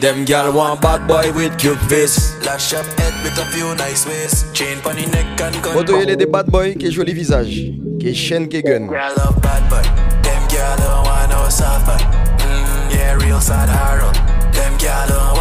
Them 0.00 0.24
gal 0.24 0.52
want 0.52 0.80
bad 0.80 1.08
boy 1.08 1.32
with 1.34 1.58
cute 1.58 1.80
face. 1.90 2.36
Lash 2.46 2.72
up 2.72 2.86
head 3.00 3.14
with 3.24 3.36
a 3.36 3.44
few 3.50 3.74
nice 3.74 4.06
ways. 4.06 4.44
Chain 4.52 4.78
the 4.78 4.94
neck 4.94 5.40
and 5.40 5.60
gun. 5.60 5.74
Moto 5.74 5.98
yele 5.98 6.16
des 6.16 6.26
bad 6.26 6.46
boy 6.46 6.76
qui 6.76 6.92
joli 6.92 7.12
visage. 7.12 7.74
Qui 7.98 8.14
chaîne 8.14 8.48
qui 8.48 8.62
gun. 8.62 8.86
Girl 8.86 9.12
love 9.16 9.40
bad 9.42 9.68
boy. 9.68 9.82
Them 10.22 10.46
girl 10.46 10.76
don't 10.76 11.04
want 11.04 11.30
no 11.30 11.48
soft 11.48 11.86
boy. 11.86 11.98
Mm, 12.46 12.94
yeah, 12.94 13.14
real 13.14 13.40
sad 13.40 13.68
hard 13.68 14.14
Them 14.54 14.78
girl 14.78 15.08
don't 15.08 15.37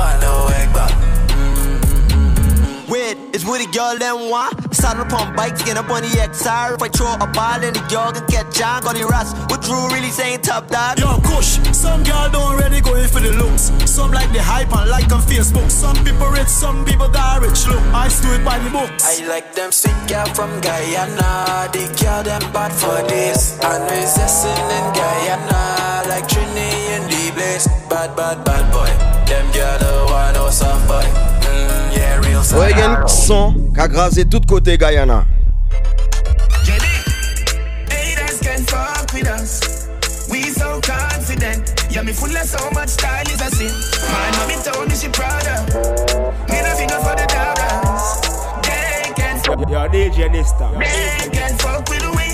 Wait, 3.57 3.65
it's 3.65 3.77
what 3.77 3.97
the 3.97 3.97
girl 3.97 3.97
them 3.97 4.29
want. 4.29 4.75
Saddle 4.75 5.03
upon 5.03 5.35
bikes, 5.35 5.63
get 5.63 5.77
up 5.77 5.89
on 5.89 6.01
the 6.01 6.09
XR. 6.09 6.75
If 6.75 6.81
I 6.81 6.89
throw 6.89 7.13
a 7.13 7.27
ball 7.27 7.63
in 7.63 7.73
the 7.73 7.83
yard 7.89 8.17
and 8.17 8.27
catch 8.27 8.61
on, 8.61 8.83
got 8.83 8.95
the 8.95 9.05
rats. 9.05 9.33
What 9.49 9.61
Drew 9.61 9.87
really 9.89 10.09
saying 10.09 10.41
top 10.41 10.67
dog? 10.67 10.99
Yo, 10.99 11.17
Kush, 11.21 11.59
some 11.73 12.03
girl 12.03 12.29
don't 12.29 12.57
really 12.57 12.81
go 12.81 12.95
in 12.95 13.07
for 13.07 13.19
the 13.19 13.31
looks. 13.33 13.71
Some 13.89 14.11
like 14.11 14.31
the 14.33 14.41
hype 14.41 14.71
and 14.75 14.89
like 14.89 15.11
on 15.11 15.21
Facebook. 15.21 15.69
Some 15.71 15.97
people 16.03 16.27
rich, 16.29 16.47
some 16.47 16.85
people 16.85 17.09
got 17.09 17.41
rich. 17.41 17.65
Look, 17.67 17.81
I 17.93 18.09
do 18.21 18.33
it 18.33 18.45
by 18.45 18.59
the 18.59 18.69
books. 18.69 19.03
I 19.05 19.25
like 19.25 19.53
them 19.55 19.71
sweet 19.71 19.97
girl 20.07 20.27
from 20.33 20.61
Guyana. 20.61 21.69
The 21.73 21.89
girl 21.97 22.23
them 22.23 22.43
bad 22.53 22.71
for 22.73 23.01
this. 23.07 23.57
And 23.63 23.83
resisting 23.89 24.69
in 24.77 24.85
Guyana. 24.93 26.05
Like 26.09 26.27
Trini 26.27 26.69
in 26.93 27.03
the 27.09 27.31
place. 27.33 27.67
Bad, 27.89 28.15
bad, 28.15 28.43
bad 28.45 28.65
boy. 28.71 28.91
Them 29.25 29.49
girl 29.51 29.79
don't 29.79 30.11
want 30.11 30.35
no 30.35 30.49
soft 30.49 30.87
boy. 30.87 31.26
Ouais, 32.55 32.73
gen 32.73 33.07
son 33.07 33.53
qui 33.73 33.79
a 33.79 33.87
grasé 33.87 34.25
tout 34.25 34.41
côté 34.47 34.77
Guyana. 34.77 35.25
Yeah, 41.89 42.03
me 42.03 42.11
full 42.13 42.29
of 42.29 42.43
so 42.43 42.69
much 42.71 42.89
style 42.89 43.25
is 43.27 43.41
a 43.41 43.49
sin. 43.55 43.71
My 44.11 44.29
mommy 44.37 44.55
told 44.61 44.87
me 44.87 44.95
she 44.95 45.07
proud 45.07 45.47
of. 45.47 45.67
Me 46.47 46.61
no 46.61 46.75
finger 46.75 46.99
for 46.99 47.15
the 47.15 47.25
doubters. 47.25 48.21
They 48.61 49.13
can 49.15 49.39
fuck. 49.39 49.69
Yo, 49.69 49.87
DJ 49.87 50.29
Nista. 50.29 50.77
They 50.77 51.29
can 51.29 51.57
fuck 51.57 51.89
with 51.89 52.05
we. 52.15 52.26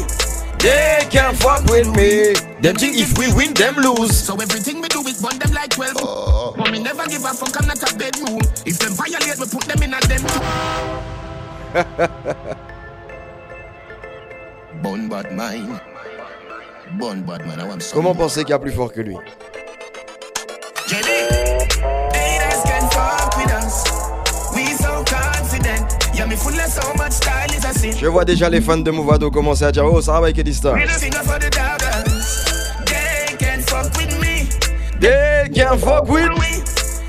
They 0.63 1.04
can't 1.12 1.36
fuck 1.36 1.65
with 1.65 1.93
me. 1.93 2.34
Them 2.62 2.78
think 2.78 2.95
if 2.95 3.17
we 3.17 3.28
win, 3.36 3.54
them 3.54 3.76
lose. 3.76 4.15
So 4.15 4.39
everything 4.39 4.80
we 4.80 4.88
do 4.88 5.02
is 5.02 5.21
burn 5.21 5.38
them 5.38 5.52
like 5.52 5.71
12. 5.71 5.97
Oh. 5.97 6.54
But 6.56 6.71
me 6.71 6.80
never 6.80 7.06
give 7.06 7.26
a 7.26 7.34
fuck, 7.34 7.60
I'm 7.60 7.67
not 7.67 7.84
a 7.84 7.93
bedroom. 7.97 8.39
If 8.65 8.80
them 8.80 8.93
violate, 8.93 9.38
we 9.38 9.45
put 9.45 9.65
them 9.67 9.84
in 9.84 9.93
a 9.93 9.99
them 10.08 10.23
Bon 14.82 15.10
bad 15.10 15.34
mind. 15.34 15.82
Bon 16.97 17.21
bad 17.23 17.45
man, 17.45 17.60
I 17.60 17.67
want 17.67 17.84
some. 17.84 18.02
Comment 18.02 18.15
penser 18.15 18.45
qu'il 18.45 18.52
y 18.52 18.54
a 18.54 18.60
plus 18.60 18.71
fort 18.71 18.93
que 18.93 19.02
lui? 19.02 19.17
Je 28.00 28.08
vois 28.08 28.26
déjà 28.26 28.50
les 28.50 28.62
fans 28.62 28.78
de 28.78 28.89
Movado 28.91 29.30
commencer 29.30 29.65
à 29.65 29.72
dire 29.72 29.86
Oh, 29.86 30.02
ça 30.02 30.13
va 30.13 30.17
avec 30.19 30.38
Edista. 30.38 30.74
Me. 30.74 30.86
They 30.86 31.10
can 33.38 33.62
fuck 33.62 33.93
with 33.98 34.17
me. 34.19 34.48
They 35.00 35.50
can't 35.52 35.80
fuck 35.80 36.08
with 36.10 36.30
we. 36.39 36.63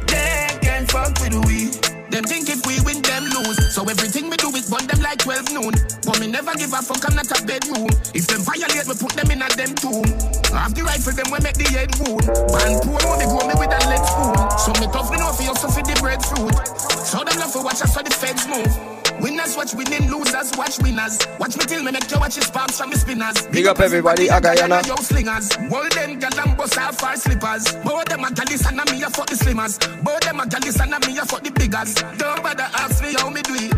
They 0.07 0.49
can 0.61 0.87
fuck 0.87 1.19
with 1.21 1.35
we. 1.47 1.71
Them 2.11 2.25
think 2.25 2.49
if 2.49 2.65
we 2.67 2.81
win, 2.85 3.01
them 3.03 3.25
lose. 3.25 3.73
So 3.75 3.83
everything 3.89 4.29
we 4.31 4.37
do 4.37 4.49
is 4.51 4.69
burn 4.69 4.87
them 4.87 5.01
like 5.01 5.19
12 5.19 5.53
noon. 5.53 5.75
But 6.05 6.21
me 6.21 6.27
never 6.27 6.53
give 6.55 6.73
a 6.73 6.83
fuck, 6.83 7.05
I'm 7.09 7.15
not 7.17 7.31
a 7.31 7.43
bedroom. 7.45 7.89
If 8.15 8.27
them 8.27 8.43
violate, 8.43 8.87
we 8.87 8.95
put 8.95 9.13
them 9.13 9.31
in 9.31 9.43
a 9.43 9.49
them 9.57 9.75
tomb. 9.75 10.05
I 10.53 10.59
have 10.69 10.75
the 10.75 10.83
right 10.85 11.01
for 11.01 11.13
them, 11.13 11.31
we 11.33 11.39
make 11.41 11.57
the 11.57 11.65
head 11.75 11.91
wound. 11.99 12.27
Man, 12.55 12.79
poor 12.87 13.17
me 13.19 13.25
grow 13.27 13.47
me 13.49 13.55
with 13.59 13.73
a 13.73 13.81
lead 13.89 14.05
spoon. 14.07 14.37
So 14.59 14.73
me 14.79 14.87
tough, 14.93 15.11
me 15.11 15.17
know 15.19 15.33
for 15.33 15.43
you, 15.43 15.55
so 15.57 15.69
for 15.69 15.83
the 15.83 15.95
breadfruit. 15.99 16.55
So 17.03 17.25
them 17.25 17.39
love 17.41 17.53
for 17.53 17.63
watch 17.65 17.83
us 17.83 17.93
for 17.95 18.03
the 18.03 18.11
feds 18.15 18.47
move. 18.47 18.94
Winners 19.25 19.57
watch 19.57 19.73
winning, 19.73 20.11
losers 20.11 20.53
watch 20.55 20.79
winners. 20.81 21.17
Watch 21.41 21.57
me 21.57 21.65
till 21.65 21.83
me 21.83 21.91
make 21.93 22.11
you 22.11 22.19
watch 22.19 22.35
his 22.35 22.51
palms 22.51 22.77
from 22.77 22.91
the 22.91 22.99
spinners. 22.99 23.47
Big 23.47 23.67
up 23.67 23.81
everybody 23.81 24.29
at 24.29 24.43
Guyana. 24.43 24.83
Yo 24.87 24.97
slingers, 24.97 25.49
all 25.73 25.89
them 25.97 26.19
gal 26.19 26.41
and 26.45 26.55
bust 26.59 26.77
off 26.77 27.03
our 27.03 27.17
slippers. 27.17 27.73
Both 27.83 28.05
them 28.05 28.21
a 28.21 28.29
gallis 28.29 28.69
and 28.69 28.79
a 28.79 28.85
me 28.93 29.03
a 29.03 29.09
fuck 29.09 29.25
the 29.25 29.37
slimmers. 29.37 29.81
Both 30.05 30.21
them 30.29 30.41
a 30.41 30.45
gallis 30.45 30.79
and 30.79 30.93
a 30.93 31.01
me 31.09 31.17
a 31.17 31.25
fuck 31.25 31.43
the 31.43 31.51
biggers. 31.53 31.95
Don't 32.21 32.43
bother 32.43 32.69
ask 32.77 33.03
me 33.03 33.15
how 33.17 33.31
me 33.31 33.41
do 33.41 33.55
it. 33.57 33.73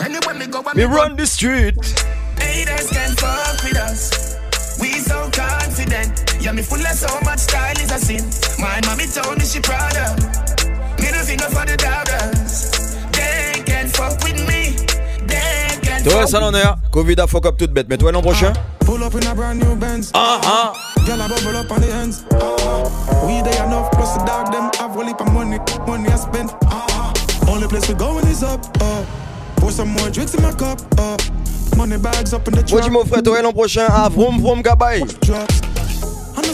Anywhere 0.00 0.34
me 0.38 0.46
go, 0.46 0.62
I 0.64 0.74
Me 0.74 0.84
run 0.84 1.16
the 1.16 1.26
street. 1.26 1.74
Haters 2.38 2.88
can 2.90 3.16
fuck 3.16 3.64
with 3.64 3.76
us. 3.76 4.38
We 4.78 4.90
so 5.02 5.28
confident. 5.34 6.38
Yeah, 6.40 6.52
me 6.52 6.62
full 6.62 6.78
of 6.78 6.94
so 6.94 7.10
much 7.26 7.40
style 7.40 7.78
is 7.82 7.90
a 7.90 7.98
sin. 7.98 8.22
My 8.62 8.78
mommy 8.86 9.10
told 9.10 9.38
me 9.38 9.44
she 9.44 9.58
proud 9.58 9.96
of. 10.06 10.22
Middle 11.02 11.26
finger 11.26 11.50
for 11.50 11.66
the 11.66 11.74
doubters. 11.82 12.70
They 13.10 13.60
can 13.66 13.88
fuck 13.88 14.22
with 14.22 14.38
me. 14.46 14.63
Toi, 16.04 16.26
ça 16.26 16.38
l'en 16.40 16.52
est. 16.54 16.62
Covid 16.92 17.16
a 17.20 17.26
fuck 17.26 17.46
up 17.46 17.56
toute 17.56 17.72
bête. 17.72 17.86
Mais 17.88 17.96
toi, 17.96 18.12
l'an 18.12 18.20
prochain? 18.22 18.52
Pull 18.80 19.02
up 19.02 19.14
in 19.14 19.26
a 19.26 19.34
brand 19.34 19.58
new 19.58 19.74
Benz. 19.74 20.10
Ah 20.14 20.38
ah. 20.44 20.72
Girl, 21.06 21.20
I 21.20 21.28
bubble 21.28 21.56
up 21.56 21.70
on 21.70 21.80
the 21.80 21.90
ends. 21.90 22.24
Ah, 22.34 23.26
we 23.26 23.40
they 23.42 23.56
enough 23.64 23.90
plus 23.92 24.12
the 24.14 24.24
dog 24.26 24.52
them 24.52 24.70
have 24.78 24.96
a 24.96 25.04
heap 25.06 25.20
of 25.20 25.32
money, 25.32 25.58
money 25.86 26.08
I 26.08 26.16
spend. 26.16 26.50
Ah, 26.66 27.12
only 27.48 27.66
place 27.66 27.88
we 27.88 27.94
going 27.94 28.26
is 28.26 28.42
up. 28.42 28.60
Uh, 28.80 29.02
pour 29.56 29.70
some 29.70 29.88
more 29.88 30.10
drinks 30.10 30.34
in 30.34 30.42
my 30.42 30.52
cup. 30.52 30.78
Uh, 30.98 31.16
money 31.76 31.96
bags 31.96 32.34
up 32.34 32.46
in 32.48 32.54
the 32.54 32.60
Moi, 32.60 32.66
truck. 32.68 32.82
dis 32.82 32.90
mon 32.90 33.04
frère, 33.06 33.22
toi, 33.22 33.40
l'an 33.40 33.52
prochain 33.52 33.86
à 33.88 34.08
Vroom 34.10 34.38
Vroom 34.40 34.60
Gabay. 34.60 35.00
Drops. 35.22 35.63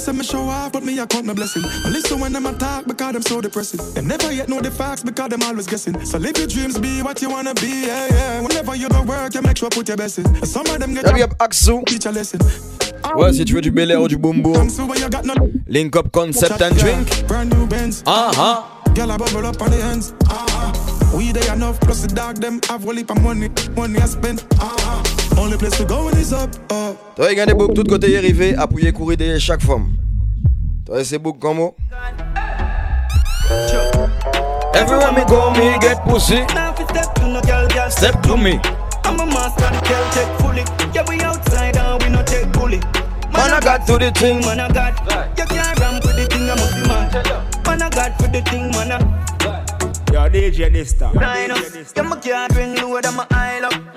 Say 0.01 0.13
me 0.13 0.25
show 0.25 0.41
off, 0.49 0.73
but 0.73 0.83
me 0.83 0.99
I 0.99 1.05
count 1.05 1.27
my 1.27 1.35
blessing. 1.35 1.63
I 1.63 1.91
listen 1.91 2.19
when 2.21 2.33
them 2.33 2.47
attack 2.47 2.87
because 2.87 3.13
them 3.13 3.21
so 3.21 3.43
depressing. 3.43 3.81
Them 3.93 4.07
never 4.07 4.33
yet 4.33 4.49
know 4.49 4.59
the 4.59 4.71
facts 4.71 5.03
because 5.03 5.29
them 5.29 5.43
always 5.43 5.67
guessing. 5.67 6.03
So 6.07 6.17
live 6.17 6.39
your 6.39 6.47
dreams, 6.47 6.79
be 6.79 7.03
what 7.03 7.21
you 7.21 7.29
wanna 7.29 7.53
be. 7.53 7.85
Yeah, 7.87 8.07
yeah. 8.09 8.41
Whenever 8.41 8.75
you 8.77 8.89
go 8.89 9.03
work, 9.03 9.35
you 9.35 9.43
make 9.43 9.59
sure 9.59 9.69
put 9.69 9.89
your 9.89 9.99
best 9.99 10.19
in. 10.19 10.25
And 10.27 10.49
some 10.49 10.67
of 10.69 10.79
them 10.79 10.95
get 10.95 11.05
up 11.05 11.37
Axou. 11.39 11.85
teach 11.85 12.07
a 12.07 12.11
lesson. 12.13 12.41
Ouais, 13.15 13.33
si 13.35 13.45
tu 13.45 13.55
veux 13.55 13.61
du 13.61 13.71
Bel 13.71 13.91
Air 13.91 14.01
ou 14.01 14.09
du 14.09 14.17
Boom 14.17 14.41
Boom. 14.41 14.69
You 14.97 15.09
got 15.11 15.27
no 15.27 15.35
Link 15.67 15.95
up 15.97 16.11
concept 16.13 16.63
and 16.63 16.77
drink. 16.79 17.27
Brand 17.29 17.51
new 17.53 17.67
Benz. 17.67 18.03
Ah 18.07 18.33
ah. 18.37 18.81
Girl, 18.95 19.13
I 19.13 19.17
bubble 19.19 19.47
up 19.47 19.61
on 19.61 19.71
the 19.71 19.83
ends. 19.83 20.15
Ah, 20.29 20.73
we 21.15 21.31
they 21.31 21.47
enough 21.53 21.79
plus 21.81 22.01
the 22.03 22.09
dog 22.09 22.37
them 22.37 22.59
have 22.69 22.89
a 22.89 22.95
heap 22.95 23.11
of 23.11 23.23
money, 23.23 23.51
money 23.77 23.99
I 24.01 24.07
spend. 24.07 24.45
Ah, 24.59 25.20
only 25.41 25.57
place 25.57 25.79
we 25.79 25.87
going 25.87 26.17
is 26.17 26.33
up. 26.33 26.51
Uh, 26.71 26.95
Toi, 27.17 27.33
il 27.33 27.39
y 27.39 27.41
a 27.41 27.47
des 27.47 27.55
boucs 27.55 27.75
tout 27.75 27.85
côté 27.85 28.17
arrivé, 28.17 28.55
appuyer 28.57 28.93
courir 28.93 29.17
derrière 29.17 29.41
chaque 29.41 29.63
femme. 29.63 29.97
Toi, 30.87 31.05
c'est 31.05 31.19
boucs 31.19 31.39
comment 31.41 31.75
Everywhere 34.75 35.13
me 35.13 35.25
go, 35.27 35.51
me 35.51 35.79
get 35.81 35.97
pussy. 36.05 36.41
Now 36.55 36.73
if 36.73 36.81
you 36.81 36.87
step 36.89 37.15
to 37.17 37.27
no 37.27 37.41
girl, 37.41 37.67
girl 37.69 37.91
Step 37.91 38.23
to 38.23 38.37
me. 38.37 38.61
I'm 39.05 39.19
a 39.19 39.27
master, 39.27 39.69
the 39.71 39.89
girl 39.89 40.05
take 40.13 40.41
fully. 40.41 40.65
Yeah, 40.95 41.05
we 41.09 41.21
outside 41.23 41.77
and 41.77 42.03
we 42.03 42.09
no 42.11 42.23
take 42.23 42.53
bully. 42.53 42.79
Man, 43.33 43.51
I 43.51 43.61
got 43.61 43.87
to 43.87 43.99
the 43.99 44.11
thing. 44.13 44.41
Man, 44.41 44.61
I 44.61 44.69
got. 44.73 44.95
You 45.37 45.45
can't 45.47 45.81
ramp 45.81 46.05
with 46.05 46.17
the 46.17 46.27
thing, 46.27 46.49
I 46.49 46.55
must 46.55 46.75
be 46.77 46.87
man. 46.87 47.11
Man, 47.67 47.83
I 47.83 47.91
got 47.91 48.17
for 48.21 48.29
the 48.29 48.43
thing, 48.43 48.71
man. 48.71 48.93
I. 48.93 49.21
Yo, 50.13 50.29
DJ 50.29 50.71
Nista. 50.71 51.13
Nine 51.15 51.51
up. 51.51 51.59
Yeah, 52.25 52.39
my 52.39 52.49
bring 52.49 52.75
load, 52.77 53.07
I'm 53.07 53.19
a 53.19 53.27
aisle 53.31 53.67
up. 53.67 53.90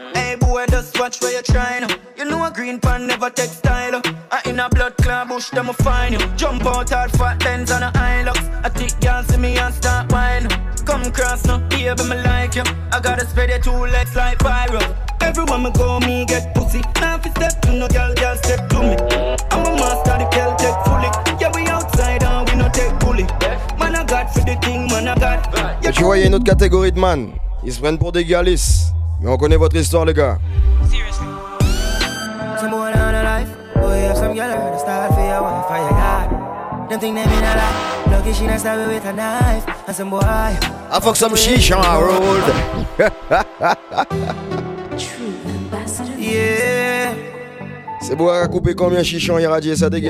Just 0.83 0.99
watch 0.99 1.21
where 1.21 1.31
you're 1.31 1.41
trying. 1.41 1.89
You 2.17 2.25
know 2.25 2.43
a 2.43 2.51
green 2.51 2.77
pan 2.77 3.07
never 3.07 3.29
take 3.29 3.51
style. 3.51 4.01
I 4.29 4.41
in 4.49 4.59
a 4.59 4.67
blood 4.67 4.97
clot 4.97 5.29
bush, 5.29 5.49
them 5.51 5.69
a 5.69 5.73
find 5.73 6.13
you. 6.13 6.19
Jump 6.35 6.65
out 6.65 6.89
hard, 6.89 7.09
fat 7.11 7.41
lens 7.45 7.71
on 7.71 7.83
a 7.83 8.23
look. 8.25 8.35
I 8.65 8.67
think 8.67 8.91
y'all 9.01 9.23
see 9.23 9.37
me 9.37 9.57
and 9.57 9.73
start 9.73 10.11
whine. 10.11 10.49
Come 10.83 11.09
cross 11.13 11.45
now, 11.45 11.59
baby, 11.69 12.03
me 12.03 12.17
like 12.23 12.55
you. 12.55 12.63
I 12.91 12.99
gotta 12.99 13.25
spread 13.25 13.49
your 13.49 13.59
two 13.59 13.71
legs 13.71 14.13
like 14.17 14.39
viral. 14.39 14.83
Everyone 15.21 15.63
me 15.63 15.71
go, 15.71 16.01
me 16.01 16.25
get 16.25 16.53
pussy. 16.53 16.81
Now 16.99 17.15
if 17.15 17.31
step 17.31 17.61
to 17.61 17.71
no 17.71 17.87
girl, 17.87 18.13
girl 18.15 18.35
step 18.35 18.67
to 18.71 18.79
me. 18.83 18.97
I'm 19.51 19.65
a 19.65 19.71
master, 19.79 20.17
the 20.19 20.27
girl 20.35 20.53
take 20.59 20.79
fully. 20.83 21.09
Yeah, 21.39 21.51
we 21.55 21.65
outside 21.67 22.23
and 22.23 22.49
we 22.49 22.57
no 22.57 22.67
take 22.67 22.99
bully. 22.99 23.23
Man, 23.79 23.95
I 23.95 24.03
got 24.03 24.33
for 24.33 24.41
the 24.41 24.57
thing, 24.61 24.87
man, 24.87 25.07
I 25.07 25.15
got. 25.15 25.85
Et 25.85 25.93
tu 25.93 26.03
vois, 26.03 26.17
il 26.17 26.21
y 26.21 26.23
a 26.25 26.27
une 26.27 26.35
autre 26.35 26.43
catégorie 26.43 26.91
de 26.91 26.99
man. 26.99 27.31
Ils 27.63 27.71
se 27.71 27.79
prennent 27.79 27.97
pour 27.97 28.11
des 28.11 28.25
gars 28.25 28.43
lisses. 28.43 28.92
Mais 29.23 29.29
on 29.29 29.37
connaît 29.37 29.55
votre 29.55 29.77
histoire, 29.77 30.03
les 30.03 30.13
gars. 30.13 30.37
Some 32.59 32.71
boy 32.71 32.91
down 32.93 33.13
the 33.13 33.23
life. 33.23 33.47
Boy, 33.75 34.01
have 34.07 34.17
some 34.17 34.33
girl 34.33 34.49
heard 34.49 34.73
the 34.73 34.79
start 34.79 35.13
for 35.13 35.21
your 35.21 35.41
wife, 35.41 35.65
fire 35.67 35.89
God. 35.89 36.29
Them 36.89 36.99
think 36.99 37.15
they 37.15 37.25
mean 37.25 37.43
a 37.43 37.55
lot. 37.55 37.73
Lucky 38.11 38.33
she 38.33 38.45
not 38.45 38.59
stab 38.59 38.79
you 38.79 38.87
with 38.93 39.05
a 39.05 39.13
knife. 39.13 39.65
And 39.87 39.95
some 39.95 40.09
boy, 40.09 40.19
I 40.21 40.99
fuck 41.01 41.15
some 41.15 41.35
shisha 41.35 41.81
rolled. 42.01 42.43
yeah. 46.19 47.13
C'est 48.01 48.15
beau 48.17 48.29
à 48.29 48.45
couper 48.49 48.75
combien 48.75 49.03
chichon 49.03 49.39
ça. 49.39 49.89
Put 49.89 50.01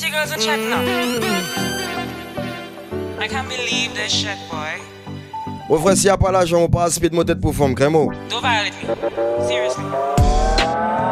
your 0.00 0.10
girls 0.10 0.32
in 0.32 0.38
check 0.40 0.58
now. 0.58 0.80
I 3.20 3.28
can't 3.28 3.48
believe 3.48 3.94
this 3.94 4.12
shit, 4.12 4.38
boy. 4.50 4.80
Mon 5.68 5.78
frère, 5.78 5.96
s'il 5.96 6.04
n'y 6.06 6.10
a 6.10 6.16
pas 6.16 6.32
l'argent, 6.32 6.62
on 6.62 6.68
pas 6.68 6.88
speed 6.88 7.12
mon 7.12 7.24
tête 7.24 7.40
pour 7.40 7.54
femme, 7.54 7.74
crémo. 7.74 8.10
Don't 8.30 8.40
violate 8.40 8.72
me. 8.82 9.46
Seriously. 9.46 9.84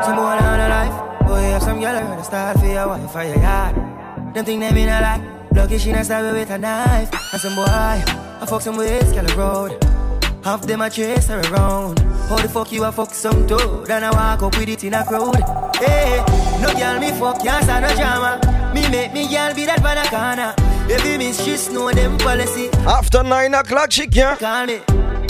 Some 0.02 0.16
boy 0.16 0.38
down 0.38 0.58
the 0.58 0.68
life. 0.68 1.26
Boy, 1.26 1.52
have 1.52 1.62
some 1.62 1.78
girl 1.78 1.94
around 1.94 2.16
the 2.16 2.22
start 2.22 2.58
for 2.58 2.66
your 2.66 2.88
wife 2.88 3.10
for 3.10 3.22
your 3.22 3.38
yard. 3.38 3.74
Them 4.32 4.44
think 4.46 4.60
they 4.60 4.72
mean 4.72 4.88
a 4.88 5.00
lot. 5.00 5.20
Lucky 5.54 5.76
she 5.76 5.92
not 5.92 6.06
stab 6.06 6.32
with 6.32 6.50
a 6.50 6.56
knife. 6.56 7.10
And 7.32 7.40
some 7.42 7.54
boy, 7.54 7.64
I 7.66 8.46
fuck 8.46 8.62
some 8.62 8.78
with 8.78 9.06
Scala 9.10 9.34
Road. 9.36 9.84
Half 10.42 10.62
them 10.62 10.80
I 10.80 10.88
chase 10.88 11.26
her 11.28 11.40
around. 11.52 11.98
How 12.28 12.36
the 12.36 12.48
fuck 12.48 12.72
you 12.72 12.84
a 12.84 12.92
fuck 12.92 13.12
some 13.12 13.46
toad? 13.46 13.90
And 13.90 14.04
I 14.06 14.10
walk 14.10 14.42
up 14.42 14.56
with 14.58 14.70
it 14.70 14.84
in 14.84 14.94
a 14.94 15.04
crowd. 15.04 15.36
Hey, 15.76 16.24
no 16.62 16.72
girl 16.72 16.98
me 16.98 17.10
fuck, 17.10 17.42
can't 17.42 17.62
stand 17.62 17.84
no 17.84 17.94
drama. 17.94 18.72
Me 18.74 18.88
make 18.88 19.12
me 19.12 19.28
girl 19.28 19.54
be 19.54 19.66
that 19.66 19.82
by 19.82 19.94
the 19.96 20.08
corner. 20.08 20.54
Baby 20.88 21.18
miss, 21.18 21.42
she 21.42 21.72
know 21.72 21.90
them 21.90 22.16
policy. 22.18 22.68
After 22.86 23.22
9 23.22 23.54
o'clock, 23.54 23.90
she 23.90 24.06
can. 24.06 24.36
Call 24.36 24.66
me. 24.66 24.80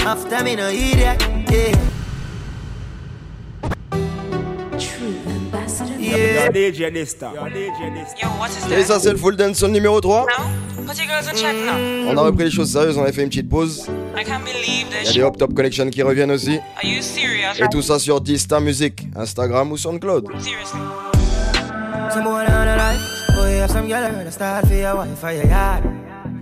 After 0.00 0.44
me 0.44 0.54
no 0.56 0.68
idiot. 0.68 1.20
Yeah. 1.50 1.86
Is 5.98 7.14
Et 8.70 8.84
ça, 8.84 9.00
c'est 9.00 9.10
le 9.10 9.16
full 9.16 9.36
dance 9.36 9.58
son 9.58 9.68
numéro 9.68 10.00
3. 10.00 10.26
Put 10.86 10.98
your 10.98 11.06
girls 11.08 11.26
on 12.08 12.16
a 12.16 12.20
repris 12.20 12.44
les 12.44 12.50
choses 12.50 12.70
sérieuses, 12.70 12.96
on 12.96 13.04
a 13.04 13.10
fait 13.10 13.22
une 13.22 13.28
petite 13.28 13.48
pause. 13.48 13.88
I 14.16 14.24
can't 14.24 14.44
believe 14.44 14.86
Il 15.02 15.06
y 15.06 15.08
a 15.08 15.12
des. 15.12 15.22
Hop 15.22 15.36
Top 15.36 15.54
Connection 15.54 15.90
qui 15.90 16.02
reviennent 16.02 16.30
aussi. 16.30 16.58
Are 16.76 16.84
you 16.84 17.02
serious? 17.02 17.60
Et 17.60 17.68
tout 17.68 17.82
ça 17.82 17.98
sur 17.98 18.20
Dista 18.20 18.60
Music, 18.60 19.02
Instagram 19.16 19.72
ou 19.72 19.76
SoundCloud. 19.76 20.28
Seriously. 23.68 23.90
Some 23.90 24.12
girl 24.12 24.24
the 24.24 24.30
start 24.30 24.66
for 24.66 24.74
your 24.74 24.96
wife 24.96 25.10
oh, 25.12 25.16
for 25.16 25.32
your 25.32 25.46
yard. 25.46 25.84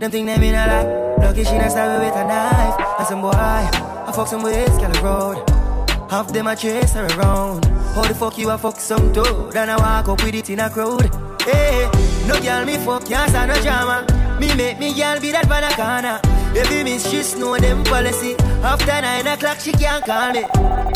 Them 0.01 0.11
think 0.11 0.27
they 0.27 0.39
mean 0.39 0.55
a 0.55 0.67
lot. 0.67 1.19
Lucky 1.19 1.45
she 1.45 1.59
not 1.59 1.71
stab 1.71 2.01
with 2.01 2.15
a 2.15 2.25
knife. 2.25 2.99
And 2.99 3.07
some 3.07 3.21
boy, 3.21 3.31
I 3.31 4.13
fuck 4.15 4.29
some 4.29 4.43
with 4.43 4.73
Scala 4.75 5.01
Road. 5.03 6.11
Half 6.11 6.33
them 6.33 6.47
I 6.47 6.55
chase 6.55 6.93
her 6.95 7.07
around. 7.07 7.65
How 7.95 8.03
the 8.03 8.15
fuck 8.15 8.39
you 8.39 8.51
a 8.51 8.59
fuck 8.59 8.79
some 8.79 9.13
toad? 9.13 9.57
And 9.57 9.71
I 9.71 9.77
walk 9.77 10.09
up 10.09 10.23
with 10.23 10.35
it 10.35 10.51
in 10.51 10.61
a 10.61 10.69
crowd. 10.69 11.11
Hey, 11.43 11.89
no 12.27 12.41
girl 12.41 12.65
me 12.65 12.77
fuck, 12.79 13.07
can't 13.07 13.31
stand 13.31 13.53
no 13.53 13.63
drama. 13.63 14.07
Me 14.41 14.55
make 14.55 14.79
me 14.79 14.95
girl 14.95 15.21
be 15.21 15.33
that 15.33 15.47
corner. 15.77 16.44
Baby 16.55 16.85
miss, 16.85 17.05
she 17.11 17.39
know 17.39 17.57
them 17.59 17.83
policy. 17.85 18.35
After 18.63 19.01
nine 19.03 19.27
o'clock, 19.27 19.59
she 19.61 19.73
can't 19.73 20.05
call 20.05 20.33
me. 20.33 20.45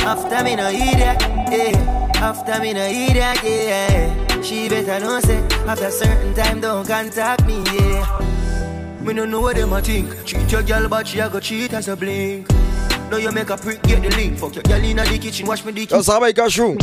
After 0.06 0.44
me 0.44 0.54
no 0.56 0.68
idiot, 0.70 1.20
yeah. 1.50 2.12
After 2.22 2.60
me 2.60 2.72
no 2.72 2.84
idiot, 2.86 3.38
yeah. 3.42 4.40
She 4.40 4.68
better 4.68 5.00
know 5.00 5.18
say 5.20 5.38
after 5.66 5.90
certain 5.90 6.32
time 6.34 6.60
don't 6.60 6.86
contact 6.86 7.44
me, 7.46 7.62
yeah. 7.74 8.20
Me 9.00 9.12
no 9.12 9.24
know 9.24 9.40
what 9.40 9.56
them 9.56 9.72
a 9.72 9.80
think. 9.82 10.24
Treat 10.24 10.50
your 10.52 10.62
girl, 10.62 10.88
but 10.88 11.06
she 11.08 11.18
a 11.18 11.28
go 11.28 11.40
cheat 11.40 11.72
as 11.72 11.88
a 11.88 11.96
blink. 11.96 12.48
Now 13.10 13.16
you 13.16 13.32
make 13.32 13.50
a 13.50 13.56
prick, 13.56 13.82
get 13.82 14.02
the 14.02 14.10
link. 14.16 14.38
Fuck 14.38 14.54
your 14.54 14.62
girl 14.62 14.84
inna 14.84 15.04
the 15.04 15.18
kitchen, 15.18 15.46
watch 15.46 15.64
me 15.64 15.72
the 15.72 15.86
Yo, 15.90 16.02
ça 16.02 16.20
va, 16.20 16.32
Cachou 16.32 16.76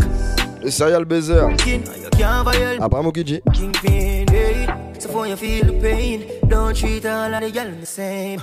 Le 0.61 0.69
serial 0.71 1.05
baiser. 1.05 1.47
kitchen. 1.57 1.84
You 2.03 2.09
can't 2.11 2.43
violate 2.43 2.82
Après 2.82 3.01
Mokiji. 3.03 3.41
kingpin, 3.53 4.26
hey. 4.30 4.65
Eh. 4.67 4.99
So 4.99 5.09
for 5.09 5.28
you 5.28 5.36
feel 5.38 5.65
the 5.65 5.73
pain, 5.80 6.26
don't 6.49 6.76
treat 6.76 7.05
all 7.05 7.34
of 7.34 7.41
the 7.41 7.51
girl 7.51 7.71
the 7.80 7.86
same. 7.86 8.41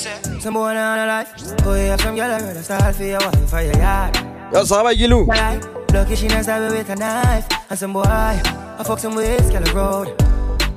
Some 0.00 0.54
boy 0.54 0.72
down 0.72 0.96
the 0.96 1.06
life, 1.06 1.62
boy 1.62 1.88
have 1.88 2.00
some 2.00 2.16
girl 2.16 2.30
around 2.30 2.54
the 2.54 2.62
start 2.62 2.94
for 2.96 3.04
your 3.04 3.18
wife 3.18 3.50
for 3.50 3.60
your 3.60 3.76
yard. 3.76 4.16
Yo, 4.50 4.64
va, 4.64 4.94
Gilou 4.94 5.26
Lucky 5.92 6.16
she 6.16 6.26
not 6.26 6.44
stab 6.44 6.70
with 6.72 6.88
a 6.88 6.96
knife, 6.96 7.46
and 7.68 7.78
some 7.78 7.92
boy 7.92 8.04
I 8.04 8.82
fuck 8.82 8.98
some 8.98 9.14
with 9.14 9.46
Scala 9.46 9.70
Road. 9.74 10.22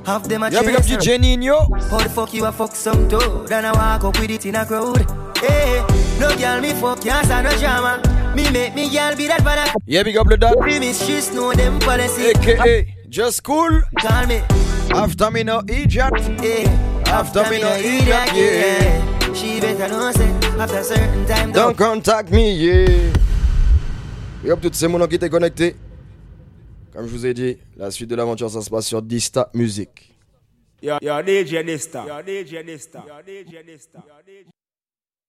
Half 0.04 0.24
them 0.24 0.42
a 0.42 0.50
Yo, 0.50 0.60
big 0.62 0.76
up 0.76 0.84
her. 0.84 0.98
DJ 0.98 1.18
Nino. 1.18 1.60
How 1.88 1.98
the 2.02 2.10
fuck 2.10 2.34
you 2.34 2.44
a 2.44 2.52
fuck 2.52 2.74
some 2.74 3.08
toad? 3.08 3.50
And 3.50 3.66
I 3.66 3.72
walk 3.72 4.04
up 4.04 4.20
with 4.20 4.30
it 4.30 4.44
in 4.44 4.56
a 4.56 4.66
crowd. 4.66 5.00
Hey, 5.38 5.82
no 6.20 6.36
girl 6.36 6.60
me 6.60 6.74
fuck, 6.74 7.00
can't 7.00 7.24
stand 7.24 7.48
no 7.48 7.58
drama. 7.58 8.02
Me 8.36 8.50
make 8.50 8.74
me 8.74 8.90
girl 8.90 9.16
be 9.16 9.26
that 9.28 9.42
bad. 9.42 9.74
Yeah, 9.86 10.02
big 10.02 10.18
up 10.18 10.26
le 10.26 10.36
dad. 10.36 10.58
Me 10.58 10.92
she 10.92 11.34
know 11.34 11.54
them 11.54 11.78
policy. 11.78 12.26
AKA 12.26 12.94
Just 13.08 13.42
Cool. 13.42 13.80
Call 14.00 14.26
me. 14.26 14.42
After 14.90 15.30
me 15.30 15.44
no 15.44 15.62
idiot. 15.66 16.12
Yeah. 16.42 16.92
After 17.06 17.48
me 17.48 17.60
no 17.62 17.72
idiot, 17.72 18.34
yeah. 18.34 19.13
She 19.34 19.60
better 19.60 19.88
know 19.88 20.12
say 20.12 20.30
after 20.60 20.82
certain 20.84 21.26
time 21.26 21.52
Don't 21.52 21.76
contact 21.76 22.30
me, 22.30 22.52
yeah. 22.52 23.12
Big 24.42 24.52
up 24.52 24.60
toutes 24.60 24.76
ces 24.76 24.86
monos 24.86 25.08
qui 25.08 25.16
étaient 25.16 25.28
connectés. 25.28 25.74
Comme 26.92 27.06
je 27.06 27.10
vous 27.10 27.26
ai 27.26 27.34
dit, 27.34 27.58
la 27.76 27.90
suite 27.90 28.08
de 28.08 28.14
l'aventure, 28.14 28.48
ça 28.48 28.60
se 28.62 28.70
passe 28.70 28.86
sur 28.86 29.02
Dista 29.02 29.50
Music. 29.52 30.14
You're, 30.80 30.98
you're 31.02 31.22
DJ 31.22 31.64
Nista. 31.64 32.04
You're 32.06 32.22
DJ 32.22 32.64
Nista. 32.64 33.02
You're 33.06 33.22
DJ 33.24 33.66
Nista. 33.66 34.04